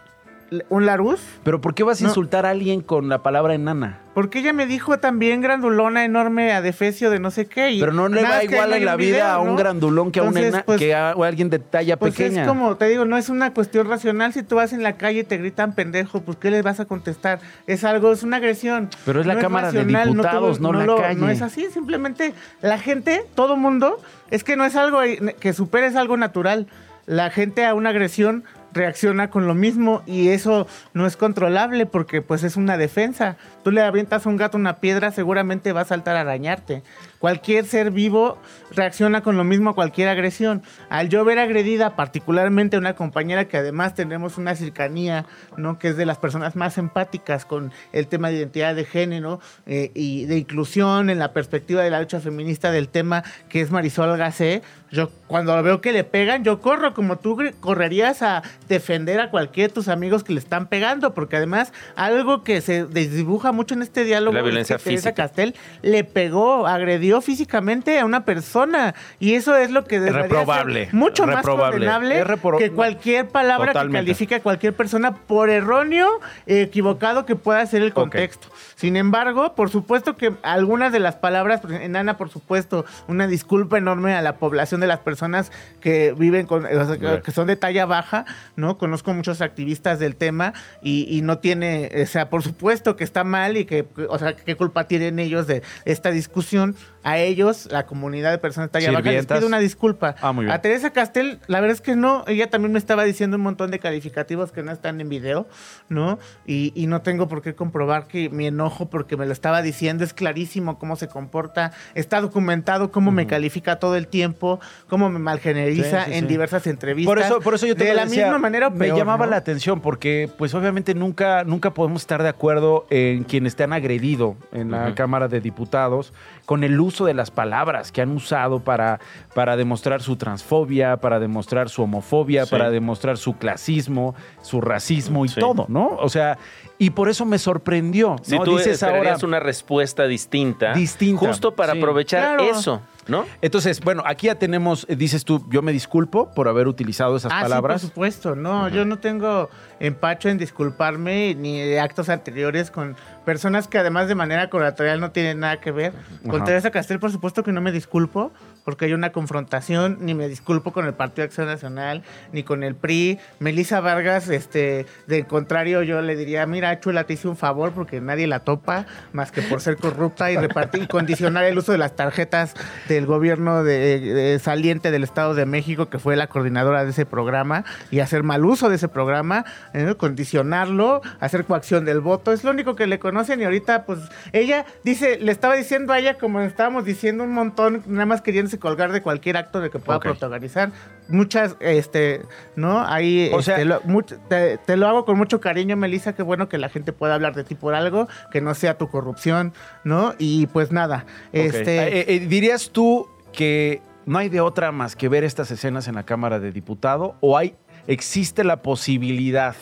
¿Un 0.69 0.85
Larus? 0.85 1.19
¿Pero 1.43 1.59
por 1.59 1.73
qué 1.73 1.83
vas 1.83 1.99
a 1.99 2.03
No. 2.03 2.09
insultar 2.09 2.45
a 2.45 2.51
alguien 2.51 2.81
con 2.81 3.09
la 3.09 3.23
palabra 3.23 3.55
enana? 3.55 3.99
Porque 4.13 4.39
ella 4.39 4.53
me 4.53 4.67
dijo 4.67 4.99
también 4.99 5.41
grandulona 5.41 6.05
enorme 6.05 6.53
a 6.53 6.61
defecio 6.61 7.09
de 7.09 7.19
no 7.19 7.31
sé 7.31 7.47
qué. 7.47 7.71
y 7.71 7.79
Pero 7.79 7.91
no 7.91 8.07
le 8.07 8.21
va 8.23 8.43
igual 8.43 8.71
en 8.73 8.85
la 8.85 8.95
vida 8.95 9.11
video, 9.15 9.25
a 9.25 9.39
un 9.39 9.47
¿no? 9.49 9.55
grandulón 9.55 10.11
que 10.11 10.19
a, 10.19 10.23
un 10.23 10.29
Entonces, 10.29 10.53
ena- 10.53 10.63
pues, 10.63 10.79
que 10.79 10.93
a 10.93 11.09
alguien 11.11 11.49
de 11.49 11.59
talla 11.59 11.97
Pues 11.97 12.13
pequeña. 12.13 12.43
es 12.43 12.47
como, 12.47 12.77
te 12.77 12.85
digo, 12.87 13.05
no 13.05 13.17
es 13.17 13.29
una 13.29 13.53
cuestión 13.53 13.89
racional. 13.89 14.31
Si 14.33 14.43
tú 14.43 14.55
vas 14.55 14.71
en 14.71 14.83
la 14.83 14.93
calle 14.97 15.21
y 15.21 15.23
te 15.23 15.37
gritan 15.37 15.73
pendejo, 15.73 16.21
pues 16.21 16.37
¿qué 16.37 16.51
les 16.51 16.63
vas 16.63 16.79
a 16.79 16.85
contestar? 16.85 17.39
Es 17.67 17.83
algo, 17.83 18.11
es 18.13 18.23
una 18.23 18.37
agresión. 18.37 18.89
Pero 19.05 19.19
es 19.21 19.25
la 19.25 19.33
No 19.33 19.41
Cámara 19.41 19.71
de 19.71 19.79
racional, 19.79 20.09
Diputados, 20.09 20.59
no 20.61 20.71
la 20.73 20.85
lo- 20.85 20.97
calle. 20.97 21.19
No 21.19 21.29
es 21.29 21.41
así, 21.41 21.65
simplemente 21.73 22.33
la 22.61 22.77
gente, 22.77 23.25
todo 23.35 23.57
mundo, 23.57 23.99
es 24.31 24.43
que 24.43 24.55
no 24.55 24.63
es 24.63 24.75
algo 24.75 24.99
que 25.39 25.53
supere, 25.53 25.87
es 25.87 25.95
algo 25.95 26.15
natural. 26.17 26.67
La 27.07 27.29
gente 27.31 27.65
a 27.65 27.73
una 27.75 27.89
agresión 27.89 28.43
reacciona 28.75 29.29
con 29.29 29.47
lo 29.47 29.55
mismo 29.55 30.03
y 30.05 30.29
eso 30.29 30.67
no 30.93 31.07
es 31.07 31.15
controlable 31.17 31.85
porque 31.85 32.21
pues 32.21 32.43
es 32.43 32.57
una 32.57 32.77
defensa. 32.77 33.37
Tú 33.63 33.71
le 33.71 33.81
avientas 33.81 34.25
a 34.25 34.29
un 34.29 34.37
gato 34.37 34.57
una 34.57 34.79
piedra, 34.79 35.11
seguramente 35.11 35.71
va 35.71 35.81
a 35.81 35.85
saltar 35.85 36.17
a 36.17 36.21
arañarte. 36.21 36.83
Cualquier 37.19 37.65
ser 37.65 37.89
vivo 37.89 38.37
reacciona 38.71 39.21
con 39.21 39.37
lo 39.37 39.43
mismo 39.43 39.71
a 39.71 39.75
cualquier 39.75 40.09
agresión. 40.09 40.61
Al 40.89 41.09
yo 41.09 41.23
ver 41.25 41.39
agredida 41.39 41.95
particularmente 41.95 42.75
a 42.75 42.79
una 42.79 42.95
compañera 42.95 43.45
que 43.45 43.57
además 43.57 43.95
tenemos 43.95 44.37
una 44.37 44.55
cercanía, 44.55 45.25
¿no? 45.57 45.79
Que 45.79 45.87
es 45.87 45.97
de 45.97 46.05
las 46.05 46.17
personas 46.17 46.55
más 46.55 46.77
empáticas 46.77 47.45
con 47.45 47.71
el 47.93 48.07
tema 48.07 48.29
de 48.29 48.37
identidad 48.37 48.75
de 48.75 48.85
género 48.85 49.39
eh, 49.65 49.91
y 49.95 50.25
de 50.25 50.37
inclusión 50.37 51.09
en 51.09 51.17
la 51.17 51.31
perspectiva 51.31 51.81
de 51.81 51.89
la 51.89 52.01
lucha 52.01 52.19
feminista 52.19 52.71
del 52.71 52.89
tema 52.89 53.23
que 53.49 53.61
es 53.61 53.71
Marisol 53.71 54.17
Gacé. 54.17 54.61
Yo 54.91 55.09
cuando 55.27 55.61
veo 55.63 55.81
que 55.81 55.91
le 55.91 56.03
pegan, 56.03 56.43
yo 56.43 56.61
corro 56.61 56.93
como 56.93 57.17
tú 57.17 57.37
correrías 57.59 58.21
a 58.21 58.43
defender 58.67 59.19
a 59.19 59.29
cualquiera 59.29 59.67
de 59.69 59.73
tus 59.73 59.87
amigos 59.87 60.23
que 60.23 60.33
le 60.33 60.39
están 60.39 60.67
pegando, 60.67 61.13
porque 61.13 61.37
además 61.37 61.71
algo 61.95 62.43
que 62.43 62.61
se 62.61 62.85
desdibuja 62.85 63.51
mucho 63.51 63.73
en 63.75 63.81
este 63.81 64.03
diálogo 64.03 64.33
La 64.33 64.39
es 64.39 64.45
violencia 64.45 64.77
que 64.77 64.83
Teresa 64.83 65.09
física. 65.09 65.15
Castel 65.23 65.55
le 65.81 66.03
pegó, 66.03 66.67
agredió 66.67 67.21
físicamente 67.21 67.99
a 67.99 68.05
una 68.05 68.25
persona 68.25 68.95
y 69.19 69.33
eso 69.35 69.55
es 69.55 69.71
lo 69.71 69.85
que 69.85 69.99
ser 69.99 70.13
Reprobable, 70.13 70.89
mucho 70.91 71.25
más 71.27 71.45
condenable 71.45 72.19
Es 72.21 72.27
repro- 72.27 72.57
que 72.57 72.71
cualquier 72.71 73.27
palabra 73.29 73.67
Totalmente. 73.73 73.99
que 73.99 74.05
califique 74.05 74.35
a 74.35 74.41
cualquier 74.41 74.73
persona 74.73 75.13
por 75.15 75.49
erróneo, 75.49 76.09
equivocado 76.47 77.25
que 77.25 77.35
pueda 77.35 77.65
ser 77.65 77.81
el 77.81 77.93
contexto. 77.93 78.47
Sin 78.75 78.97
embargo, 78.97 79.55
por 79.55 79.69
supuesto 79.69 80.15
que 80.17 80.33
algunas 80.43 80.91
de 80.91 80.99
las 80.99 81.15
palabras, 81.15 81.61
pues, 81.61 81.79
enana, 81.81 82.17
por 82.17 82.29
supuesto, 82.29 82.85
una 83.07 83.27
disculpa 83.27 83.77
enorme 83.77 84.13
a 84.15 84.21
la 84.21 84.35
población 84.37 84.81
de 84.81 84.87
las 84.87 84.99
personas 84.99 85.51
que 85.79 86.13
viven 86.17 86.45
con, 86.45 86.65
o 86.65 86.85
sea, 86.85 86.97
que- 86.97 87.21
que 87.21 87.31
son 87.31 87.47
de 87.47 87.55
talla 87.55 87.85
baja, 87.85 88.25
¿no? 88.55 88.77
Conozco 88.77 89.13
muchos 89.13 89.41
activistas 89.41 89.99
del 89.99 90.15
tema 90.15 90.53
y, 90.81 91.07
y 91.09 91.21
no 91.21 91.39
tiene, 91.39 91.91
o 92.01 92.05
sea, 92.05 92.29
por 92.29 92.43
supuesto 92.43 92.95
que 92.95 93.03
está 93.03 93.23
mal 93.23 93.57
y 93.57 93.65
que, 93.65 93.85
o 94.09 94.17
sea, 94.17 94.35
qué 94.35 94.55
culpa 94.55 94.87
tienen 94.87 95.19
ellos 95.19 95.47
de 95.47 95.61
esta 95.85 96.11
discusión. 96.11 96.75
A 97.03 97.19
ellos, 97.19 97.67
la 97.71 97.85
comunidad 97.85 98.31
de 98.31 98.39
personas 98.39 98.69
de 98.69 98.79
talla 98.79 98.91
baja, 98.91 99.11
les 99.11 99.27
pido 99.27 99.45
una 99.45 99.59
disculpa. 99.59 100.15
Ah, 100.21 100.31
muy 100.31 100.45
bien. 100.45 100.55
A 100.55 100.61
Teresa 100.61 100.91
Castel, 100.91 101.39
la 101.45 101.59
verdad 101.59 101.75
es 101.75 101.81
que 101.81 101.95
no, 101.95 102.23
ella 102.27 102.49
también 102.49 102.71
me 102.71 102.79
estaba 102.79 103.03
diciendo 103.03 103.37
un 103.37 103.43
montón 103.43 103.69
de 103.69 103.77
calificativos 103.77 104.51
que 104.51 104.63
no 104.63 104.71
están 104.71 104.99
en 104.99 105.07
video, 105.07 105.47
¿no? 105.87 106.17
Y, 106.47 106.71
y 106.73 106.87
no 106.87 107.03
tengo 107.03 107.27
por 107.27 107.43
qué 107.43 107.53
comprobar 107.53 108.07
que 108.07 108.29
mi 108.31 108.47
enojo 108.47 108.89
porque 108.89 109.17
me 109.17 109.27
lo 109.27 109.33
estaba 109.33 109.61
diciendo, 109.61 110.03
es 110.03 110.15
clarísimo 110.15 110.79
cómo 110.79 110.95
se 110.95 111.07
comporta, 111.07 111.73
está 111.93 112.21
documentado 112.21 112.91
cómo 112.91 113.11
me 113.11 113.27
califica 113.27 113.77
todo 113.77 113.95
el 113.97 114.07
tiempo, 114.07 114.59
cómo 114.87 115.09
me 115.11 115.19
malgeneriza 115.19 116.05
Sí, 116.05 116.11
sí, 116.11 116.17
en 116.17 116.21
sí. 116.21 116.27
diversas 116.27 116.65
entrevistas. 116.65 117.11
Por 117.13 117.19
eso, 117.19 117.39
por 117.39 117.53
eso 117.53 117.67
yo 117.67 117.75
te 117.75 117.83
De 117.83 117.89
lo 117.91 117.97
la 117.97 118.05
decía, 118.05 118.23
misma 118.25 118.39
manera 118.45 118.67
o 118.67 118.71
me 118.71 118.85
peor, 118.85 118.97
llamaba 118.97 119.25
¿no? 119.25 119.31
la 119.31 119.37
atención 119.37 119.81
porque, 119.81 120.29
pues, 120.37 120.53
obviamente 120.53 120.93
nunca, 120.95 121.43
nunca 121.43 121.71
podemos 121.73 122.01
estar 122.01 122.23
de 122.23 122.29
acuerdo 122.29 122.85
en 122.89 123.23
quienes 123.23 123.55
te 123.55 123.63
han 123.63 123.73
agredido 123.73 124.35
en 124.51 124.71
la. 124.71 124.95
Cámara 124.95 125.27
de 125.27 125.41
Diputados 125.41 126.13
con 126.45 126.63
el 126.63 126.79
uso 126.79 127.05
de 127.05 127.13
las 127.13 127.29
palabras 127.31 127.91
que 127.91 128.01
han 128.01 128.11
usado 128.11 128.59
para, 128.61 128.99
para 129.33 129.57
demostrar 129.57 130.01
su 130.01 130.15
transfobia, 130.15 130.97
para 130.97 131.19
demostrar 131.19 131.69
su 131.69 131.81
homofobia, 131.83 132.45
Sí. 132.45 132.51
para 132.51 132.69
demostrar 132.69 133.17
su 133.17 133.37
clasismo, 133.37 134.15
su 134.41 134.61
racismo 134.61 135.25
y 135.25 135.29
Sí. 135.29 135.39
todo, 135.39 135.65
¿no? 135.67 135.87
O 135.99 136.07
sea, 136.09 136.37
y 136.77 136.91
por 136.91 137.09
eso 137.09 137.25
me 137.25 137.37
sorprendió. 137.39 138.15
Si 138.21 138.37
¿no? 138.37 138.43
tú 138.43 138.57
Dices 138.57 138.83
ahora 138.83 139.17
una 139.23 139.39
respuesta 139.39 140.05
distinta, 140.07 140.73
Distinta, 140.73 141.27
justo 141.27 141.55
para 141.55 141.73
sí. 141.73 141.79
aprovechar 141.79 142.37
Claro. 142.37 142.43
eso, 142.57 142.81
¿no? 143.07 143.25
Entonces, 143.41 143.79
bueno, 143.81 144.03
aquí 144.05 144.27
ya 144.27 144.35
tenemos, 144.35 144.85
eh, 144.89 144.95
dices 144.95 145.25
tú, 145.25 145.45
yo 145.49 145.61
me 145.61 145.71
disculpo 145.71 146.31
por 146.33 146.47
haber 146.47 146.67
utilizado 146.67 147.15
esas 147.15 147.31
Ah, 147.31 147.41
palabras. 147.41 147.81
sí, 147.81 147.87
por 147.87 147.93
supuesto. 147.93 148.35
No, 148.35 148.69
yo 148.69 148.85
no 148.85 148.99
tengo 148.99 149.49
empacho 149.79 150.29
en 150.29 150.37
disculparme 150.37 151.35
ni 151.35 151.59
de 151.59 151.79
actos 151.79 152.09
anteriores 152.09 152.71
con 152.71 152.95
personas 153.25 153.67
que 153.67 153.77
además 153.77 154.07
de 154.07 154.15
manera 154.15 154.49
curatorial 154.49 154.99
no 154.99 155.11
tienen 155.11 155.39
nada 155.39 155.59
que 155.59 155.71
ver. 155.71 155.93
Con 156.23 156.37
Ajá. 156.37 156.45
Teresa 156.45 156.71
Castel, 156.71 156.99
por 156.99 157.11
supuesto 157.11 157.43
que 157.43 157.51
no 157.51 157.61
me 157.61 157.71
disculpo 157.71 158.31
porque 158.63 158.85
hay 158.85 158.93
una 158.93 159.11
confrontación, 159.11 159.99
ni 160.01 160.15
me 160.15 160.27
disculpo 160.27 160.73
con 160.73 160.85
el 160.87 160.93
Partido 160.95 161.21
de 161.21 161.25
Acción 161.25 161.45
Nacional, 161.47 162.01
ni 162.33 162.43
con 162.43 162.63
el 162.63 162.75
PRI. 162.75 163.19
Melissa 163.39 163.79
Vargas, 163.79 164.27
este, 164.27 164.87
del 165.05 165.27
contrario, 165.27 165.83
yo 165.83 166.01
le 166.01 166.15
diría, 166.15 166.45
mira, 166.47 166.79
Chula, 166.79 167.03
te 167.03 167.13
hice 167.13 167.27
un 167.27 167.37
favor 167.37 167.73
porque 167.73 168.01
nadie 168.01 168.25
la 168.25 168.39
topa, 168.39 168.87
más 169.13 169.31
que 169.31 169.43
por 169.43 169.61
ser 169.61 169.77
corrupta 169.77 170.31
y 170.31 170.37
repartir 170.37 170.83
y 170.83 170.87
condicionar 170.87 171.43
el 171.45 171.57
uso 171.57 171.73
de 171.73 171.77
las 171.77 171.95
tarjetas 171.95 172.55
del 172.87 173.05
gobierno 173.05 173.63
de, 173.63 173.99
de 173.99 174.39
saliente 174.39 174.89
del 174.89 175.03
Estado 175.03 175.35
de 175.35 175.45
México, 175.45 175.89
que 175.89 175.99
fue 175.99 176.15
la 176.15 176.25
coordinadora 176.25 176.83
de 176.83 176.89
ese 176.89 177.05
programa, 177.05 177.65
y 177.91 177.99
hacer 177.99 178.23
mal 178.23 178.43
uso 178.45 178.69
de 178.69 178.77
ese 178.77 178.87
programa, 178.87 179.45
¿eh? 179.73 179.93
condicionarlo, 179.95 181.01
hacer 181.19 181.45
coacción 181.45 181.85
del 181.85 182.01
voto. 182.01 182.31
Es 182.31 182.43
lo 182.43 182.49
único 182.49 182.75
que 182.75 182.87
le 182.87 182.97
conozco 182.97 183.14
conocen 183.15 183.39
y 183.39 183.45
ahorita 183.45 183.85
pues 183.85 183.99
ella 184.33 184.65
dice, 184.83 185.17
le 185.19 185.31
estaba 185.31 185.55
diciendo 185.55 185.93
a 185.93 185.99
ella 185.99 186.17
como 186.17 186.41
estábamos 186.41 186.83
diciendo 186.83 187.23
un 187.23 187.31
montón, 187.31 187.81
nada 187.87 188.05
más 188.05 188.21
queriéndose 188.21 188.59
colgar 188.59 188.91
de 188.91 189.01
cualquier 189.01 189.37
acto 189.37 189.61
de 189.61 189.69
que 189.69 189.79
pueda 189.79 190.01
protagonizar. 190.01 190.71
Muchas, 191.07 191.55
este, 191.61 192.23
¿no? 192.57 192.85
Ahí, 192.85 193.31
o 193.33 193.41
sea, 193.41 193.57
este, 193.61 194.57
te, 194.65 194.75
lo 194.75 194.87
hago 194.87 195.05
con 195.05 195.17
mucho 195.17 195.39
cariño, 195.39 195.77
Melissa, 195.77 196.13
qué 196.13 196.23
bueno 196.23 196.49
que 196.49 196.57
la 196.57 196.67
gente 196.67 196.91
pueda 196.91 197.15
hablar 197.15 197.35
de 197.35 197.45
ti 197.45 197.55
por 197.55 197.73
algo, 197.73 198.09
que 198.31 198.41
no 198.41 198.53
sea 198.53 198.77
tu 198.77 198.89
corrupción, 198.89 199.53
¿no? 199.85 200.13
Y 200.17 200.47
pues 200.47 200.73
nada, 200.73 201.05
este... 201.31 201.99
Eh, 201.99 202.15
eh, 202.15 202.19
¿Dirías 202.19 202.71
tú 202.71 203.07
que 203.31 203.81
no 204.05 204.17
hay 204.17 204.27
de 204.27 204.41
otra 204.41 204.73
más 204.73 204.97
que 204.97 205.07
ver 205.07 205.23
estas 205.23 205.51
escenas 205.51 205.87
en 205.87 205.95
la 205.95 206.03
Cámara 206.03 206.39
de 206.39 206.51
Diputados 206.51 207.13
o 207.21 207.37
hay, 207.37 207.55
existe 207.87 208.43
la 208.43 208.61
posibilidad 208.61 209.55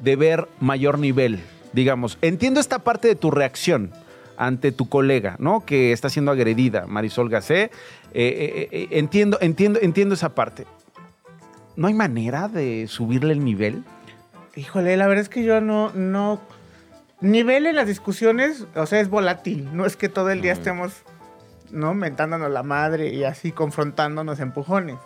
de 0.00 0.16
ver 0.16 0.46
mayor 0.60 0.98
nivel? 0.98 1.40
Digamos, 1.72 2.18
entiendo 2.22 2.60
esta 2.60 2.78
parte 2.78 3.08
de 3.08 3.16
tu 3.16 3.30
reacción 3.30 3.92
ante 4.36 4.72
tu 4.72 4.88
colega, 4.88 5.36
¿no? 5.38 5.64
Que 5.64 5.92
está 5.92 6.08
siendo 6.08 6.30
agredida, 6.30 6.86
Marisol 6.86 7.28
Gacé. 7.28 7.64
Eh, 7.64 7.70
eh, 8.14 8.68
eh, 8.70 8.88
entiendo, 8.92 9.38
entiendo, 9.40 9.78
entiendo 9.82 10.14
esa 10.14 10.34
parte. 10.34 10.66
¿No 11.76 11.88
hay 11.88 11.94
manera 11.94 12.48
de 12.48 12.86
subirle 12.88 13.32
el 13.32 13.44
nivel? 13.44 13.84
Híjole, 14.54 14.96
la 14.96 15.06
verdad 15.06 15.22
es 15.22 15.28
que 15.28 15.44
yo 15.44 15.60
no, 15.60 15.92
no. 15.92 16.40
Nivel 17.20 17.66
en 17.66 17.76
las 17.76 17.86
discusiones, 17.86 18.66
o 18.74 18.86
sea, 18.86 19.00
es 19.00 19.08
volátil. 19.08 19.68
No 19.72 19.86
es 19.86 19.96
que 19.96 20.08
todo 20.08 20.30
el 20.30 20.42
día 20.42 20.52
estemos, 20.52 21.02
¿no? 21.70 21.94
Mentándonos 21.94 22.50
la 22.50 22.62
madre 22.62 23.12
y 23.12 23.24
así 23.24 23.52
confrontándonos 23.52 24.40
empujones. 24.40 24.96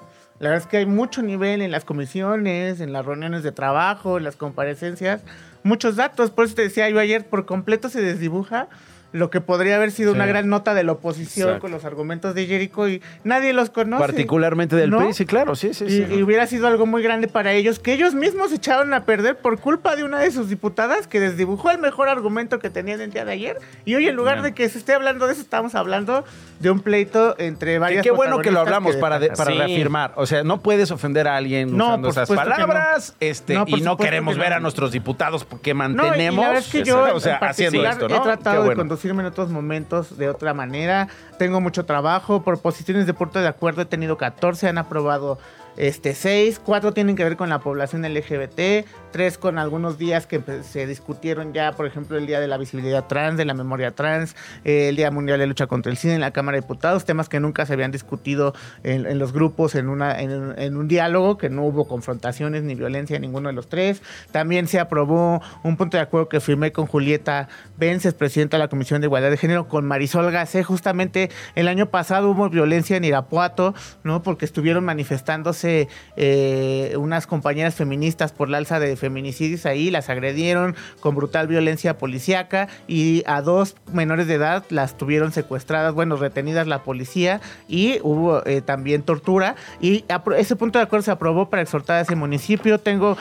La 0.41 0.49
verdad 0.49 0.65
es 0.65 0.71
que 0.71 0.79
hay 0.79 0.87
mucho 0.87 1.21
nivel 1.21 1.61
en 1.61 1.71
las 1.71 1.85
comisiones, 1.85 2.81
en 2.81 2.95
las 2.95 3.05
reuniones 3.05 3.43
de 3.43 3.53
trabajo, 3.53 4.17
en 4.17 4.25
las 4.25 4.37
comparecencias, 4.37 5.23
muchos 5.63 5.97
datos. 5.97 6.31
Por 6.31 6.47
eso 6.47 6.55
te 6.55 6.63
decía 6.63 6.89
yo 6.89 6.99
ayer, 6.99 7.29
por 7.29 7.45
completo 7.45 7.91
se 7.91 8.01
desdibuja 8.01 8.69
lo 9.13 9.31
que 9.31 9.41
podría 9.41 9.77
haber 9.77 9.91
sido 9.91 10.13
una 10.13 10.27
gran 10.27 10.49
nota 10.49 10.75
de 10.75 10.85
la 10.85 10.93
oposición 10.93 11.59
con 11.59 11.71
los 11.71 11.85
argumentos 11.85 12.35
de 12.35 12.47
Jericho 12.47 12.89
y 12.89 13.03
nadie 13.25 13.53
los 13.53 13.71
conoce. 13.71 14.01
Particularmente 14.01 14.77
del 14.77 14.91
PRI, 14.91 15.13
sí, 15.13 15.27
claro, 15.27 15.55
sí, 15.55 15.75
sí. 15.75 15.85
Y, 15.89 16.15
y, 16.15 16.23
hubiera 16.23 16.47
sido 16.47 16.67
algo 16.67 16.87
muy 16.87 17.03
grande 17.03 17.29
para 17.29 17.53
ellos, 17.53 17.79
que 17.79 17.93
ellos 17.93 18.15
mismos 18.15 18.53
echaron 18.53 18.95
a 18.95 19.05
perder 19.05 19.37
por 19.37 19.59
culpa 19.59 19.97
de 19.97 20.05
una 20.05 20.21
de 20.21 20.31
sus 20.31 20.49
diputadas 20.49 21.07
que 21.07 21.21
desdibujó 21.21 21.71
el 21.71 21.79
mejor 21.79 22.09
argumento 22.09 22.59
que 22.59 22.71
tenían 22.71 23.01
el 23.01 23.11
día 23.11 23.25
de 23.25 23.33
ayer. 23.33 23.59
Y 23.85 23.95
hoy, 23.95 24.09
en 24.09 24.17
lugar 24.17 24.43
de 24.43 24.55
que 24.55 24.69
se 24.69 24.79
esté 24.79 24.95
hablando 24.95 25.27
de 25.27 25.33
eso, 25.33 25.43
estamos 25.43 25.75
hablando 25.75 26.25
de 26.61 26.71
un 26.71 26.81
pleito 26.81 27.35
entre 27.39 27.79
varias 27.79 28.03
Qué 28.03 28.11
bueno 28.11 28.39
que 28.39 28.51
lo 28.51 28.61
hablamos 28.61 28.97
para, 28.97 29.19
para 29.35 29.51
reafirmar. 29.51 30.13
O 30.17 30.27
sea, 30.27 30.45
no 30.45 30.61
puedes 30.61 30.91
ofender 30.91 31.27
a 31.27 31.37
alguien 31.37 31.75
usando 31.75 32.09
esas 32.09 32.29
palabras 32.29 33.17
este, 33.21 33.59
y 33.67 33.81
no 33.81 33.97
queremos 33.97 34.37
ver 34.37 34.53
a 34.53 34.61
nuestros 34.61 34.93
diputados 34.93 35.45
porque 35.45 35.75
mantenemos. 35.75 36.47
No, 36.47 36.71
que 36.71 36.85
yo, 36.85 37.15
o 37.15 37.21
sea, 37.21 37.37
haciendo 37.37 37.85
esto, 37.85 38.09
¿no? 38.09 38.17
He 38.17 38.21
tratado 38.21 38.65
de 38.65 38.77
conducirme 39.01 39.23
en 39.23 39.29
otros 39.29 39.49
momentos 39.49 40.19
de 40.19 40.29
otra 40.29 40.53
manera. 40.53 41.09
Tengo 41.39 41.63
mucho 41.63 41.87
trabajo. 41.87 42.43
Por 42.43 42.61
posiciones 42.61 43.07
de 43.07 43.15
puerto 43.15 43.41
de 43.41 43.49
acuerdo 43.49 43.81
he 43.81 43.87
tenido 43.87 44.19
14, 44.19 44.69
han 44.69 44.77
aprobado 44.77 45.39
este, 45.77 46.15
seis, 46.15 46.61
cuatro 46.63 46.93
tienen 46.93 47.17
que 47.17 47.25
ver 47.25 47.37
con 47.37 47.49
la 47.49 47.61
población 47.61 48.03
LGBT, 48.03 48.87
tres 49.13 49.39
con 49.39 49.59
algunos 49.59 49.99
días 49.99 50.27
que 50.27 50.41
pues, 50.41 50.67
se 50.67 50.87
discutieron 50.87 51.53
ya, 51.53 51.73
por 51.73 51.87
ejemplo, 51.87 52.17
el 52.17 52.27
Día 52.27 52.41
de 52.41 52.49
la 52.49 52.59
Visibilidad 52.59 53.07
Trans, 53.07 53.37
de 53.37 53.45
la 53.45 53.55
Memoria 53.55 53.93
Trans, 53.93 54.37
eh, 54.65 54.89
el 54.89 54.97
Día 54.97 55.11
Mundial 55.11 55.39
de 55.39 55.47
Lucha 55.47 55.67
contra 55.67 55.91
el 55.91 55.99
Cine 55.99 56.15
en 56.15 56.21
la 56.21 56.33
Cámara 56.33 56.57
de 56.57 56.63
Diputados, 56.63 57.05
temas 57.05 57.29
que 57.29 57.41
nunca 57.41 57.67
se 57.67 57.73
habían 57.75 57.91
discutido 57.91 58.55
en, 58.83 59.19
los 59.19 59.33
grupos 59.33 59.75
en, 59.75 59.89
una, 59.89 60.21
en, 60.21 60.77
un 60.77 60.89
diálogo, 60.89 61.39
que 61.39 61.51
no 61.51 61.65
hubo 61.65 61.87
confrontaciones 61.87 62.63
ni 62.63 62.75
violencia 62.75 63.17
en 63.17 63.23
ninguno 63.23 63.49
de 63.49 63.55
los 63.55 63.69
tres. 63.69 64.03
También 64.33 64.67
se 64.67 64.81
aprobó 64.81 65.41
un 65.63 65.77
punto 65.77 65.97
de 65.97 66.03
acuerdo 66.03 66.29
que 66.29 66.41
firmé 66.41 66.73
con 66.73 66.87
Julieta 66.87 67.49
Vences, 67.77 68.15
presidenta 68.15 68.57
de 68.57 68.65
la 68.65 68.69
Comisión 68.69 69.01
de 69.01 69.07
Igualdad 69.07 69.31
de 69.31 69.37
Género, 69.37 69.69
con 69.69 69.87
Marisol 69.87 70.31
Gacé. 70.31 70.63
Justamente 70.63 71.31
el 71.55 71.69
año 71.69 71.91
pasado 71.91 72.31
hubo 72.31 72.49
violencia 72.49 72.97
en 72.97 73.05
Irapuato, 73.05 73.75
¿no? 74.05 74.23
Porque 74.23 74.45
estuvieron 74.45 74.85
manifestándose 74.85 75.60
eh, 75.65 76.95
unas 76.97 77.27
compañeras 77.27 77.75
feministas 77.75 78.33
por 78.33 78.49
la 78.49 78.59
alza 78.59 78.81
de 78.81 78.97
feminicidios 78.97 79.67
ahí, 79.67 79.91
las 79.91 80.09
agredieron 80.11 80.77
con 81.01 81.15
brutal 81.15 81.47
violencia 81.47 81.99
policíaca 81.99 82.69
y 82.87 83.23
a 83.27 83.43
dos 83.43 83.77
menores 83.93 84.27
de 84.27 84.35
edad 84.35 84.65
las 84.71 84.97
tuvieron 84.97 85.33
secuestradas, 85.33 85.95
bueno, 85.95 86.17
retenidas 86.17 86.67
la 86.67 86.83
policía 86.83 87.41
y 87.69 87.99
hubo 88.03 88.45
eh, 88.47 88.61
también 88.61 89.03
tortura. 89.03 89.57
Y 89.81 90.05
ese 90.37 90.57
punto 90.57 90.79
de 90.79 90.85
acuerdo 90.85 91.05
se 91.05 91.11
aprobó 91.11 91.51
para 91.51 91.63
exhortar 91.63 91.97
a 91.97 92.01
ese 92.01 92.17
municipio. 92.17 92.79
Tengo 92.79 93.17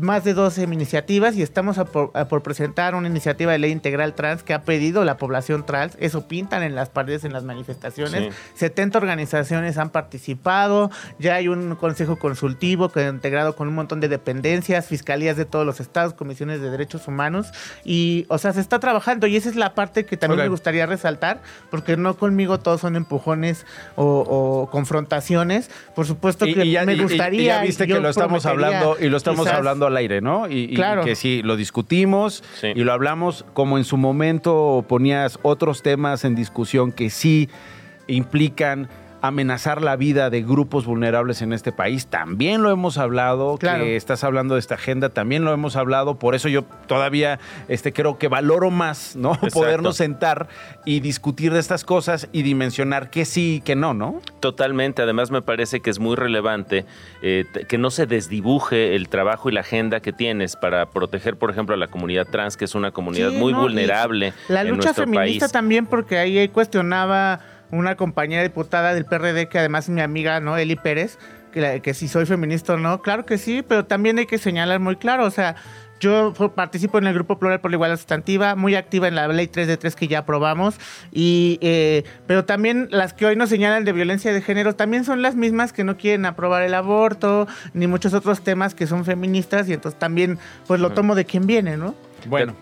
más 0.00 0.24
de 0.24 0.34
12 0.34 0.62
iniciativas 0.64 1.36
y 1.36 1.42
estamos 1.42 1.78
por, 1.84 2.42
presentar 2.42 2.94
una 2.94 3.08
iniciativa 3.08 3.52
de 3.52 3.58
ley 3.58 3.72
integral 3.72 4.14
trans 4.14 4.42
que 4.42 4.54
ha 4.54 4.62
pedido 4.62 5.04
la 5.04 5.16
población 5.16 5.66
trans, 5.66 5.96
eso 6.00 6.28
pintan 6.28 6.62
en 6.62 6.74
las 6.74 6.88
paredes 6.88 7.24
en 7.24 7.32
las 7.32 7.44
manifestaciones, 7.44 8.34
70 8.54 8.98
organizaciones 8.98 9.78
han 9.78 9.90
participado, 9.90 10.90
ya 11.18 11.34
hay 11.34 11.48
un 11.48 11.55
consejo 11.78 12.16
consultivo 12.16 12.88
que 12.88 13.06
integrado 13.06 13.56
con 13.56 13.68
un 13.68 13.74
montón 13.74 14.00
de 14.00 14.08
dependencias, 14.08 14.86
fiscalías 14.86 15.36
de 15.36 15.44
todos 15.44 15.66
los 15.66 15.80
estados, 15.80 16.14
comisiones 16.14 16.60
de 16.60 16.70
derechos 16.70 17.08
humanos 17.08 17.48
y, 17.84 18.26
o 18.28 18.38
sea, 18.38 18.52
se 18.52 18.60
está 18.60 18.78
trabajando 18.80 19.26
y 19.26 19.36
esa 19.36 19.48
es 19.48 19.56
la 19.56 19.74
parte 19.74 20.04
que 20.06 20.16
también 20.16 20.42
me 20.42 20.48
gustaría 20.48 20.86
resaltar, 20.86 21.40
porque 21.70 21.96
no 21.96 22.16
conmigo 22.16 22.58
todos 22.58 22.80
son 22.80 22.96
empujones 22.96 23.66
o, 23.96 24.68
confrontaciones. 24.70 25.70
Por 25.94 26.06
supuesto 26.06 26.46
que 26.46 26.64
me 26.84 26.96
gustaría. 26.96 27.42
Y, 27.42 27.44
ya 27.46 27.62
viste 27.62 27.86
que 27.86 28.00
lo 28.00 28.08
estamos 28.08 28.46
hablando 28.46 28.96
y 29.00 29.08
lo 29.08 29.16
estamos 29.16 29.46
hablando 29.46 29.86
al 29.86 29.96
aire, 29.96 30.20
¿no? 30.20 30.48
Y, 30.48 30.74
claro. 30.74 31.04
que 31.04 31.14
sí, 31.14 31.42
lo 31.42 31.56
discutimos 31.56 32.42
y 32.62 32.84
lo 32.84 32.92
hablamos 32.92 33.44
como 33.52 33.78
en 33.78 33.84
su 33.84 33.96
momento 33.96 34.84
ponías 34.88 35.38
otros 35.42 35.82
temas 35.82 36.24
en 36.24 36.34
discusión 36.34 36.92
que 36.92 37.10
sí 37.10 37.48
implican 38.06 38.88
amenazar 39.28 39.82
la 39.82 39.96
vida 39.96 40.30
de 40.30 40.42
grupos 40.42 40.86
vulnerables 40.86 41.42
en 41.42 41.52
este 41.52 41.72
país. 41.72 42.06
También 42.06 42.62
lo 42.62 42.70
hemos 42.70 42.98
hablado, 42.98 43.58
que 43.58 43.96
estás 43.96 44.24
hablando 44.24 44.54
de 44.54 44.60
esta 44.60 44.74
agenda, 44.74 45.10
también 45.10 45.44
lo 45.44 45.52
hemos 45.52 45.76
hablado, 45.76 46.18
por 46.18 46.34
eso 46.34 46.48
yo 46.48 46.64
todavía 46.86 47.38
este, 47.68 47.92
creo 47.92 48.18
que 48.18 48.28
valoro 48.28 48.70
más, 48.70 49.16
¿no? 49.16 49.32
Podernos 49.52 49.96
sentar 49.96 50.48
y 50.84 51.00
discutir 51.00 51.52
de 51.52 51.60
estas 51.60 51.84
cosas 51.84 52.28
y 52.32 52.42
dimensionar 52.42 53.10
que 53.10 53.24
sí 53.24 53.56
y 53.56 53.60
que 53.60 53.76
no, 53.76 53.94
¿no? 53.94 54.20
Totalmente, 54.40 55.02
además 55.02 55.30
me 55.30 55.42
parece 55.42 55.80
que 55.80 55.90
es 55.90 55.98
muy 55.98 56.16
relevante 56.16 56.84
eh, 57.22 57.44
que 57.68 57.78
no 57.78 57.90
se 57.90 58.06
desdibuje 58.06 58.94
el 58.94 59.08
trabajo 59.08 59.48
y 59.48 59.52
la 59.52 59.60
agenda 59.60 60.00
que 60.00 60.12
tienes 60.12 60.56
para 60.56 60.86
proteger, 60.86 61.36
por 61.36 61.50
ejemplo, 61.50 61.74
a 61.74 61.78
la 61.78 61.88
comunidad 61.88 62.26
trans, 62.30 62.56
que 62.56 62.64
es 62.64 62.74
una 62.74 62.92
comunidad 62.92 63.32
muy 63.32 63.52
vulnerable. 63.52 64.32
La 64.48 64.64
lucha 64.64 64.94
feminista 64.94 65.48
también, 65.48 65.86
porque 65.86 66.18
ahí 66.18 66.48
cuestionaba 66.48 67.40
una 67.70 67.96
compañera 67.96 68.42
diputada 68.42 68.94
del 68.94 69.04
PRD 69.04 69.48
que 69.48 69.58
además 69.58 69.84
es 69.84 69.90
mi 69.90 70.00
amiga, 70.00 70.40
¿no? 70.40 70.56
Eli 70.56 70.76
Pérez, 70.76 71.18
que, 71.52 71.80
que 71.82 71.94
si 71.94 72.08
soy 72.08 72.26
feminista 72.26 72.74
o 72.74 72.76
no, 72.76 73.02
claro 73.02 73.26
que 73.26 73.38
sí, 73.38 73.62
pero 73.66 73.84
también 73.84 74.18
hay 74.18 74.26
que 74.26 74.38
señalar 74.38 74.80
muy 74.80 74.96
claro, 74.96 75.24
o 75.24 75.30
sea, 75.30 75.56
yo 75.98 76.34
participo 76.54 76.98
en 76.98 77.06
el 77.06 77.14
Grupo 77.14 77.38
Plural 77.38 77.60
por 77.60 77.70
la 77.70 77.76
Igualdad 77.76 77.96
Sustantiva, 77.96 78.54
muy 78.54 78.74
activa 78.74 79.08
en 79.08 79.14
la 79.14 79.28
Ley 79.28 79.46
3 79.46 79.66
de 79.66 79.76
3 79.76 79.96
que 79.96 80.08
ya 80.08 80.20
aprobamos, 80.20 80.78
y, 81.12 81.58
eh, 81.62 82.04
pero 82.26 82.44
también 82.44 82.88
las 82.90 83.14
que 83.14 83.26
hoy 83.26 83.36
nos 83.36 83.48
señalan 83.48 83.84
de 83.84 83.92
violencia 83.92 84.32
de 84.32 84.42
género 84.42 84.74
también 84.74 85.04
son 85.04 85.22
las 85.22 85.36
mismas 85.36 85.72
que 85.72 85.84
no 85.84 85.96
quieren 85.96 86.26
aprobar 86.26 86.62
el 86.62 86.74
aborto, 86.74 87.46
ni 87.72 87.86
muchos 87.86 88.12
otros 88.12 88.42
temas 88.42 88.74
que 88.74 88.86
son 88.86 89.04
feministas, 89.04 89.68
y 89.68 89.72
entonces 89.72 89.98
también 89.98 90.38
pues 90.66 90.80
lo 90.80 90.92
tomo 90.92 91.14
de 91.14 91.24
quien 91.24 91.46
viene, 91.46 91.76
¿no? 91.76 91.94
Bueno, 92.26 92.54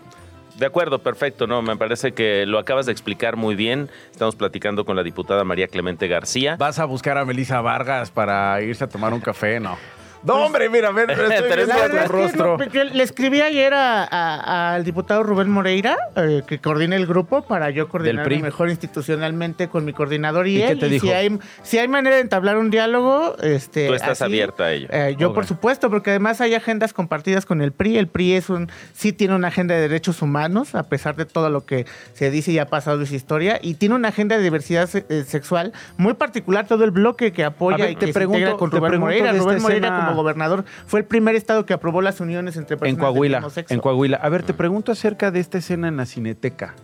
de 0.57 0.65
acuerdo, 0.65 0.99
perfecto, 0.99 1.47
no, 1.47 1.61
me 1.61 1.75
parece 1.75 2.13
que 2.13 2.45
lo 2.45 2.59
acabas 2.59 2.85
de 2.85 2.91
explicar 2.91 3.35
muy 3.35 3.55
bien. 3.55 3.89
Estamos 4.11 4.35
platicando 4.35 4.85
con 4.85 4.95
la 4.95 5.03
diputada 5.03 5.43
María 5.43 5.67
Clemente 5.67 6.07
García. 6.07 6.55
¿Vas 6.57 6.79
a 6.79 6.85
buscar 6.85 7.17
a 7.17 7.25
Melissa 7.25 7.61
Vargas 7.61 8.11
para 8.11 8.61
irse 8.61 8.83
a 8.83 8.87
tomar 8.87 9.13
un 9.13 9.21
café? 9.21 9.59
No. 9.59 9.77
No, 10.25 10.45
hombre, 10.45 10.69
mira, 10.69 10.91
ven, 10.91 11.09
estoy 11.09 11.65
rostro. 12.07 12.57
le 12.57 13.03
escribí 13.03 13.41
ayer 13.41 13.73
al 13.75 14.83
diputado 14.83 15.23
Rubén 15.23 15.49
Moreira, 15.49 15.97
eh, 16.15 16.41
que 16.47 16.59
coordina 16.59 16.95
el 16.95 17.05
grupo, 17.05 17.43
para 17.43 17.69
yo 17.69 17.87
coordinar 17.89 18.27
mejor 18.41 18.69
institucionalmente 18.69 19.67
con 19.67 19.85
mi 19.85 19.93
coordinador 19.93 20.47
y, 20.47 20.61
él. 20.61 20.83
y 20.83 20.99
Si, 20.99 21.11
hay, 21.11 21.37
si 21.63 21.77
hay 21.77 21.87
manera 21.87 22.15
de 22.15 22.21
entablar 22.23 22.57
un 22.57 22.71
diálogo, 22.71 23.35
este. 23.41 23.87
Tú 23.87 23.93
estás 23.93 24.21
abierta 24.21 24.65
a 24.65 24.71
ello. 24.71 24.87
Eh, 24.91 25.15
yo, 25.19 25.33
por 25.33 25.45
supuesto, 25.45 25.89
porque 25.89 26.09
además 26.09 26.41
hay 26.41 26.55
agendas 26.55 26.93
compartidas 26.93 27.45
con 27.45 27.61
el 27.61 27.71
PRI. 27.71 27.97
El 27.97 28.07
PRI 28.07 28.33
es 28.33 28.49
un, 28.49 28.71
sí 28.93 29.13
tiene 29.13 29.35
una 29.35 29.49
agenda 29.49 29.75
de 29.75 29.81
derechos 29.81 30.21
humanos, 30.21 30.75
a 30.75 30.83
pesar 30.83 31.15
de 31.15 31.25
todo 31.25 31.49
lo 31.49 31.65
que 31.65 31.85
se 32.13 32.31
dice 32.31 32.51
y 32.51 32.59
ha 32.59 32.67
pasado 32.67 32.99
en 32.99 33.05
su 33.05 33.15
historia, 33.15 33.59
y 33.61 33.75
tiene 33.75 33.95
una 33.95 34.09
agenda 34.09 34.37
de 34.37 34.43
diversidad 34.43 34.89
eh, 34.93 35.23
sexual 35.27 35.73
muy 35.97 36.15
particular, 36.15 36.67
todo 36.67 36.83
el 36.83 36.91
bloque 36.91 37.31
que 37.31 37.43
apoya 37.43 37.89
y 37.89 37.95
que 37.95 38.11
se 38.11 38.23
integra 38.23 38.55
con 38.57 38.71
Rubén 38.71 38.99
Moreira. 38.99 39.31
Rubén 39.33 39.61
Moreira 39.61 39.95
como 39.95 40.14
gobernador, 40.15 40.65
fue 40.87 41.01
el 41.01 41.05
primer 41.05 41.35
estado 41.35 41.65
que 41.65 41.73
aprobó 41.73 42.01
las 42.01 42.19
uniones 42.19 42.57
entre 42.57 42.77
personas 42.77 42.93
en 42.93 42.99
Coahuila, 42.99 43.47
En 43.69 43.79
Coahuila. 43.79 44.17
A 44.17 44.29
ver, 44.29 44.43
te 44.43 44.53
pregunto 44.53 44.91
acerca 44.91 45.31
de 45.31 45.39
esta 45.39 45.57
escena 45.57 45.87
en 45.87 45.97
la 45.97 46.05
cineteca, 46.05 46.75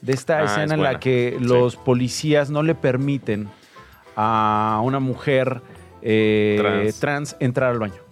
de 0.00 0.12
esta 0.12 0.38
ah, 0.38 0.44
escena 0.44 0.74
en 0.74 0.82
la 0.82 1.00
que 1.00 1.36
los 1.40 1.76
policías 1.76 2.50
no 2.50 2.62
le 2.62 2.74
permiten 2.74 3.48
a 4.16 4.80
una 4.82 4.98
mujer 4.98 5.62
eh, 6.02 6.92
trans. 7.00 7.36
entrar 7.40 7.70
al 7.70 7.78
baño. 7.78 8.02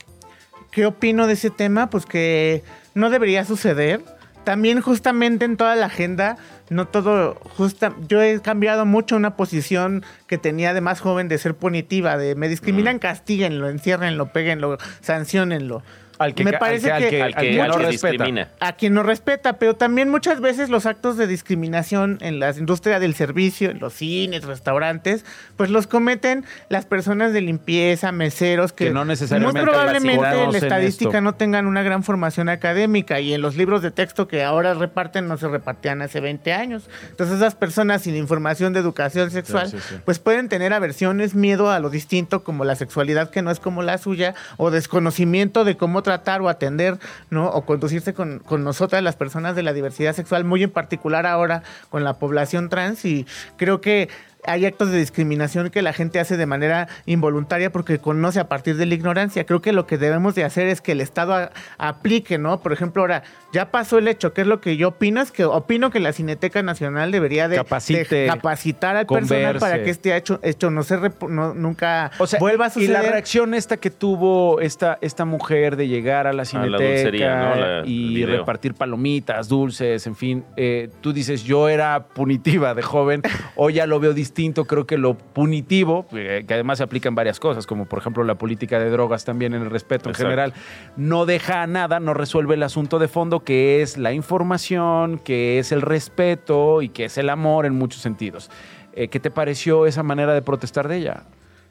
¿Qué 0.70 0.86
opino 0.86 1.26
de 1.26 1.32
ese 1.32 1.50
tema? 1.50 1.88
Pues 1.88 2.04
que 2.04 2.62
no 2.94 3.10
debería 3.10 3.44
suceder 3.44 4.02
también 4.46 4.80
justamente 4.80 5.44
en 5.44 5.56
toda 5.56 5.74
la 5.74 5.86
agenda, 5.86 6.36
no 6.70 6.86
todo, 6.86 7.34
justa, 7.56 7.92
yo 8.06 8.22
he 8.22 8.40
cambiado 8.40 8.86
mucho 8.86 9.16
una 9.16 9.34
posición 9.34 10.04
que 10.28 10.38
tenía 10.38 10.72
de 10.72 10.80
más 10.80 11.00
joven 11.00 11.26
de 11.26 11.36
ser 11.36 11.56
punitiva, 11.56 12.16
de 12.16 12.36
me 12.36 12.48
discriminan, 12.48 12.96
mm. 12.96 12.98
castíguenlo, 13.00 13.68
enciérrenlo, 13.68 14.32
péguenlo, 14.32 14.78
sancionenlo. 15.00 15.82
Al 16.18 16.34
que, 16.34 16.44
me 16.44 16.52
parece 16.54 16.86
que, 17.08 17.22
al 17.22 17.34
que, 17.34 17.56
no 17.56 17.78
respeta. 17.78 18.24
A 18.60 18.72
quien 18.72 18.94
no 18.94 19.02
respeta, 19.02 19.54
pero 19.54 19.76
también 19.76 20.08
muchas 20.10 20.40
veces 20.40 20.70
los 20.70 20.86
actos 20.86 21.16
de 21.16 21.26
discriminación 21.26 22.18
en 22.20 22.40
la 22.40 22.50
industria 22.50 23.00
del 23.00 23.14
servicio, 23.14 23.70
en 23.70 23.78
los 23.78 23.92
cines, 23.92 24.44
restaurantes, 24.44 25.24
pues 25.56 25.70
los 25.70 25.86
cometen 25.86 26.44
las 26.68 26.86
personas 26.86 27.32
de 27.32 27.40
limpieza, 27.40 28.12
meseros, 28.12 28.72
que, 28.72 28.90
no 28.90 29.04
necesariamente 29.04 29.60
muy 29.60 29.70
probablemente 29.70 30.42
en 30.42 30.52
la 30.52 30.58
estadística 30.58 31.20
no 31.20 31.34
tengan 31.34 31.66
una 31.66 31.82
gran 31.82 32.02
formación 32.02 32.48
académica 32.48 33.20
y 33.20 33.34
en 33.34 33.42
los 33.42 33.56
libros 33.56 33.82
de 33.82 33.90
texto 33.90 34.28
que 34.28 34.42
ahora 34.42 34.74
reparten 34.74 35.28
no 35.28 35.36
se 35.36 35.48
repartían 35.48 36.02
hace 36.02 36.20
20 36.20 36.52
años. 36.52 36.88
Entonces 37.10 37.36
esas 37.36 37.54
personas 37.54 38.02
sin 38.02 38.16
información 38.16 38.72
de 38.72 38.80
educación 38.80 39.30
sexual, 39.30 39.72
pues 40.04 40.18
pueden 40.18 40.48
tener 40.48 40.72
aversiones, 40.72 41.34
miedo 41.34 41.70
a 41.70 41.78
lo 41.78 41.90
distinto 41.90 42.44
como 42.44 42.64
la 42.64 42.76
sexualidad 42.76 43.30
que 43.30 43.42
no 43.42 43.50
es 43.50 43.60
como 43.60 43.82
la 43.82 43.98
suya 43.98 44.34
o 44.56 44.70
desconocimiento 44.70 45.64
de 45.64 45.76
cómo 45.76 46.02
tratar 46.06 46.40
o 46.40 46.48
atender, 46.48 46.98
¿no? 47.30 47.48
O 47.48 47.66
conducirse 47.66 48.14
con, 48.14 48.38
con 48.38 48.62
nosotras, 48.62 49.02
las 49.02 49.16
personas 49.16 49.56
de 49.56 49.64
la 49.64 49.72
diversidad 49.72 50.14
sexual, 50.14 50.44
muy 50.44 50.62
en 50.62 50.70
particular 50.70 51.26
ahora 51.26 51.64
con 51.90 52.04
la 52.04 52.14
población 52.14 52.68
trans. 52.68 53.04
Y 53.04 53.26
creo 53.56 53.80
que 53.80 54.08
hay 54.46 54.66
actos 54.66 54.90
de 54.90 54.98
discriminación 54.98 55.70
que 55.70 55.82
la 55.82 55.92
gente 55.92 56.20
hace 56.20 56.36
de 56.36 56.46
manera 56.46 56.88
involuntaria 57.04 57.70
porque 57.70 57.98
conoce 57.98 58.40
a 58.40 58.48
partir 58.48 58.76
de 58.76 58.86
la 58.86 58.94
ignorancia. 58.94 59.44
Creo 59.44 59.60
que 59.60 59.72
lo 59.72 59.86
que 59.86 59.98
debemos 59.98 60.34
de 60.34 60.44
hacer 60.44 60.68
es 60.68 60.80
que 60.80 60.92
el 60.92 61.00
Estado 61.00 61.50
aplique, 61.78 62.38
¿no? 62.38 62.60
Por 62.60 62.72
ejemplo, 62.72 63.02
ahora 63.02 63.22
ya 63.52 63.70
pasó 63.70 63.98
el 63.98 64.08
hecho, 64.08 64.32
¿qué 64.32 64.42
es 64.42 64.46
lo 64.46 64.60
que 64.60 64.76
yo 64.76 64.88
opino? 64.88 65.20
Es 65.20 65.32
que 65.32 65.44
opino 65.44 65.90
que 65.90 66.00
la 66.00 66.12
Cineteca 66.12 66.62
Nacional 66.62 67.10
debería 67.10 67.48
de, 67.48 67.56
capacitar 67.56 68.96
al 68.96 69.06
personal 69.06 69.58
para 69.58 69.82
que 69.82 69.90
este 69.90 70.16
hecho, 70.16 70.38
hecho 70.42 70.70
no 70.70 70.82
se 70.82 70.98
nunca 71.28 72.10
vuelva 72.38 72.66
a 72.66 72.70
suceder. 72.70 72.90
Y 72.90 72.92
la 72.92 73.02
reacción 73.02 73.54
esta 73.54 73.76
que 73.78 73.90
tuvo 73.90 74.60
esta, 74.60 74.98
esta 75.00 75.24
mujer 75.24 75.76
de 75.76 75.88
llegar 75.88 76.26
a 76.26 76.32
la 76.32 76.44
Cineteca 76.44 77.82
y 77.84 78.24
repartir 78.24 78.74
palomitas, 78.74 79.48
dulces, 79.48 80.06
en 80.06 80.16
fin, 80.16 80.44
eh, 80.56 80.90
tú 81.00 81.12
dices, 81.12 81.42
yo 81.44 81.68
era 81.68 82.06
punitiva 82.08 82.74
de 82.74 82.82
joven, 82.82 83.22
hoy 83.56 83.74
ya 83.74 83.86
lo 83.86 83.98
veo 84.00 84.12
distinto 84.12 84.35
creo 84.66 84.86
que 84.86 84.98
lo 84.98 85.14
punitivo, 85.14 86.06
eh, 86.12 86.44
que 86.46 86.54
además 86.54 86.78
se 86.78 86.84
aplica 86.84 87.08
en 87.08 87.14
varias 87.14 87.40
cosas, 87.40 87.66
como 87.66 87.86
por 87.86 87.98
ejemplo 87.98 88.22
la 88.24 88.36
política 88.36 88.78
de 88.78 88.90
drogas 88.90 89.24
también 89.24 89.54
en 89.54 89.62
el 89.62 89.70
respeto 89.70 90.08
en 90.08 90.14
general, 90.14 90.52
no 90.96 91.26
deja 91.26 91.66
nada, 91.66 92.00
no 92.00 92.14
resuelve 92.14 92.54
el 92.54 92.62
asunto 92.62 92.98
de 92.98 93.08
fondo 93.08 93.40
que 93.40 93.82
es 93.82 93.96
la 93.96 94.12
información, 94.12 95.18
que 95.18 95.58
es 95.58 95.72
el 95.72 95.82
respeto 95.82 96.82
y 96.82 96.90
que 96.90 97.06
es 97.06 97.18
el 97.18 97.30
amor 97.30 97.66
en 97.66 97.74
muchos 97.74 98.02
sentidos. 98.02 98.50
Eh, 98.92 99.08
¿Qué 99.08 99.20
te 99.20 99.30
pareció 99.30 99.86
esa 99.86 100.02
manera 100.02 100.34
de 100.34 100.42
protestar 100.42 100.88
de 100.88 100.96
ella? 100.98 101.24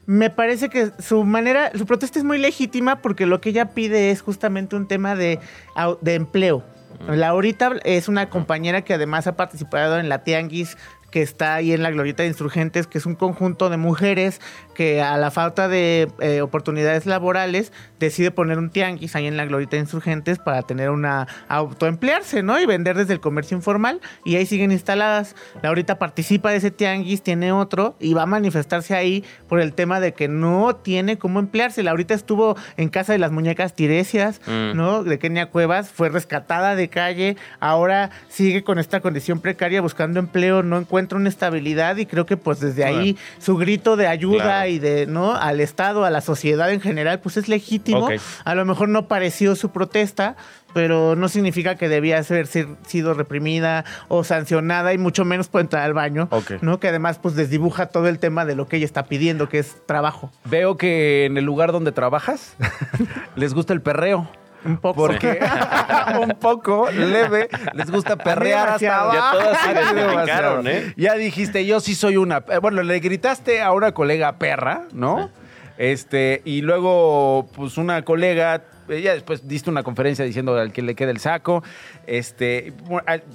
me 0.08 0.30
parece 0.30 0.68
que 0.68 0.92
su 1.00 1.24
manera, 1.24 1.72
su 1.74 1.84
protesta 1.84 2.20
es 2.20 2.24
muy 2.24 2.38
legítima 2.38 3.02
porque 3.02 3.26
lo 3.26 3.40
que 3.40 3.48
ella 3.48 3.70
pide 3.70 4.12
es 4.12 4.22
justamente 4.22 4.76
un 4.76 4.86
tema 4.86 5.16
de, 5.16 5.40
de 6.00 6.14
empleo. 6.14 6.62
Laurita 7.08 7.72
es 7.84 8.08
una 8.08 8.30
compañera 8.30 8.82
que 8.82 8.94
además 8.94 9.26
ha 9.26 9.36
participado 9.36 9.98
en 9.98 10.08
la 10.08 10.24
Tianguis 10.24 10.76
que 11.16 11.22
está 11.22 11.54
ahí 11.54 11.72
en 11.72 11.82
la 11.82 11.90
Glorieta 11.90 12.24
de 12.24 12.28
Insurgentes, 12.28 12.86
que 12.86 12.98
es 12.98 13.06
un 13.06 13.14
conjunto 13.14 13.70
de 13.70 13.78
mujeres 13.78 14.42
que 14.76 15.00
a 15.00 15.16
la 15.16 15.30
falta 15.30 15.68
de 15.68 16.08
eh, 16.20 16.42
oportunidades 16.42 17.06
laborales 17.06 17.72
decide 17.98 18.30
poner 18.30 18.58
un 18.58 18.68
tianguis 18.68 19.16
ahí 19.16 19.26
en 19.26 19.38
la 19.38 19.46
Glorieta 19.46 19.76
de 19.76 19.82
Insurgentes 19.82 20.38
para 20.38 20.60
tener 20.62 20.90
una 20.90 21.26
autoemplearse, 21.48 22.42
¿no? 22.42 22.60
Y 22.60 22.66
vender 22.66 22.94
desde 22.94 23.14
el 23.14 23.20
comercio 23.20 23.56
informal 23.56 24.02
y 24.24 24.36
ahí 24.36 24.44
siguen 24.44 24.72
instaladas. 24.72 25.34
Laurita 25.62 25.98
participa 25.98 26.50
de 26.50 26.58
ese 26.58 26.70
tianguis, 26.70 27.22
tiene 27.22 27.52
otro 27.52 27.96
y 28.00 28.12
va 28.12 28.24
a 28.24 28.26
manifestarse 28.26 28.94
ahí 28.94 29.24
por 29.48 29.60
el 29.60 29.72
tema 29.72 29.98
de 29.98 30.12
que 30.12 30.28
no 30.28 30.76
tiene 30.76 31.16
cómo 31.16 31.38
emplearse. 31.38 31.82
Laurita 31.82 32.12
estuvo 32.12 32.54
en 32.76 32.90
casa 32.90 33.14
de 33.14 33.18
las 33.18 33.32
muñecas 33.32 33.74
tiresias, 33.74 34.42
mm. 34.46 34.76
¿no? 34.76 35.04
De 35.04 35.18
Kenia 35.18 35.46
Cuevas, 35.46 35.88
fue 35.88 36.10
rescatada 36.10 36.76
de 36.76 36.88
calle, 36.88 37.38
ahora 37.60 38.10
sigue 38.28 38.62
con 38.62 38.78
esta 38.78 39.00
condición 39.00 39.40
precaria 39.40 39.80
buscando 39.80 40.20
empleo, 40.20 40.62
no 40.62 40.76
encuentra 40.76 41.18
una 41.18 41.30
estabilidad 41.30 41.96
y 41.96 42.04
creo 42.04 42.26
que 42.26 42.36
pues 42.36 42.60
desde 42.60 42.84
ahí 42.84 43.16
su 43.38 43.56
grito 43.56 43.96
de 43.96 44.06
ayuda 44.06 44.65
y 44.68 44.78
de, 44.78 45.06
¿no? 45.06 45.34
Al 45.34 45.60
Estado, 45.60 46.04
a 46.04 46.10
la 46.10 46.20
sociedad 46.20 46.70
en 46.72 46.80
general, 46.80 47.20
pues 47.20 47.36
es 47.36 47.48
legítimo. 47.48 48.08
A 48.44 48.54
lo 48.54 48.64
mejor 48.64 48.88
no 48.88 49.08
pareció 49.08 49.56
su 49.56 49.70
protesta, 49.70 50.36
pero 50.74 51.16
no 51.16 51.28
significa 51.28 51.76
que 51.76 51.88
debía 51.88 52.18
haber 52.18 52.46
sido 52.46 53.14
reprimida 53.14 53.84
o 54.08 54.24
sancionada 54.24 54.92
y 54.92 54.98
mucho 54.98 55.24
menos 55.24 55.48
puede 55.48 55.64
entrar 55.64 55.82
al 55.82 55.94
baño, 55.94 56.28
¿no? 56.60 56.80
Que 56.80 56.88
además 56.88 57.18
pues 57.18 57.34
desdibuja 57.34 57.86
todo 57.86 58.08
el 58.08 58.18
tema 58.18 58.44
de 58.44 58.54
lo 58.54 58.68
que 58.68 58.76
ella 58.76 58.86
está 58.86 59.06
pidiendo, 59.06 59.48
que 59.48 59.58
es 59.58 59.76
trabajo. 59.86 60.30
Veo 60.44 60.76
que 60.76 61.24
en 61.24 61.38
el 61.38 61.44
lugar 61.44 61.72
donde 61.72 61.92
trabajas 61.92 62.56
les 63.36 63.54
gusta 63.54 63.72
el 63.72 63.80
perreo. 63.80 64.28
Un 64.66 64.78
poco. 64.78 65.06
Porque 65.06 65.38
un 66.20 66.30
poco 66.38 66.90
leve 66.90 67.48
les 67.74 67.90
gusta 67.90 68.16
perrear 68.16 68.70
hasta 68.70 69.00
abajo. 69.00 69.38
Ya 69.38 70.52
todos 70.52 70.66
¿eh? 70.66 70.92
Ya 70.96 71.14
dijiste, 71.14 71.64
yo 71.66 71.80
sí 71.80 71.94
soy 71.94 72.16
una... 72.16 72.44
Eh, 72.48 72.58
bueno, 72.58 72.82
le 72.82 72.98
gritaste 73.00 73.62
a 73.62 73.72
una 73.72 73.92
colega 73.92 74.38
perra, 74.38 74.84
¿no? 74.92 75.30
Este, 75.78 76.42
y 76.44 76.62
luego, 76.62 77.48
pues 77.54 77.76
una 77.78 78.02
colega 78.02 78.64
ella 78.88 79.14
después 79.14 79.46
diste 79.48 79.70
una 79.70 79.82
conferencia 79.82 80.24
diciendo 80.24 80.56
al 80.56 80.72
que 80.72 80.82
le 80.82 80.94
quede 80.94 81.10
el 81.10 81.18
saco. 81.18 81.62
Este, 82.06 82.72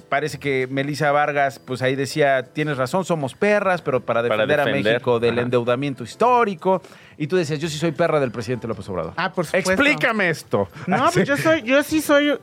parece 0.08 0.38
que 0.38 0.66
Melissa 0.70 1.12
Vargas, 1.12 1.58
pues 1.58 1.82
ahí 1.82 1.94
decía, 1.94 2.44
tienes 2.52 2.76
razón, 2.76 3.04
somos 3.04 3.34
perras, 3.34 3.82
pero 3.82 4.00
para 4.00 4.22
defender, 4.22 4.60
a 4.60 4.64
México 4.66 5.20
del 5.20 5.38
endeudamiento 5.38 6.04
histórico. 6.04 6.82
Y 7.22 7.28
tú 7.28 7.36
decías, 7.36 7.60
yo 7.60 7.68
sí 7.68 7.78
soy 7.78 7.92
perra 7.92 8.18
del 8.18 8.32
presidente 8.32 8.66
López 8.66 8.88
Obrador. 8.88 9.12
Ah, 9.16 9.32
por 9.32 9.46
supuesto. 9.46 9.70
Explícame 9.70 10.28
esto. 10.28 10.68
No, 10.88 11.08
pues 11.14 11.24
yo 11.24 11.36
soy, 11.36 11.62
yo 11.62 11.80
sí 11.84 12.00
soy 12.00 12.36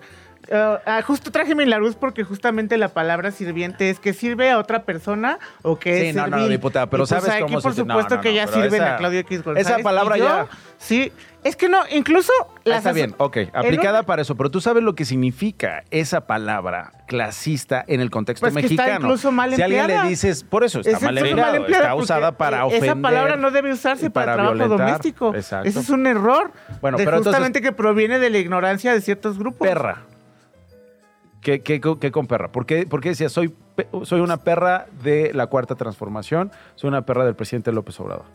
Uh, 0.51 1.03
justo 1.03 1.31
traje 1.31 1.53
mi 1.53 1.65
luz 1.65 1.95
porque 1.95 2.23
justamente 2.23 2.75
la 2.77 2.89
palabra 2.89 3.29
sirviente 3.29 3.91
es 3.91 3.99
que 3.99 4.13
sirve 4.13 4.49
a 4.49 4.57
otra 4.57 4.81
persona 4.81 5.37
o 5.61 5.77
que 5.77 5.99
sí, 5.99 6.07
es 6.07 6.15
no, 6.15 6.25
no, 6.25 6.47
diputada, 6.47 6.87
pero 6.87 7.01
pues 7.01 7.09
sabes 7.09 7.29
aquí 7.29 7.53
por 7.53 7.75
supuesto 7.75 8.19
que 8.19 8.33
ya 8.33 8.47
sirven 8.47 8.81
a 8.81 8.97
Claudio 8.97 9.19
X 9.19 9.43
González. 9.43 9.67
Esa 9.67 9.83
palabra 9.83 10.17
ya... 10.17 10.47
Sí, 10.79 11.11
es 11.43 11.55
que 11.55 11.69
no, 11.69 11.83
incluso... 11.91 12.31
Ah, 12.65 12.77
está 12.77 12.93
bien, 12.93 13.13
ok, 13.17 13.37
aplicada 13.53 14.03
para 14.03 14.23
eso, 14.23 14.35
pero 14.35 14.49
tú 14.49 14.59
sabes 14.59 14.81
lo 14.81 14.95
que 14.95 15.05
significa 15.05 15.83
esa 15.91 16.25
palabra 16.25 16.93
clasista 17.05 17.83
en 17.87 18.01
el 18.01 18.09
contexto 18.09 18.45
pues 18.45 18.53
mexicano. 18.53 18.89
Está 18.89 19.01
incluso 19.01 19.31
mal 19.31 19.53
si 19.53 19.61
alguien 19.61 19.87
le 19.87 20.01
dices, 20.03 20.43
por 20.43 20.63
eso 20.63 20.79
está 20.79 20.99
mal 20.99 21.17
empleada, 21.17 21.57
está 21.57 21.95
usada 21.95 22.31
para 22.31 22.65
ofender. 22.65 22.89
Esa 22.89 22.95
palabra 22.95 23.35
no 23.35 23.51
debe 23.51 23.71
usarse 23.71 24.09
para, 24.09 24.33
trabajo 24.33 24.67
doméstico. 24.67 25.35
Exacto. 25.35 25.69
Ese 25.69 25.79
es 25.79 25.89
un 25.89 26.07
error. 26.07 26.51
Bueno, 26.81 26.97
pero 26.97 27.17
justamente 27.17 27.61
que 27.61 27.71
proviene 27.71 28.17
de 28.17 28.31
la 28.31 28.39
ignorancia 28.39 28.93
de 28.93 29.01
ciertos 29.01 29.37
grupos. 29.37 29.67
Perra. 29.67 30.08
¿Qué, 31.41 31.61
qué, 31.61 31.79
con 31.79 32.27
perra? 32.27 32.51
¿Por 32.51 32.65
qué, 32.65 32.85
decía, 33.03 33.29
soy, 33.29 33.53
soy 34.03 34.19
una 34.19 34.37
perra 34.37 34.87
de 35.03 35.31
la 35.33 35.47
cuarta 35.47 35.75
transformación, 35.75 36.51
soy 36.75 36.89
una 36.89 37.05
perra 37.05 37.25
del 37.25 37.35
presidente 37.35 37.71
López 37.71 37.99
Obrador? 37.99 38.25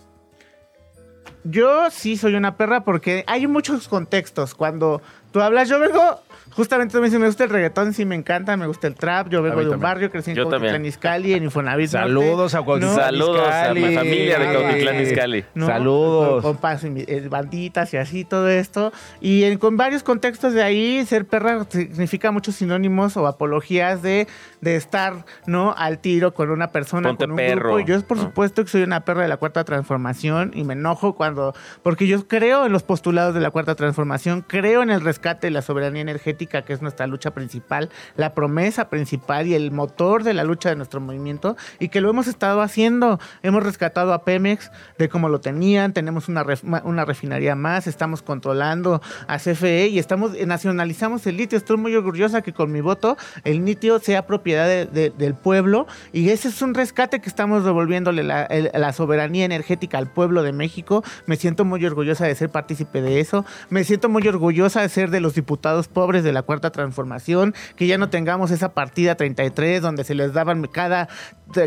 Yo 1.44 1.90
sí 1.90 2.16
soy 2.16 2.34
una 2.34 2.57
perra 2.57 2.84
porque 2.84 3.24
hay 3.26 3.46
muchos 3.46 3.88
contextos. 3.88 4.55
Cuando 4.55 5.02
tú 5.30 5.42
hablas, 5.42 5.68
yo 5.68 5.78
vengo 5.78 6.20
Justamente 6.55 6.92
también 6.92 7.20
me 7.20 7.26
gusta 7.26 7.44
el 7.44 7.50
reggaetón, 7.50 7.94
sí 7.94 8.05
me 8.05 8.14
encanta, 8.14 8.57
me 8.57 8.68
gusta 8.68 8.86
el 8.86 8.94
trap. 8.94 9.28
Yo 9.28 9.42
vengo 9.42 9.61
de 9.61 9.70
un 9.70 9.80
barrio, 9.80 10.11
crecí 10.11 10.30
en 10.30 10.42
Cuautitlán 10.42 10.86
Izcalli, 10.86 11.34
en 11.34 11.44
Infonavit. 11.44 11.90
Saludos 11.90 12.55
a 12.55 12.62
Cuautitlán 12.62 12.94
Saludos 12.94 13.48
a 13.48 13.74
mi 13.74 13.94
familia 13.94 14.38
de 14.38 14.55
Cuautitlán 14.55 15.00
Izcalli. 15.00 15.44
Saludos. 15.59 16.44
Con, 16.44 16.59
eh, 16.96 17.26
banditas 17.28 17.92
y 17.92 17.96
así, 17.96 18.24
todo 18.24 18.48
esto. 18.48 18.92
Y 19.20 19.57
con 19.57 19.76
varios 19.76 20.05
contextos 20.05 20.52
de 20.52 20.62
ahí, 20.62 21.05
ser 21.07 21.26
perra 21.26 21.66
significa 21.68 22.30
muchos 22.30 22.55
sinónimos 22.55 23.16
o 23.16 23.26
apologías 23.26 24.02
de, 24.02 24.28
de 24.64 24.76
estar, 24.76 25.24
¿no? 25.46 25.74
Al 25.76 25.98
tiro 25.98 26.34
con 26.34 26.50
una 26.50 26.72
persona, 26.72 27.14
con 27.14 27.30
un 27.30 27.36
grupo. 27.36 27.78
Y 27.78 27.84
yo, 27.84 28.00
por 28.02 28.18
supuesto, 28.18 28.64
que 28.64 28.70
soy 28.70 28.82
una 28.82 29.04
perra 29.04 29.22
de 29.22 29.28
la 29.28 29.36
Cuarta 29.36 29.62
Transformación 29.64 30.52
y 30.54 30.64
me 30.64 30.72
enojo 30.72 31.14
cuando... 31.14 31.54
Porque 31.82 32.06
yo 32.06 32.26
creo 32.26 32.66
en 32.66 32.72
los 32.72 32.82
postulados 32.82 33.34
de 33.34 33.40
la 33.40 33.50
Cuarta 33.50 33.74
Transformación, 33.74 34.42
creo 34.46 34.82
en 34.82 34.90
el 34.90 35.02
rescate 35.02 35.46
de 35.46 35.50
la 35.50 35.62
soberanía 35.62 36.02
energética 36.02 36.62
que 36.62 36.72
es 36.72 36.82
nuestra 36.82 37.06
lucha 37.06 37.32
principal, 37.32 37.90
la 38.16 38.34
promesa 38.34 38.88
principal 38.88 39.46
y 39.46 39.54
el 39.54 39.70
motor 39.70 40.24
de 40.24 40.34
la 40.34 40.44
lucha 40.44 40.70
de 40.70 40.76
nuestro 40.76 41.00
movimiento, 41.00 41.56
y 41.78 41.90
que 41.90 42.00
lo 42.00 42.08
hemos 42.10 42.26
estado 42.26 42.62
haciendo. 42.62 43.20
Hemos 43.42 43.62
rescatado 43.62 44.14
a 44.14 44.24
Pemex 44.24 44.70
de 44.98 45.08
cómo 45.10 45.28
lo 45.28 45.40
tenían, 45.40 45.92
tenemos 45.92 46.28
una, 46.28 46.44
una 46.84 47.04
refinería 47.04 47.54
más, 47.54 47.86
estamos 47.86 48.22
controlando 48.22 49.02
a 49.28 49.38
CFE 49.38 49.88
y 49.88 49.98
estamos 49.98 50.32
nacionalizamos 50.46 51.26
el 51.26 51.36
litio. 51.36 51.58
Estoy 51.58 51.76
muy 51.76 51.94
orgullosa 51.94 52.40
que 52.40 52.54
con 52.54 52.72
mi 52.72 52.80
voto 52.80 53.18
el 53.44 53.64
litio 53.64 53.98
sea 53.98 54.26
propiedad 54.26 54.53
del 54.55 55.34
pueblo 55.34 55.86
y 56.12 56.30
ese 56.30 56.48
es 56.48 56.62
un 56.62 56.74
rescate 56.74 57.20
que 57.20 57.28
estamos 57.28 57.64
devolviéndole 57.64 58.22
la, 58.22 58.48
la 58.72 58.92
soberanía 58.92 59.44
energética 59.44 59.98
al 59.98 60.09
pueblo 60.09 60.42
de 60.42 60.52
México. 60.52 61.02
Me 61.26 61.36
siento 61.36 61.64
muy 61.64 61.84
orgullosa 61.84 62.26
de 62.26 62.34
ser 62.34 62.50
partícipe 62.50 63.02
de 63.02 63.20
eso. 63.20 63.44
Me 63.70 63.84
siento 63.84 64.09
muy 64.09 64.26
orgullosa 64.26 64.80
de 64.80 64.88
ser 64.88 65.11
de 65.11 65.20
los 65.20 65.34
diputados 65.34 65.88
pobres 65.88 66.24
de 66.24 66.32
la 66.32 66.42
Cuarta 66.42 66.70
Transformación, 66.70 67.55
que 67.76 67.86
ya 67.86 67.98
no 67.98 68.09
tengamos 68.09 68.50
esa 68.50 68.72
partida 68.72 69.14
33 69.14 69.82
donde 69.82 70.05
se 70.05 70.14
les 70.14 70.32
daban 70.32 70.66
cada, 70.66 71.09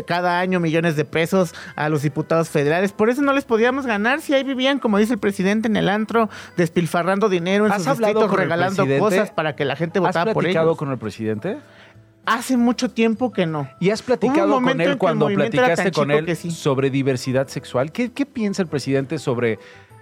cada 0.06 0.40
año 0.40 0.60
millones 0.60 0.96
de 0.96 1.04
pesos 1.04 1.54
a 1.76 1.88
los 1.88 2.02
diputados 2.02 2.48
federales. 2.48 2.92
Por 2.92 3.10
eso 3.10 3.22
no 3.22 3.32
les 3.32 3.44
podíamos 3.44 3.86
ganar 3.86 4.20
si 4.20 4.34
ahí 4.34 4.44
vivían, 4.44 4.78
como 4.78 4.98
dice 4.98 5.14
el 5.14 5.18
presidente, 5.18 5.68
en 5.68 5.76
el 5.76 5.88
antro, 5.88 6.28
despilfarrando 6.56 7.28
dinero 7.28 7.66
en 7.66 7.72
sus 7.72 7.86
distritos, 7.86 8.30
regalando 8.30 8.86
cosas 8.98 9.30
para 9.30 9.56
que 9.56 9.64
la 9.64 9.76
gente 9.76 10.00
votara 10.00 10.32
por 10.32 10.44
ellos. 10.44 10.56
¿Has 10.56 10.62
platicado 10.64 10.76
con 10.76 10.90
el 10.90 10.98
presidente? 10.98 11.58
Hace 12.28 12.58
mucho 12.58 12.90
tiempo 12.90 13.32
que 13.32 13.46
no. 13.46 13.70
¿Y 13.80 13.88
has 13.88 14.02
platicado 14.02 14.60
con 14.60 14.80
él 14.82 14.98
cuando 14.98 15.28
platicaste 15.28 15.92
con 15.92 16.10
él 16.10 16.36
sobre 16.36 16.90
diversidad 16.90 17.48
sexual? 17.48 17.90
¿Qué, 17.90 18.12
¿Qué 18.12 18.26
piensa 18.26 18.60
el 18.60 18.68
presidente 18.68 19.18
sobre 19.18 19.58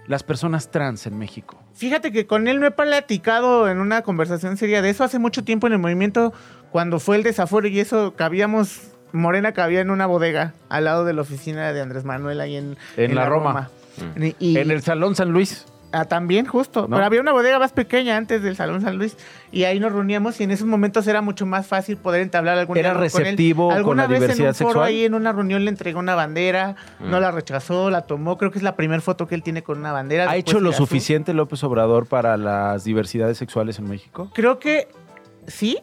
las 0.07 0.23
personas 0.23 0.69
trans 0.69 1.07
en 1.07 1.17
México? 1.17 1.57
Fíjate 1.73 2.11
que 2.11 2.27
con 2.27 2.49
él 2.49 2.59
no 2.59 2.67
he 2.67 2.71
platicado 2.71 3.69
en 3.69 3.79
una 3.79 4.01
conversación 4.01 4.57
seria 4.57 4.81
de 4.81 4.89
eso. 4.89 5.05
Hace 5.05 5.19
mucho 5.19 5.45
tiempo 5.45 5.67
en 5.67 5.73
el 5.73 5.79
movimiento, 5.79 6.33
cuando 6.69 6.99
fue 6.99 7.15
el 7.15 7.23
desafuero 7.23 7.69
y 7.69 7.79
eso, 7.79 8.13
cabíamos, 8.17 8.91
Morena 9.13 9.53
cabía 9.53 9.79
en 9.79 9.89
una 9.89 10.05
bodega 10.05 10.53
al 10.67 10.83
lado 10.83 11.05
de 11.05 11.13
la 11.13 11.21
oficina 11.21 11.71
de 11.71 11.79
Andrés 11.79 12.03
Manuel 12.03 12.41
ahí 12.41 12.57
en, 12.57 12.77
en, 12.97 13.15
la, 13.15 13.27
Roma. 13.27 13.69
en 14.17 14.71
el 14.71 14.81
Salón 14.81 15.15
San 15.15 15.31
Luis. 15.31 15.65
Ah, 15.97 16.05
también, 16.05 16.45
justo. 16.45 16.87
Pero 16.87 17.03
había 17.03 17.21
una 17.21 17.31
bodega 17.31 17.57
más 17.57 17.71
pequeña 17.71 18.17
antes 18.17 18.43
del 18.43 18.55
Salón 18.55 18.81
San 18.81 18.97
Luis 18.97 19.17
y 19.51 19.63
ahí 19.63 19.79
nos 19.79 19.91
reuníamos 19.91 20.39
y 20.39 20.43
en 20.43 20.51
esos 20.51 20.67
momentos 20.67 21.07
era 21.07 21.21
mucho 21.21 21.47
más 21.47 21.65
fácil 21.65 21.97
poder 21.97 22.21
entablar 22.21 22.57
algún 22.59 22.77
¿Era 22.77 22.93
receptivo 22.93 23.69
con, 23.69 23.77
Alguna 23.77 24.05
vez 24.05 24.37
en 24.37 24.45
un 24.45 24.53
foro 24.53 24.83
ahí 24.83 25.05
en 25.05 25.15
una 25.15 25.31
reunión 25.31 25.65
le 25.65 25.71
entregó 25.71 25.99
una 25.99 26.13
bandera, 26.13 26.75
no 26.99 27.17
mm. 27.17 27.21
la 27.21 27.31
rechazó, 27.31 27.89
la 27.89 28.01
tomó. 28.01 28.37
Creo 28.37 28.51
que 28.51 28.59
es 28.59 28.63
la 28.63 28.75
primera 28.75 29.01
foto 29.01 29.27
que 29.27 29.33
él 29.33 29.41
tiene 29.41 29.63
con 29.63 29.79
una 29.79 29.91
bandera. 29.91 30.29
¿Ha 30.29 30.35
hecho 30.35 30.59
lo 30.59 30.71
suficiente 30.71 31.33
López 31.33 31.63
Obrador 31.63 32.05
para 32.05 32.37
las 32.37 32.83
diversidades 32.83 33.39
sexuales 33.39 33.79
en 33.79 33.89
México? 33.89 34.29
Creo 34.33 34.59
que 34.59 34.87
sí. 35.47 35.79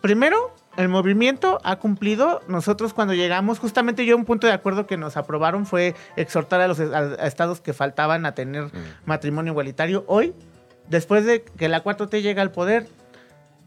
Primero, 0.00 0.54
el 0.76 0.88
movimiento 0.88 1.60
ha 1.64 1.76
cumplido. 1.76 2.42
Nosotros 2.48 2.94
cuando 2.94 3.14
llegamos, 3.14 3.58
justamente 3.58 4.06
yo 4.06 4.16
un 4.16 4.24
punto 4.24 4.46
de 4.46 4.52
acuerdo 4.52 4.86
que 4.86 4.96
nos 4.96 5.16
aprobaron 5.16 5.66
fue 5.66 5.94
exhortar 6.16 6.60
a 6.60 6.68
los 6.68 6.78
estados 6.78 7.60
que 7.60 7.72
faltaban 7.72 8.26
a 8.26 8.34
tener 8.34 8.64
mm. 8.64 8.70
matrimonio 9.04 9.52
igualitario. 9.52 10.04
Hoy, 10.06 10.32
después 10.88 11.24
de 11.24 11.42
que 11.42 11.68
la 11.68 11.82
4T 11.82 12.22
llega 12.22 12.42
al 12.42 12.52
poder, 12.52 12.86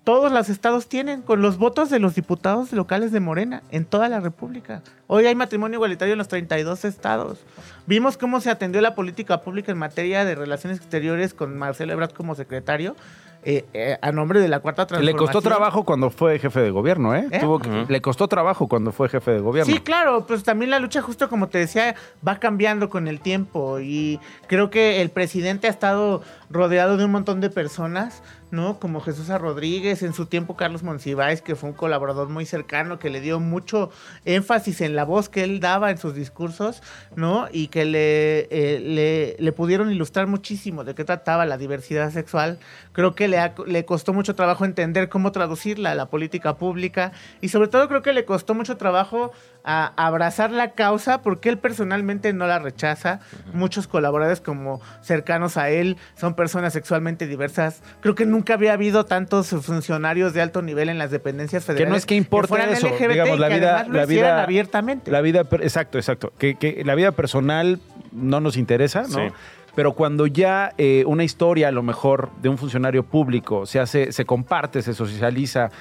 todos 0.04 0.34
los 0.34 0.50
estados 0.50 0.88
tienen 0.88 1.22
con 1.22 1.42
los 1.42 1.58
votos 1.58 1.90
de 1.90 2.00
los 2.00 2.14
diputados 2.14 2.74
locales 2.74 3.14
de 3.14 3.22
Morena 3.22 3.64
en 3.72 3.86
toda 3.86 4.10
la 4.10 4.20
República. 4.20 4.82
Hoy 5.08 5.26
hay 5.28 5.36
matrimonio 5.36 5.78
igualitario 5.78 6.14
en 6.14 6.18
los 6.18 6.28
32 6.28 6.84
estados. 6.84 7.40
Vimos 7.86 8.18
cómo 8.18 8.42
se 8.42 8.50
atendió 8.50 8.82
la 8.82 8.96
política 8.96 9.42
pública 9.42 9.72
en 9.72 9.78
materia 9.78 10.26
de 10.26 10.36
relaciones 10.36 10.80
exteriores 10.80 11.34
con 11.34 11.58
Marcelo 11.58 11.94
Ebrard 11.94 12.12
como 12.12 12.36
secretario 12.36 12.98
eh, 13.46 13.66
eh, 13.74 13.98
a 14.02 14.12
nombre 14.12 14.40
de 14.40 14.48
la 14.48 14.60
cuarta 14.60 14.86
transformación. 14.86 15.20
Le 15.20 15.26
costó 15.26 15.42
trabajo 15.42 15.84
cuando 15.84 16.10
fue 16.10 16.40
jefe 16.40 16.62
de 16.62 16.72
gobierno, 16.72 17.16
¿eh? 17.16 17.28
¿Eh? 17.32 17.86
Le 17.88 18.02
costó 18.02 18.28
trabajo 18.28 18.68
cuando 18.68 18.92
fue 18.92 19.10
jefe 19.10 19.32
de 19.32 19.40
gobierno. 19.40 19.74
Sí, 19.74 19.80
claro, 19.80 20.26
pues 20.26 20.44
también 20.44 20.72
la 20.72 20.80
lucha, 20.80 21.02
justo 21.02 21.30
como 21.30 21.50
te 21.50 21.58
decía, 21.58 21.96
va 22.26 22.40
cambiando 22.40 22.90
con 22.90 23.08
el 23.08 23.20
tiempo 23.20 23.80
y 23.80 24.20
creo 24.48 24.70
que 24.70 25.02
el 25.02 25.10
presidente 25.10 25.68
ha 25.68 25.70
estado 25.70 26.22
rodeado 26.50 26.98
de 26.98 27.06
un 27.06 27.12
montón 27.12 27.42
de 27.42 27.50
personas 27.50 28.24
¿no? 28.54 28.80
Como 28.80 29.02
Jesús 29.02 29.28
Rodríguez, 29.30 30.04
en 30.04 30.14
su 30.14 30.28
tiempo 30.28 30.56
Carlos 30.56 30.84
Monsiváis, 30.84 31.42
que 31.42 31.56
fue 31.56 31.72
un 31.72 31.76
colaborador 31.76 32.30
muy 32.30 32.46
cercano, 32.46 33.00
que 33.00 33.10
le 33.10 33.20
dio 33.20 33.40
mucho 33.40 33.90
énfasis 34.26 34.82
en 34.82 34.96
la 34.96 35.06
voz 35.06 35.28
que 35.28 35.44
él 35.44 35.60
daba 35.60 35.90
en 35.90 35.98
sus 35.98 36.14
discursos, 36.14 36.84
¿no? 37.16 37.48
Y 37.52 37.70
que 37.70 37.84
le, 37.84 38.48
eh, 38.52 39.36
le, 39.40 39.52
pudieron 39.54 39.92
ilustrar 39.92 40.28
muchísimo 40.28 40.84
de 40.84 40.94
qué 40.94 41.04
trataba 41.04 41.48
la 41.48 41.58
diversidad 41.58 42.12
sexual. 42.12 42.60
Creo 42.92 43.16
que 43.16 43.28
le, 43.28 43.40
le 43.66 43.86
costó 43.86 44.14
mucho 44.14 44.36
trabajo 44.36 44.66
entender 44.66 45.10
cómo 45.10 45.32
traducirla 45.32 45.92
a 45.92 45.96
la 45.96 46.06
política 46.06 46.56
pública 46.56 47.12
y 47.42 47.50
sobre 47.50 47.70
todo 47.70 47.88
creo 47.88 48.04
que 48.04 48.14
le 48.14 48.24
costó 48.24 48.54
mucho 48.54 48.78
trabajo 48.78 49.32
a 49.64 49.94
abrazar 49.96 50.52
la 50.52 50.72
causa 50.72 51.22
porque 51.22 51.50
él 51.50 51.58
personalmente 51.58 52.34
no 52.34 52.48
la 52.48 52.60
rechaza. 52.60 53.20
Muchos 53.54 53.88
colaboradores 53.88 54.42
como 54.42 54.82
cercanos 55.02 55.58
a 55.58 55.70
él 55.70 55.98
son 56.16 56.34
personas 56.34 56.74
sexualmente 56.74 57.28
diversas. 57.28 57.82
Creo 58.02 58.16
que 58.16 58.26
nunca 58.26 58.56
había 58.56 58.74
habido 58.74 59.06
tantos 59.06 59.50
funcionarios 59.50 60.34
de 60.34 60.42
alto 60.42 60.62
nivel 60.62 60.90
en 60.90 60.98
las 60.98 61.12
dependencias 61.12 61.64
federales. 61.64 61.88
Que 61.88 61.90
no 61.90 61.96
es 61.96 62.06
que 62.06 62.16
importe 62.16 62.56
eso, 62.72 62.90
digamos, 62.98 63.40
la 63.40 63.50
vida, 63.50 63.86
la 63.90 64.06
vida 64.06 64.44
abiertamente. 64.44 65.12
La 65.12 65.22
vida, 65.22 65.42
exacto, 65.62 65.98
exacto. 65.98 66.34
Que, 66.38 66.82
la 66.86 66.96
vida 66.96 67.12
personal 67.12 67.80
no 68.12 68.42
nos 68.42 68.58
interesa, 68.58 69.04
¿no? 69.10 69.34
Pero 69.76 69.94
cuando 69.94 70.28
ya 70.28 70.74
eh, 70.78 71.04
una 71.08 71.24
historia, 71.24 71.70
a 71.70 71.72
lo 71.72 71.82
mejor, 71.82 72.30
de 72.42 72.50
un 72.50 72.58
funcionario 72.58 73.04
público 73.04 73.66
se 73.66 73.80
hace, 73.80 74.12
se 74.12 74.24
comparte, 74.24 74.84
se 74.84 74.94
socializa 74.94 75.72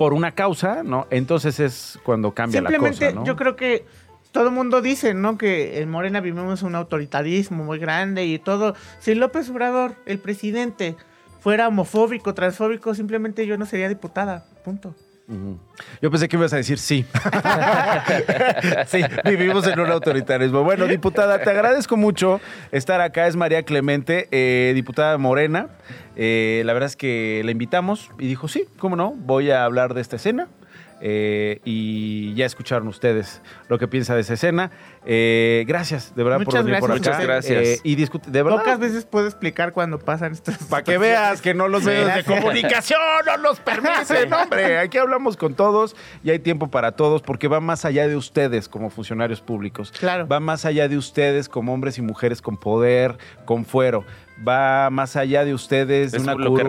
por 0.00 0.14
una 0.14 0.32
causa, 0.34 0.82
¿no? 0.82 1.06
Entonces 1.10 1.60
es 1.60 1.98
cuando 2.04 2.32
cambia 2.32 2.62
la 2.62 2.74
cosa, 2.74 3.12
¿no? 3.12 3.22
yo 3.22 3.36
creo 3.36 3.54
que 3.54 3.84
todo 4.32 4.46
el 4.48 4.54
mundo 4.54 4.80
dice, 4.80 5.12
¿no? 5.12 5.36
Que 5.36 5.82
en 5.82 5.90
Morena 5.90 6.20
vivimos 6.20 6.62
un 6.62 6.74
autoritarismo 6.74 7.64
muy 7.64 7.78
grande 7.78 8.24
y 8.24 8.38
todo. 8.38 8.74
Si 8.98 9.14
López 9.14 9.50
Obrador, 9.50 9.96
el 10.06 10.18
presidente, 10.18 10.96
fuera 11.40 11.68
homofóbico, 11.68 12.32
transfóbico, 12.32 12.94
simplemente 12.94 13.46
yo 13.46 13.58
no 13.58 13.66
sería 13.66 13.90
diputada. 13.90 14.46
Punto. 14.64 14.94
Yo 16.02 16.10
pensé 16.10 16.28
que 16.28 16.36
ibas 16.36 16.52
a 16.52 16.56
decir 16.56 16.78
sí. 16.78 17.04
sí, 18.86 19.02
vivimos 19.24 19.66
en 19.66 19.80
un 19.80 19.90
autoritarismo. 19.90 20.64
Bueno, 20.64 20.86
diputada, 20.86 21.40
te 21.42 21.50
agradezco 21.50 21.96
mucho 21.96 22.40
estar 22.72 23.00
acá. 23.00 23.26
Es 23.26 23.36
María 23.36 23.62
Clemente, 23.62 24.28
eh, 24.32 24.72
diputada 24.74 25.16
Morena. 25.18 25.68
Eh, 26.16 26.62
la 26.64 26.72
verdad 26.72 26.88
es 26.88 26.96
que 26.96 27.42
la 27.44 27.50
invitamos 27.50 28.10
y 28.18 28.26
dijo, 28.26 28.48
sí, 28.48 28.64
cómo 28.78 28.96
no, 28.96 29.12
voy 29.12 29.50
a 29.50 29.64
hablar 29.64 29.94
de 29.94 30.00
esta 30.00 30.16
escena. 30.16 30.48
Eh, 31.02 31.60
y 31.64 32.34
ya 32.34 32.44
escucharon 32.44 32.86
ustedes 32.88 33.40
lo 33.68 33.78
que 33.78 33.88
piensa 33.88 34.14
de 34.14 34.20
esa 34.20 34.34
escena. 34.34 34.70
Eh, 35.06 35.64
gracias, 35.66 36.14
de 36.14 36.22
verdad, 36.22 36.44
por 36.44 36.62
venir 36.62 36.78
por 36.78 36.90
acá. 36.90 36.98
Muchas 36.98 37.22
gracias. 37.22 37.62
Eh, 37.62 37.80
y 37.84 37.94
de 37.94 38.42
verdad. 38.42 38.58
Pocas 38.58 38.78
veces 38.78 39.06
puedo 39.06 39.26
explicar 39.26 39.72
cuando 39.72 39.98
pasan 39.98 40.32
estas. 40.32 40.58
Para 40.64 40.84
que 40.84 40.98
veas 40.98 41.40
que 41.40 41.54
no 41.54 41.68
los 41.68 41.84
medios 41.84 42.14
de 42.14 42.24
comunicación 42.24 43.00
no 43.24 43.36
los 43.38 43.60
permiten, 43.60 44.32
hombre. 44.32 44.78
Aquí 44.78 44.98
hablamos 44.98 45.36
con 45.36 45.54
todos 45.54 45.96
y 46.22 46.30
hay 46.30 46.38
tiempo 46.38 46.68
para 46.68 46.92
todos 46.92 47.22
porque 47.22 47.48
va 47.48 47.60
más 47.60 47.84
allá 47.84 48.06
de 48.06 48.16
ustedes 48.16 48.68
como 48.68 48.90
funcionarios 48.90 49.40
públicos. 49.40 49.92
Claro. 49.98 50.28
Va 50.28 50.40
más 50.40 50.64
allá 50.64 50.88
de 50.88 50.98
ustedes 50.98 51.48
como 51.48 51.72
hombres 51.72 51.96
y 51.98 52.02
mujeres 52.02 52.42
con 52.42 52.58
poder, 52.58 53.16
con 53.46 53.64
fuero 53.64 54.04
va 54.46 54.90
más 54.90 55.16
allá 55.16 55.44
de 55.44 55.54
ustedes, 55.54 56.12
de 56.12 56.18
una 56.18 56.34
lo 56.34 56.54
que 56.54 56.62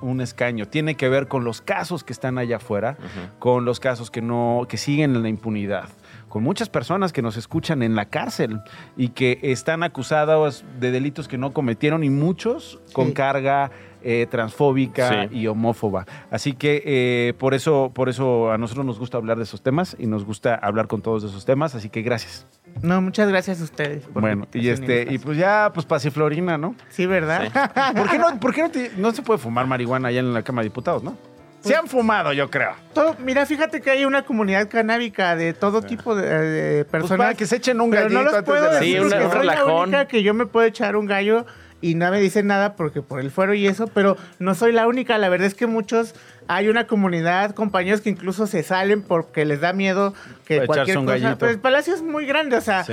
un, 0.00 0.20
escaño. 0.20 0.66
Tiene 0.66 0.94
que 0.96 1.08
ver 1.08 1.28
con 1.28 1.44
los 1.44 1.60
casos 1.60 2.04
que 2.04 2.12
están 2.12 2.38
allá 2.38 2.56
afuera, 2.56 2.96
con 3.38 3.64
los 3.64 3.80
casos 3.80 4.10
que 4.10 4.22
no, 4.22 4.66
que 4.68 4.76
siguen 4.76 5.14
en 5.14 5.22
la 5.22 5.28
impunidad 5.28 5.88
con 6.34 6.42
muchas 6.42 6.68
personas 6.68 7.12
que 7.12 7.22
nos 7.22 7.36
escuchan 7.36 7.80
en 7.84 7.94
la 7.94 8.06
cárcel 8.06 8.60
y 8.96 9.10
que 9.10 9.38
están 9.40 9.84
acusados 9.84 10.64
de 10.80 10.90
delitos 10.90 11.28
que 11.28 11.38
no 11.38 11.52
cometieron 11.52 12.02
y 12.02 12.10
muchos 12.10 12.80
con 12.92 13.12
carga 13.12 13.70
eh, 14.02 14.26
transfóbica 14.28 15.28
y 15.30 15.46
homófoba. 15.46 16.06
Así 16.32 16.54
que 16.54 16.82
eh, 16.84 17.34
por 17.38 17.54
eso, 17.54 17.92
por 17.94 18.08
eso 18.08 18.50
a 18.50 18.58
nosotros 18.58 18.84
nos 18.84 18.98
gusta 18.98 19.16
hablar 19.16 19.36
de 19.38 19.44
esos 19.44 19.62
temas 19.62 19.96
y 19.98 20.06
nos 20.06 20.24
gusta 20.24 20.56
hablar 20.56 20.88
con 20.88 21.02
todos 21.02 21.22
esos 21.22 21.44
temas. 21.44 21.76
Así 21.76 21.88
que 21.88 22.02
gracias. 22.02 22.48
No, 22.82 23.00
muchas 23.00 23.28
gracias 23.28 23.60
a 23.60 23.64
ustedes. 23.64 24.04
Bueno, 24.12 24.46
y 24.52 24.68
este, 24.68 25.06
y 25.10 25.18
pues 25.18 25.38
ya, 25.38 25.70
pues 25.72 25.86
pasiflorina, 25.86 26.58
¿no? 26.58 26.74
Sí, 26.90 27.06
¿verdad? 27.06 27.50
¿Por 27.96 28.10
qué, 28.10 28.18
no, 28.18 28.40
por 28.40 28.54
qué 28.54 28.62
no, 28.62 28.70
no 28.98 29.12
se 29.12 29.22
puede 29.22 29.38
fumar 29.38 29.66
marihuana 29.66 30.08
allá 30.08 30.20
en 30.20 30.34
la 30.34 30.42
Cámara 30.42 30.64
de 30.64 30.68
Diputados, 30.70 31.02
no? 31.02 31.16
Se 31.64 31.74
han 31.74 31.86
fumado, 31.86 32.32
yo 32.34 32.50
creo. 32.50 32.72
Todo, 32.92 33.16
mira, 33.18 33.46
fíjate 33.46 33.80
que 33.80 33.90
hay 33.90 34.04
una 34.04 34.22
comunidad 34.22 34.68
canábica 34.68 35.34
de 35.34 35.54
todo 35.54 35.80
tipo 35.80 36.14
de, 36.14 36.84
pues 36.90 37.02
personas. 37.02 37.34
que 37.36 37.46
se 37.46 37.56
echen 37.56 37.80
un 37.80 37.90
gallito 37.90 38.22
no 38.22 38.36
antes 38.36 38.54
de 38.54 38.60
la 38.60 38.78
Sí, 38.80 38.98
un, 38.98 39.10
relajón. 39.10 39.94
que 40.06 40.22
yo 40.22 40.34
me 40.34 40.44
puedo 40.44 40.66
echar 40.66 40.94
un 40.94 41.06
gallo 41.06 41.46
y 41.80 41.94
no 41.94 42.10
me 42.10 42.20
dicen 42.20 42.46
nada 42.46 42.76
porque 42.76 43.00
por 43.02 43.20
el 43.20 43.30
fuero 43.30 43.54
y 43.54 43.66
eso, 43.66 43.86
pero 43.86 44.16
no 44.38 44.54
soy 44.54 44.72
la 44.72 44.86
única. 44.86 45.16
La 45.16 45.30
verdad 45.30 45.46
es 45.46 45.54
que 45.54 45.66
muchos, 45.66 46.14
hay 46.48 46.68
una 46.68 46.86
comunidad, 46.86 47.54
compañeros 47.54 48.00
que 48.00 48.10
incluso 48.10 48.46
se 48.46 48.62
salen 48.62 49.02
porque 49.02 49.44
les 49.44 49.60
da 49.60 49.72
miedo 49.72 50.14
que 50.46 50.66
cualquier 50.66 50.98
cosa. 50.98 51.14
Pero 51.14 51.38
pues, 51.38 51.52
el 51.52 51.60
palacio 51.60 51.94
es 51.94 52.02
muy 52.02 52.26
grande, 52.26 52.56
o 52.56 52.60
sea. 52.60 52.84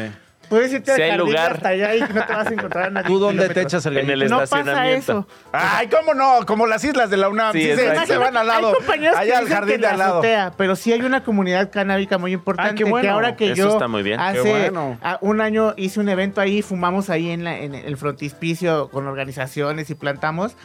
Puedes 0.51 0.73
irte 0.73 0.93
si 0.93 1.01
hay 1.01 1.17
lugar. 1.17 1.53
hasta 1.53 1.69
allá 1.69 1.95
y 1.95 2.01
no 2.01 2.07
te 2.07 2.33
vas 2.33 2.47
a 2.47 2.53
encontrar 2.53 2.87
a 2.87 2.89
nadie. 2.89 3.07
¿Tú 3.07 3.19
dónde 3.19 3.47
te 3.47 3.61
echas 3.61 3.85
el 3.85 3.97
En 3.97 4.09
el 4.09 4.29
no 4.29 4.43
estacionamiento. 4.43 5.25
Pasa 5.51 5.69
eso. 5.69 5.77
Ay, 5.77 5.87
¿cómo 5.87 6.13
no? 6.13 6.45
Como 6.45 6.67
las 6.67 6.83
islas 6.83 7.09
de 7.09 7.15
la 7.15 7.29
UNAM. 7.29 7.53
Sí, 7.53 7.73
se, 7.73 8.17
van 8.17 8.35
al 8.35 8.47
lado. 8.47 8.73
allá 9.15 9.37
al 9.37 9.47
jardín 9.47 9.79
de 9.79 9.87
al 9.87 9.97
lado. 9.97 10.15
Azotea, 10.15 10.51
pero 10.57 10.75
sí 10.75 10.91
hay 10.91 11.03
una 11.03 11.23
comunidad 11.23 11.71
canábica 11.71 12.17
muy 12.17 12.33
importante. 12.33 12.75
qué 12.75 12.83
bueno. 12.83 13.03
Que 13.03 13.09
ahora 13.09 13.37
que 13.37 13.45
eso 13.45 13.55
yo 13.55 13.69
está 13.69 13.87
muy 13.87 14.03
bien. 14.03 14.19
hace 14.19 14.73
un 15.21 15.39
año 15.39 15.73
hice 15.77 16.01
un 16.01 16.09
evento 16.09 16.41
ahí, 16.41 16.61
fumamos 16.61 17.09
ahí 17.09 17.29
en, 17.29 17.47
en 17.47 17.73
el 17.73 17.95
frontispicio 17.95 18.89
con 18.89 19.07
organizaciones 19.07 19.89
y 19.89 19.95
plantamos 19.95 20.57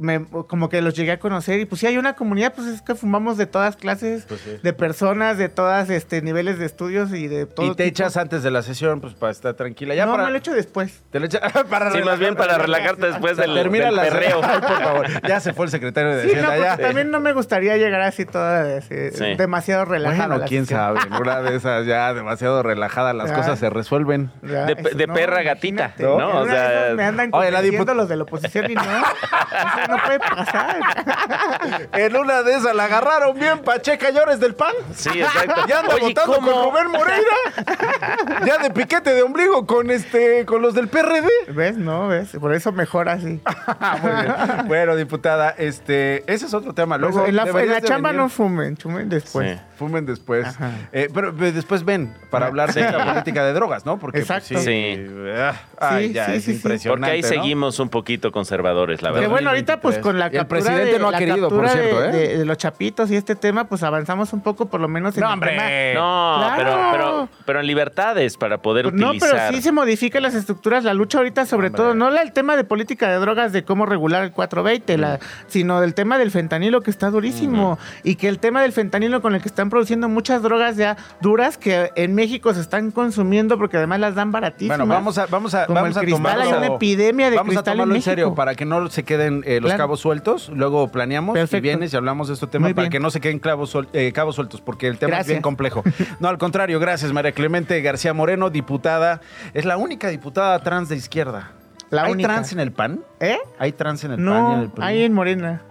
me, 0.00 0.24
como 0.24 0.68
que 0.70 0.80
los 0.80 0.94
llegué 0.94 1.12
a 1.12 1.18
conocer 1.18 1.60
y 1.60 1.66
pues 1.66 1.80
sí 1.80 1.86
hay 1.86 1.98
una 1.98 2.14
comunidad, 2.14 2.54
pues 2.54 2.66
es 2.68 2.80
que 2.82 2.94
fumamos 2.94 3.36
de 3.36 3.46
todas 3.46 3.76
clases, 3.76 4.24
pues 4.26 4.62
de 4.62 4.72
personas, 4.72 5.36
de 5.36 5.48
todas 5.50 5.90
este 5.90 6.22
niveles 6.22 6.58
de 6.58 6.64
estudios 6.66 7.12
y 7.12 7.28
de 7.28 7.44
todo. 7.46 7.66
Y 7.66 7.74
te 7.74 7.84
echas 7.84 8.16
antes 8.16 8.42
de 8.42 8.50
la 8.50 8.62
sesión, 8.62 9.00
pues 9.00 9.12
para 9.14 9.30
estar 9.30 9.54
tranquila. 9.54 9.94
Ya 9.94 10.06
no, 10.06 10.12
para... 10.12 10.24
me 10.24 10.30
lo 10.30 10.38
echo 10.38 10.52
después. 10.54 11.02
Te 11.10 11.20
lo 11.20 11.26
echas 11.26 11.40
para 11.70 11.90
Sí, 11.92 12.02
más 12.02 12.18
bien 12.18 12.34
para 12.34 12.56
relajarte 12.56 13.06
después 13.08 13.36
del, 13.36 13.52
Termina 13.54 13.86
del 13.90 14.00
perreo. 14.00 14.40
Ay, 14.42 14.60
por 14.60 14.82
favor. 14.82 15.06
Ya 15.28 15.38
se 15.40 15.52
fue 15.52 15.66
el 15.66 15.70
secretario 15.70 16.16
de 16.16 16.22
Sí, 16.22 16.28
Hacienda. 16.30 16.56
no, 16.56 16.62
ya. 16.62 16.70
porque 16.70 16.82
también 16.84 17.10
no 17.10 17.20
me 17.20 17.32
gustaría 17.34 17.76
llegar 17.76 18.00
así 18.00 18.24
toda 18.24 18.78
así, 18.78 18.94
Sí. 19.12 19.34
demasiado 19.36 19.84
relajada. 19.84 20.26
Bueno, 20.28 20.38
la 20.42 20.46
quién 20.46 20.64
sesión. 20.64 20.80
sabe. 20.80 21.00
En 21.06 21.12
una 21.14 21.42
de 21.42 21.56
esas 21.56 21.84
ya 21.86 22.14
demasiado 22.14 22.62
relajada, 22.62 23.12
las 23.12 23.28
Ya. 23.30 23.36
cosas 23.36 23.58
se 23.58 23.68
resuelven. 23.68 24.30
Ya, 24.42 24.64
De, 24.64 24.72
eso 24.72 24.96
de 24.96 25.06
no, 25.06 25.14
perra 25.14 25.42
gatita, 25.42 25.92
¿no? 25.98 26.40
O 26.40 26.46
sea, 26.46 26.92
me 26.96 27.04
andan 27.04 27.28
Oye, 27.32 27.50
la 27.50 27.60
los 27.94 28.08
de 28.08 28.16
la 28.16 28.22
oposición 28.22 28.70
y 28.70 28.74
no. 28.74 28.82
No 29.90 30.02
puede 30.04 30.18
pasar. 30.20 30.78
En 31.92 32.16
una 32.16 32.42
de 32.42 32.54
esas 32.54 32.74
la 32.74 32.84
agarraron 32.84 33.38
bien 33.38 33.58
Pacheca 33.60 34.10
Llores 34.10 34.40
del 34.40 34.54
PAN. 34.54 34.72
sí, 34.94 35.08
exacto. 35.20 35.62
Ya 35.66 35.80
anda 35.80 35.94
Oye, 35.94 36.06
votando 36.08 36.34
¿cómo? 36.34 36.50
con 36.52 36.64
Rubén 36.72 36.88
Moreira. 36.90 38.44
ya 38.46 38.58
de 38.58 38.70
piquete 38.70 39.14
de 39.14 39.22
ombligo 39.22 39.66
con 39.66 39.90
este 39.90 40.44
con 40.46 40.62
los 40.62 40.74
del 40.74 40.88
PRD. 40.88 41.28
¿Ves? 41.48 41.76
No, 41.76 42.08
¿ves? 42.08 42.30
Por 42.40 42.54
eso 42.54 42.72
mejor 42.72 43.08
así. 43.08 43.40
Muy 44.02 44.12
bien. 44.12 44.34
Bueno, 44.66 44.96
diputada, 44.96 45.50
este, 45.58 46.22
ese 46.32 46.46
es 46.46 46.54
otro 46.54 46.72
tema. 46.74 46.96
Luego, 46.98 47.18
Pues 47.20 47.28
en 47.30 47.36
la, 47.36 47.42
en 47.44 47.70
la 47.70 47.80
chamba 47.80 48.10
venir. 48.10 48.22
no 48.22 48.28
fumen, 48.28 48.76
fumen 48.76 49.08
después. 49.08 49.58
Sí. 49.58 49.64
Fumen 49.80 50.04
después. 50.04 50.46
Eh, 50.92 51.08
pero 51.14 51.32
después 51.32 51.84
ven 51.86 52.12
para 52.30 52.46
hablar 52.48 52.72
de 52.74 52.82
la 52.82 53.02
política 53.06 53.42
de 53.46 53.54
drogas, 53.54 53.86
¿no? 53.86 53.98
Porque 53.98 54.18
pues, 54.20 54.30
Exacto. 54.30 54.58
sí. 54.58 54.64
Sí. 54.66 55.06
ah, 55.38 55.54
ay, 55.78 56.12
ya, 56.12 56.26
sí, 56.26 56.32
es 56.32 56.48
impresionante. 56.48 57.00
Porque 57.00 57.10
ahí 57.12 57.22
¿no? 57.22 57.28
seguimos 57.28 57.78
un 57.78 57.88
poquito 57.88 58.30
conservadores, 58.30 59.00
la 59.00 59.08
Que 59.08 59.14
verdad. 59.14 59.30
bueno, 59.30 59.48
ahorita 59.48 59.80
pues 59.80 59.96
2023. 59.96 60.02
con 60.04 60.18
la 60.18 60.26
el 60.26 60.32
captura, 60.32 60.48
presidente 60.60 60.92
de, 60.92 60.98
no 60.98 61.08
ha 61.08 61.16
querido, 61.18 61.48
por 61.48 61.66
cierto, 61.68 62.04
¿eh? 62.04 62.12
de- 62.12 62.38
de 62.38 62.44
los 62.44 62.58
chapitos 62.58 63.10
y 63.10 63.16
este 63.16 63.34
tema, 63.36 63.64
pues 63.64 63.82
avanzamos 63.82 64.34
un 64.34 64.42
poco 64.42 64.66
por 64.68 64.80
lo 64.82 64.88
menos 64.88 65.16
en 65.16 65.22
No, 65.22 65.28
el 65.28 65.32
hombre. 65.32 65.50
tema. 65.52 65.64
No, 65.94 66.36
Claro. 66.36 66.54
pero, 66.58 66.78
pero, 66.92 67.28
pero 67.46 67.60
en 67.60 67.66
libertades 67.66 68.36
para 68.36 68.58
poder 68.58 68.84
Pues 68.84 68.94
No, 68.96 69.08
utilizar. 69.08 69.30
pero 69.30 69.52
sí 69.56 69.62
se 69.62 69.72
modifican 69.72 70.22
las 70.22 70.34
estructuras. 70.34 70.84
La 70.84 70.92
lucha 70.92 71.16
ahorita, 71.18 71.46
sobre 71.46 71.70
todo, 71.70 71.94
no 71.94 72.10
la- 72.10 72.20
el 72.20 72.32
tema 72.32 72.54
de 72.56 72.64
política 72.64 73.08
de 73.10 73.16
drogas, 73.16 73.52
de 73.54 73.64
cómo 73.64 73.86
regular 73.86 74.24
el 74.24 74.32
420, 74.32 74.98
la, 74.98 75.18
sino 75.46 75.80
del 75.80 75.94
tema 75.94 76.18
del 76.18 76.30
fentanilo 76.30 76.82
que 76.82 76.90
está 76.90 77.08
durísimo. 77.10 77.78
Y 78.04 78.16
que 78.16 78.28
el 78.28 78.38
tema 78.38 78.60
del 78.60 78.72
fentanilo 78.72 79.22
con 79.22 79.34
el 79.34 79.40
que 79.40 79.48
están 79.48 79.69
produciendo 79.70 80.08
muchas 80.08 80.42
drogas 80.42 80.76
ya 80.76 80.96
duras 81.22 81.56
que 81.56 81.90
en 81.96 82.14
México 82.14 82.52
se 82.52 82.60
están 82.60 82.90
consumiendo 82.90 83.56
porque 83.56 83.78
además 83.78 84.00
las 84.00 84.14
dan 84.14 84.30
baratísimas. 84.32 84.76
Bueno, 84.78 84.92
vamos 84.92 85.16
a, 85.16 85.26
vamos 85.26 85.54
a, 85.54 85.64
Como 85.66 85.76
vamos 85.80 85.92
el 85.92 85.98
a 85.98 86.00
cristal, 86.02 86.22
tomarlo. 86.22 86.42
hay 86.42 86.52
una 86.52 86.66
epidemia 86.76 87.30
de 87.30 87.36
Vamos 87.36 87.54
cristal 87.54 87.72
en 87.72 87.76
tomarlo 87.78 87.94
en, 87.94 87.96
México. 87.98 88.10
serio 88.10 88.34
para 88.34 88.54
que 88.54 88.64
no 88.66 88.90
se 88.90 89.04
queden 89.04 89.42
eh, 89.46 89.60
los 89.60 89.70
Claro. 89.70 89.78
cabos 89.84 90.00
sueltos. 90.00 90.50
Luego 90.54 90.88
planeamos 90.88 91.36
y 91.36 91.38
Perfecto. 91.38 91.62
vienes 91.62 91.92
y 91.94 91.96
hablamos 91.96 92.28
de 92.28 92.34
este 92.34 92.46
tema 92.46 92.66
Muy 92.66 92.74
para 92.74 92.84
bien. 92.84 92.92
que 92.92 93.00
no 93.00 93.10
se 93.10 93.20
queden 93.20 93.38
clavos 93.38 93.74
suel- 93.74 93.88
eh, 93.92 94.12
cabos 94.12 94.34
sueltos, 94.34 94.60
porque 94.60 94.88
el 94.88 94.98
tema 94.98 95.20
es 95.20 95.26
bien 95.28 95.40
complejo. 95.42 95.82
No, 96.20 96.28
al 96.28 96.38
contrario, 96.38 96.78
gracias, 96.80 97.12
María 97.12 97.32
Clemente 97.32 97.80
García 97.80 98.12
Moreno, 98.12 98.50
diputada. 98.50 99.20
Es 99.54 99.64
la 99.64 99.76
única 99.76 100.08
diputada 100.08 100.58
trans 100.58 100.88
de 100.88 100.96
izquierda. 100.96 101.52
La 101.90 102.04
¿Hay 102.04 102.12
única. 102.12 102.28
trans 102.28 102.52
en 102.52 102.60
el 102.60 102.72
PAN? 102.72 103.00
¿Eh? 103.20 103.38
¿Hay 103.58 103.72
trans 103.72 104.04
en 104.04 104.12
el 104.12 104.16
PAN 104.24 104.26
y 104.26 104.52
en 104.54 104.60
el 104.60 104.66
No, 104.68 104.74
PRI? 104.74 104.84
hay 104.84 105.02
en 105.04 105.12
Morena. 105.12 105.62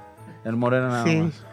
En 0.46 0.58
Morena 0.58 0.88
nada 0.88 1.04
Sí. 1.04 1.16
más. 1.18 1.46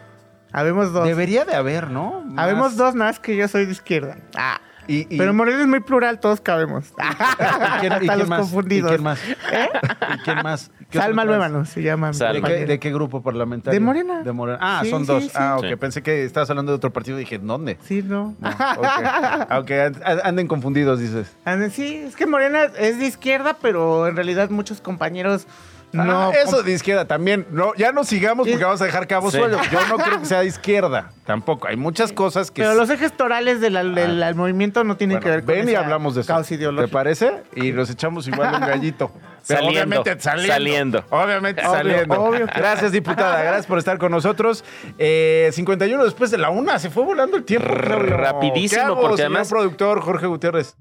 Habemos 0.51 0.93
dos. 0.93 1.05
Debería 1.05 1.45
de 1.45 1.55
haber, 1.55 1.89
¿no? 1.91 2.21
Más. 2.25 2.43
Habemos 2.45 2.75
dos 2.77 2.95
nada 2.95 3.11
más 3.11 3.19
que 3.19 3.35
yo 3.35 3.47
soy 3.47 3.65
de 3.65 3.71
izquierda. 3.71 4.17
Ah. 4.35 4.59
Y, 4.89 5.13
y- 5.13 5.17
Pero 5.17 5.33
Morena 5.33 5.59
es 5.59 5.67
muy 5.67 5.81
plural, 5.81 6.21
todos 6.21 6.39
cabemos. 6.39 6.85
¿y 6.97 7.79
quién, 7.81 7.91
y 7.91 7.95
Hasta 7.95 7.99
quién 7.99 8.19
los 8.19 8.29
más? 8.29 8.39
confundidos. 8.39 8.89
¿Y 8.89 8.93
quién 8.95 9.03
más? 9.03 9.19
¿Eh? 9.51 9.69
¿Y 10.15 10.17
quién 10.19 10.37
más? 10.43 10.71
¿Qué 10.89 10.97
Salma? 10.97 11.25
Luébano 11.25 11.65
se 11.65 11.81
llama. 11.83 12.11
¿De 12.11 12.17
qué, 12.17 12.25
compañera. 12.35 12.65
de 12.65 12.79
qué 12.79 12.93
grupo 12.93 13.21
parlamentario? 13.21 13.77
De 13.77 13.85
Morena. 13.85 14.23
De 14.23 14.31
Morena. 14.31 14.57
Ah, 14.61 14.79
Sí, 14.85 14.89
son 14.89 15.01
sí, 15.01 15.07
dos. 15.07 15.23
sí. 15.25 15.31
Ah, 15.35 15.57
ok. 15.59 15.65
Sí. 15.67 15.75
Pensé 15.75 16.01
que 16.03 16.23
estabas 16.23 16.49
hablando 16.49 16.71
de 16.71 16.77
otro 16.77 16.93
partido 16.93 17.17
y 17.17 17.21
dije, 17.21 17.37
¿dónde? 17.37 17.77
Sí, 17.83 18.01
no. 18.01 18.35
No, 18.39 18.49
ok. 18.49 18.87
Aunque 19.49 19.81
and- 19.81 20.01
anden 20.23 20.47
confundidos, 20.47 21.01
dices. 21.01 21.35
Sí, 21.73 21.97
es 21.97 22.15
que 22.15 22.25
Morena 22.25 22.63
es 22.79 22.97
de 22.97 23.07
izquierda, 23.07 23.57
pero 23.61 24.07
en 24.07 24.15
realidad 24.15 24.49
muchos 24.51 24.79
compañeros 24.79 25.47
no. 25.93 26.29
Ah, 26.29 26.31
eso 26.43 26.63
de 26.63 26.73
izquierda 26.73 27.05
también. 27.05 27.47
No, 27.51 27.73
ya 27.75 27.91
no 27.91 28.03
sigamos 28.03 28.47
porque 28.47 28.63
vamos 28.63 28.81
a 28.81 28.85
dejar 28.85 29.07
cabos 29.07 29.31
Sí. 29.33 29.39
sueltos. 29.39 29.61
Yo 29.71 29.79
no 29.87 29.97
creo 29.97 30.19
que 30.19 30.25
sea 30.25 30.41
de 30.41 30.47
izquierda. 30.47 31.11
Tampoco. 31.25 31.67
Hay 31.67 31.75
muchas 31.77 32.11
cosas 32.13 32.51
que. 32.51 32.61
Pero 32.61 32.75
los 32.75 32.89
ejes 32.89 33.15
torales 33.15 33.61
del, 33.61 33.73
del- 33.73 34.19
del 34.19 34.35
movimiento 34.35 34.83
no 34.83 34.97
tienen 34.97 35.17
Bueno, 35.17 35.23
que 35.25 35.29
ver 35.31 35.39
con 35.45 35.55
ven 35.55 35.69
y 35.69 35.75
hablamos 35.75 36.15
de 36.15 36.21
eso. 36.21 36.33
¿Te 36.43 36.87
parece? 36.87 37.43
Y 37.55 37.71
nos 37.71 37.89
echamos 37.89 38.27
igual 38.27 38.53
un 38.55 38.61
gallito. 38.61 39.11
Pero 39.47 39.61
Saliendo, 39.61 39.69
Obviamente 39.95 40.19
saliendo. 40.19 40.53
saliendo. 40.53 41.03
Obviamente 41.09 41.61
Obvio, 41.61 41.71
saliendo. 41.71 42.21
obvio. 42.21 42.45
Gracias, 42.53 42.91
diputada. 42.91 43.41
Gracias 43.43 43.65
por 43.65 43.77
estar 43.77 43.97
con 43.97 44.11
nosotros. 44.11 44.65
Eh, 44.99 45.49
51 45.53 46.03
después 46.03 46.31
de 46.31 46.37
la 46.37 46.49
una. 46.49 46.79
Se 46.79 46.89
fue 46.89 47.05
volando 47.05 47.37
el 47.37 47.45
tiempo. 47.45 47.65
Rapidísimo, 47.69 48.81
¿Qué 48.81 48.85
hago, 48.85 48.99
porque 48.99 49.17
señor 49.17 49.31
además- 49.31 49.47
productor 49.49 50.01
Jorge 50.01 50.27
Gutiérrez. 50.27 50.75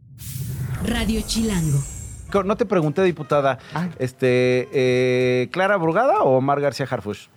Radio 0.85 1.21
Chilango. 1.25 1.79
No 2.45 2.57
te 2.57 2.67
pregunté, 2.67 3.03
diputada. 3.03 3.59
Ay. 3.75 3.91
Este, 3.99 4.69
eh, 4.73 5.49
¿Clara 5.53 5.77
Brugada 5.77 6.21
o 6.23 6.37
Omar 6.39 6.61
García 6.61 6.87
Harfush? 6.91 7.29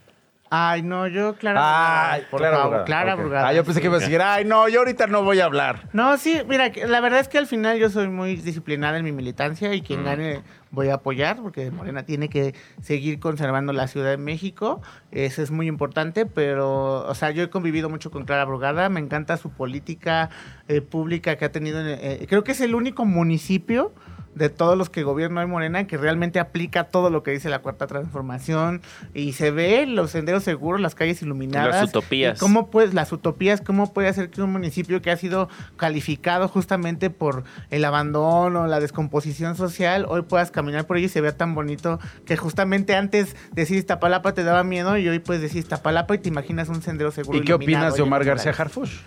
Ay, 0.51 0.81
no, 0.81 1.05
yo, 1.05 1.35
Clara. 1.35 2.11
Ay, 2.13 2.23
por 2.31 2.39
Clara 2.39 2.55
favor, 2.57 2.69
Brugada. 2.69 2.85
Clara 2.85 3.13
Ok. 3.13 3.19
Brugada. 3.21 3.47
Ah, 3.49 3.53
yo 3.53 3.63
pensé 3.63 3.81
que 3.81 3.85
iba 3.85 3.97
a 3.97 3.99
decir, 3.99 4.19
ay, 4.19 4.45
no, 4.45 4.67
yo 4.67 4.79
ahorita 4.79 5.05
no 5.05 5.21
voy 5.21 5.39
a 5.39 5.45
hablar. 5.45 5.87
No, 5.93 6.17
sí, 6.17 6.41
mira, 6.49 6.71
la 6.87 7.01
verdad 7.01 7.19
es 7.19 7.27
que 7.27 7.37
al 7.37 7.45
final 7.45 7.77
yo 7.77 7.91
soy 7.91 8.07
muy 8.07 8.35
disciplinada 8.35 8.97
en 8.97 9.05
mi 9.05 9.11
militancia 9.11 9.75
y 9.75 9.81
Mm. 9.81 9.83
quien 9.83 10.03
gane 10.03 10.41
voy 10.71 10.89
a 10.89 10.95
apoyar 10.95 11.37
porque 11.37 11.69
Morena 11.69 12.01
tiene 12.01 12.29
que 12.29 12.55
seguir 12.81 13.19
conservando 13.19 13.73
la 13.73 13.87
Ciudad 13.87 14.09
de 14.09 14.17
México. 14.17 14.81
Eso 15.11 15.43
es 15.43 15.51
muy 15.51 15.67
importante, 15.67 16.25
pero, 16.25 17.07
o 17.07 17.13
sea, 17.13 17.29
yo 17.29 17.43
he 17.43 17.51
convivido 17.51 17.87
mucho 17.87 18.09
con 18.09 18.25
Clara 18.25 18.43
Brugada, 18.45 18.89
me 18.89 18.99
encanta 18.99 19.37
su 19.37 19.51
política 19.51 20.31
eh, 20.67 20.81
pública 20.81 21.35
que 21.35 21.45
ha 21.45 21.51
tenido. 21.51 21.79
en- 21.79 21.99
eh, 22.01 22.25
creo 22.27 22.43
que 22.43 22.53
es 22.53 22.61
el 22.61 22.73
único 22.73 23.05
municipio 23.05 23.93
de 24.39 24.49
todos 24.49 24.77
los 24.77 24.89
que 24.89 25.03
gobierna 25.03 25.41
hoy 25.41 25.47
Morena 25.47 25.85
que 25.85 25.97
realmente 25.97 26.39
aplica 26.39 26.85
todo 26.85 27.09
lo 27.09 27.23
que 27.23 27.31
dice 27.31 27.49
la 27.49 27.59
cuarta 27.59 27.87
transformación 27.87 28.81
y 29.13 29.33
se 29.33 29.51
ve 29.51 29.85
los 29.85 30.11
senderos 30.11 30.43
seguros, 30.43 30.79
las 30.79 30.95
calles 30.95 31.21
iluminadas. 31.21 31.75
Las 31.75 31.89
utopías. 31.89 32.37
y 32.37 32.39
cómo 32.39 32.71
pues 32.71 32.93
las 32.93 33.11
utopías, 33.11 33.59
cómo 33.61 33.93
puede 33.93 34.07
hacer 34.07 34.29
que 34.29 34.41
un 34.41 34.51
municipio 34.51 35.01
que 35.01 35.11
ha 35.11 35.17
sido 35.17 35.49
calificado 35.75 36.47
justamente 36.47 37.09
por 37.09 37.43
el 37.69 37.83
abandono, 37.83 38.65
la 38.65 38.79
descomposición 38.79 39.57
social, 39.57 40.05
hoy 40.07 40.21
puedas 40.21 40.51
caminar 40.51 40.87
por 40.87 40.97
ello 40.97 41.07
y 41.07 41.09
se 41.09 41.19
vea 41.19 41.35
tan 41.35 41.53
bonito 41.53 41.99
que 42.25 42.37
justamente 42.37 42.95
antes 42.95 43.35
decir 43.51 43.77
Iztapalapa 43.77 44.33
te 44.33 44.45
daba 44.45 44.63
miedo 44.63 44.97
y 44.97 45.07
hoy 45.09 45.19
puedes 45.19 45.41
decir 45.41 45.59
Iztapalapa 45.59 46.15
y 46.15 46.19
te 46.19 46.29
imaginas 46.29 46.69
un 46.69 46.81
sendero 46.81 47.11
seguro. 47.11 47.37
¿Y 47.37 47.41
qué 47.41 47.53
opinas 47.53 47.95
de 47.95 48.03
Omar 48.03 48.23
García. 48.23 48.53
Harfush? 48.57 48.99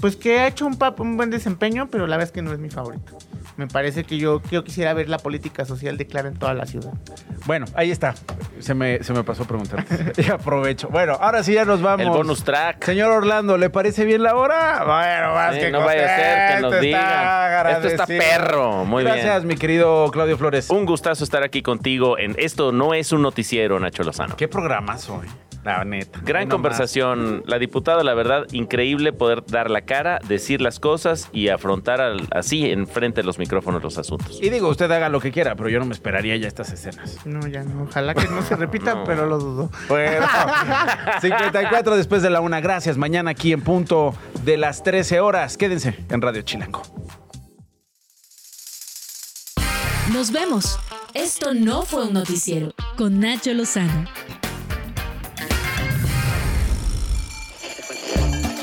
Pues 0.00 0.16
que 0.16 0.40
ha 0.40 0.46
hecho 0.46 0.66
un, 0.66 0.78
buen 1.16 1.30
desempeño, 1.30 1.88
pero 1.90 2.06
la 2.06 2.16
verdad 2.16 2.28
es 2.28 2.32
que 2.32 2.42
no 2.42 2.52
es 2.52 2.58
mi 2.58 2.70
favorito. 2.70 3.18
Me 3.56 3.66
parece 3.66 4.04
que 4.04 4.16
yo, 4.16 4.40
yo 4.50 4.64
quisiera 4.64 4.94
ver 4.94 5.08
la 5.08 5.18
política 5.18 5.64
social 5.66 5.98
de 5.98 6.06
Clara 6.06 6.28
en 6.28 6.34
toda 6.34 6.54
la 6.54 6.64
ciudad. 6.64 6.92
Bueno, 7.44 7.66
ahí 7.74 7.90
está. 7.90 8.14
Se 8.60 8.74
me, 8.74 9.02
se 9.02 9.12
me 9.12 9.24
pasó 9.24 9.42
a 9.42 9.46
preguntar. 9.46 9.84
y 10.16 10.30
aprovecho. 10.30 10.88
Bueno, 10.88 11.18
ahora 11.20 11.42
sí 11.42 11.52
ya 11.52 11.66
nos 11.66 11.82
vamos. 11.82 12.06
El 12.06 12.12
bonus 12.12 12.44
track. 12.44 12.84
Señor 12.84 13.10
Orlando, 13.10 13.58
¿le 13.58 13.68
parece 13.68 14.06
bien 14.06 14.22
la 14.22 14.36
hora? 14.36 14.84
Bueno, 14.84 15.34
más 15.34 15.54
Sí, 15.54 15.60
que 15.60 15.70
no 15.70 15.80
vaya 15.80 16.04
a 16.04 16.16
ser 16.16 16.54
que 16.54 16.62
nos 16.62 16.74
está 16.74 17.70
Esto 17.72 17.88
está 17.88 18.06
perro. 18.06 18.84
Muy 18.86 19.04
bien. 19.04 19.16
Gracias, 19.16 19.44
mi 19.44 19.56
querido 19.56 20.10
Claudio 20.10 20.38
Flores. 20.38 20.70
Un 20.70 20.86
gustazo 20.86 21.24
estar 21.24 21.42
aquí 21.42 21.60
contigo 21.62 22.18
en 22.18 22.34
Esto 22.38 22.72
no 22.72 22.94
es 22.94 23.12
un 23.12 23.22
noticiero, 23.22 23.78
Nacho 23.78 24.02
Lozano. 24.02 24.36
¿Qué 24.36 24.48
programazo 24.48 25.16
hoy? 25.16 25.26
La 25.64 25.84
neta. 25.84 26.20
Gran 26.24 26.48
conversación. 26.48 27.42
La 27.46 27.58
diputada, 27.58 28.02
la 28.02 28.14
verdad, 28.14 28.46
increíble 28.52 29.12
poder 29.12 29.44
dar 29.46 29.70
la 29.70 29.82
cara, 29.82 30.18
decir 30.26 30.62
las 30.62 30.80
cosas 30.80 31.28
y 31.32 31.48
afrontar 31.48 32.00
al- 32.00 32.26
así 32.30 32.70
enfrente 32.70 33.20
de 33.20 33.26
los 33.26 33.38
micrófonos 33.38 33.82
los 33.82 33.98
asuntos. 33.98 34.38
Y 34.40 34.48
digo, 34.48 34.68
usted 34.68 34.90
haga 34.90 35.10
lo 35.10 35.20
que 35.20 35.30
quiera, 35.32 35.56
pero 35.56 35.68
yo 35.68 35.78
no 35.78 35.84
me 35.84 35.92
esperaría 35.92 36.34
ya 36.36 36.48
estas 36.48 36.72
escenas. 36.72 37.18
No, 37.26 37.46
ya 37.46 37.62
no. 37.62 37.82
Ojalá 37.82 38.14
que 38.14 38.26
no 38.28 38.40
se 38.42 38.56
repita, 38.56 38.94
No. 39.00 39.04
pero 39.04 39.26
lo 39.26 39.38
dudo. 39.38 39.70
Bueno, 39.88 40.26
54 41.20 41.94
después 41.96 42.22
de 42.22 42.30
la 42.30 42.40
una. 42.40 42.60
Gracias. 42.60 42.96
Mañana 42.96 43.32
aquí 43.32 43.52
en 43.52 43.60
punto 43.60 44.14
de 44.44 44.56
las 44.56 44.82
13 44.82 45.20
horas. 45.20 45.56
Quédense 45.58 45.94
en 46.08 46.22
Radio 46.22 46.40
Chilango. 46.42 46.82
Nos 50.12 50.32
vemos. 50.32 50.78
Esto 51.14 51.54
no 51.54 51.82
fue 51.82 52.06
un 52.06 52.14
noticiero. 52.14 52.72
Con 52.96 53.20
Nacho 53.20 53.52
Lozano. 53.52 54.06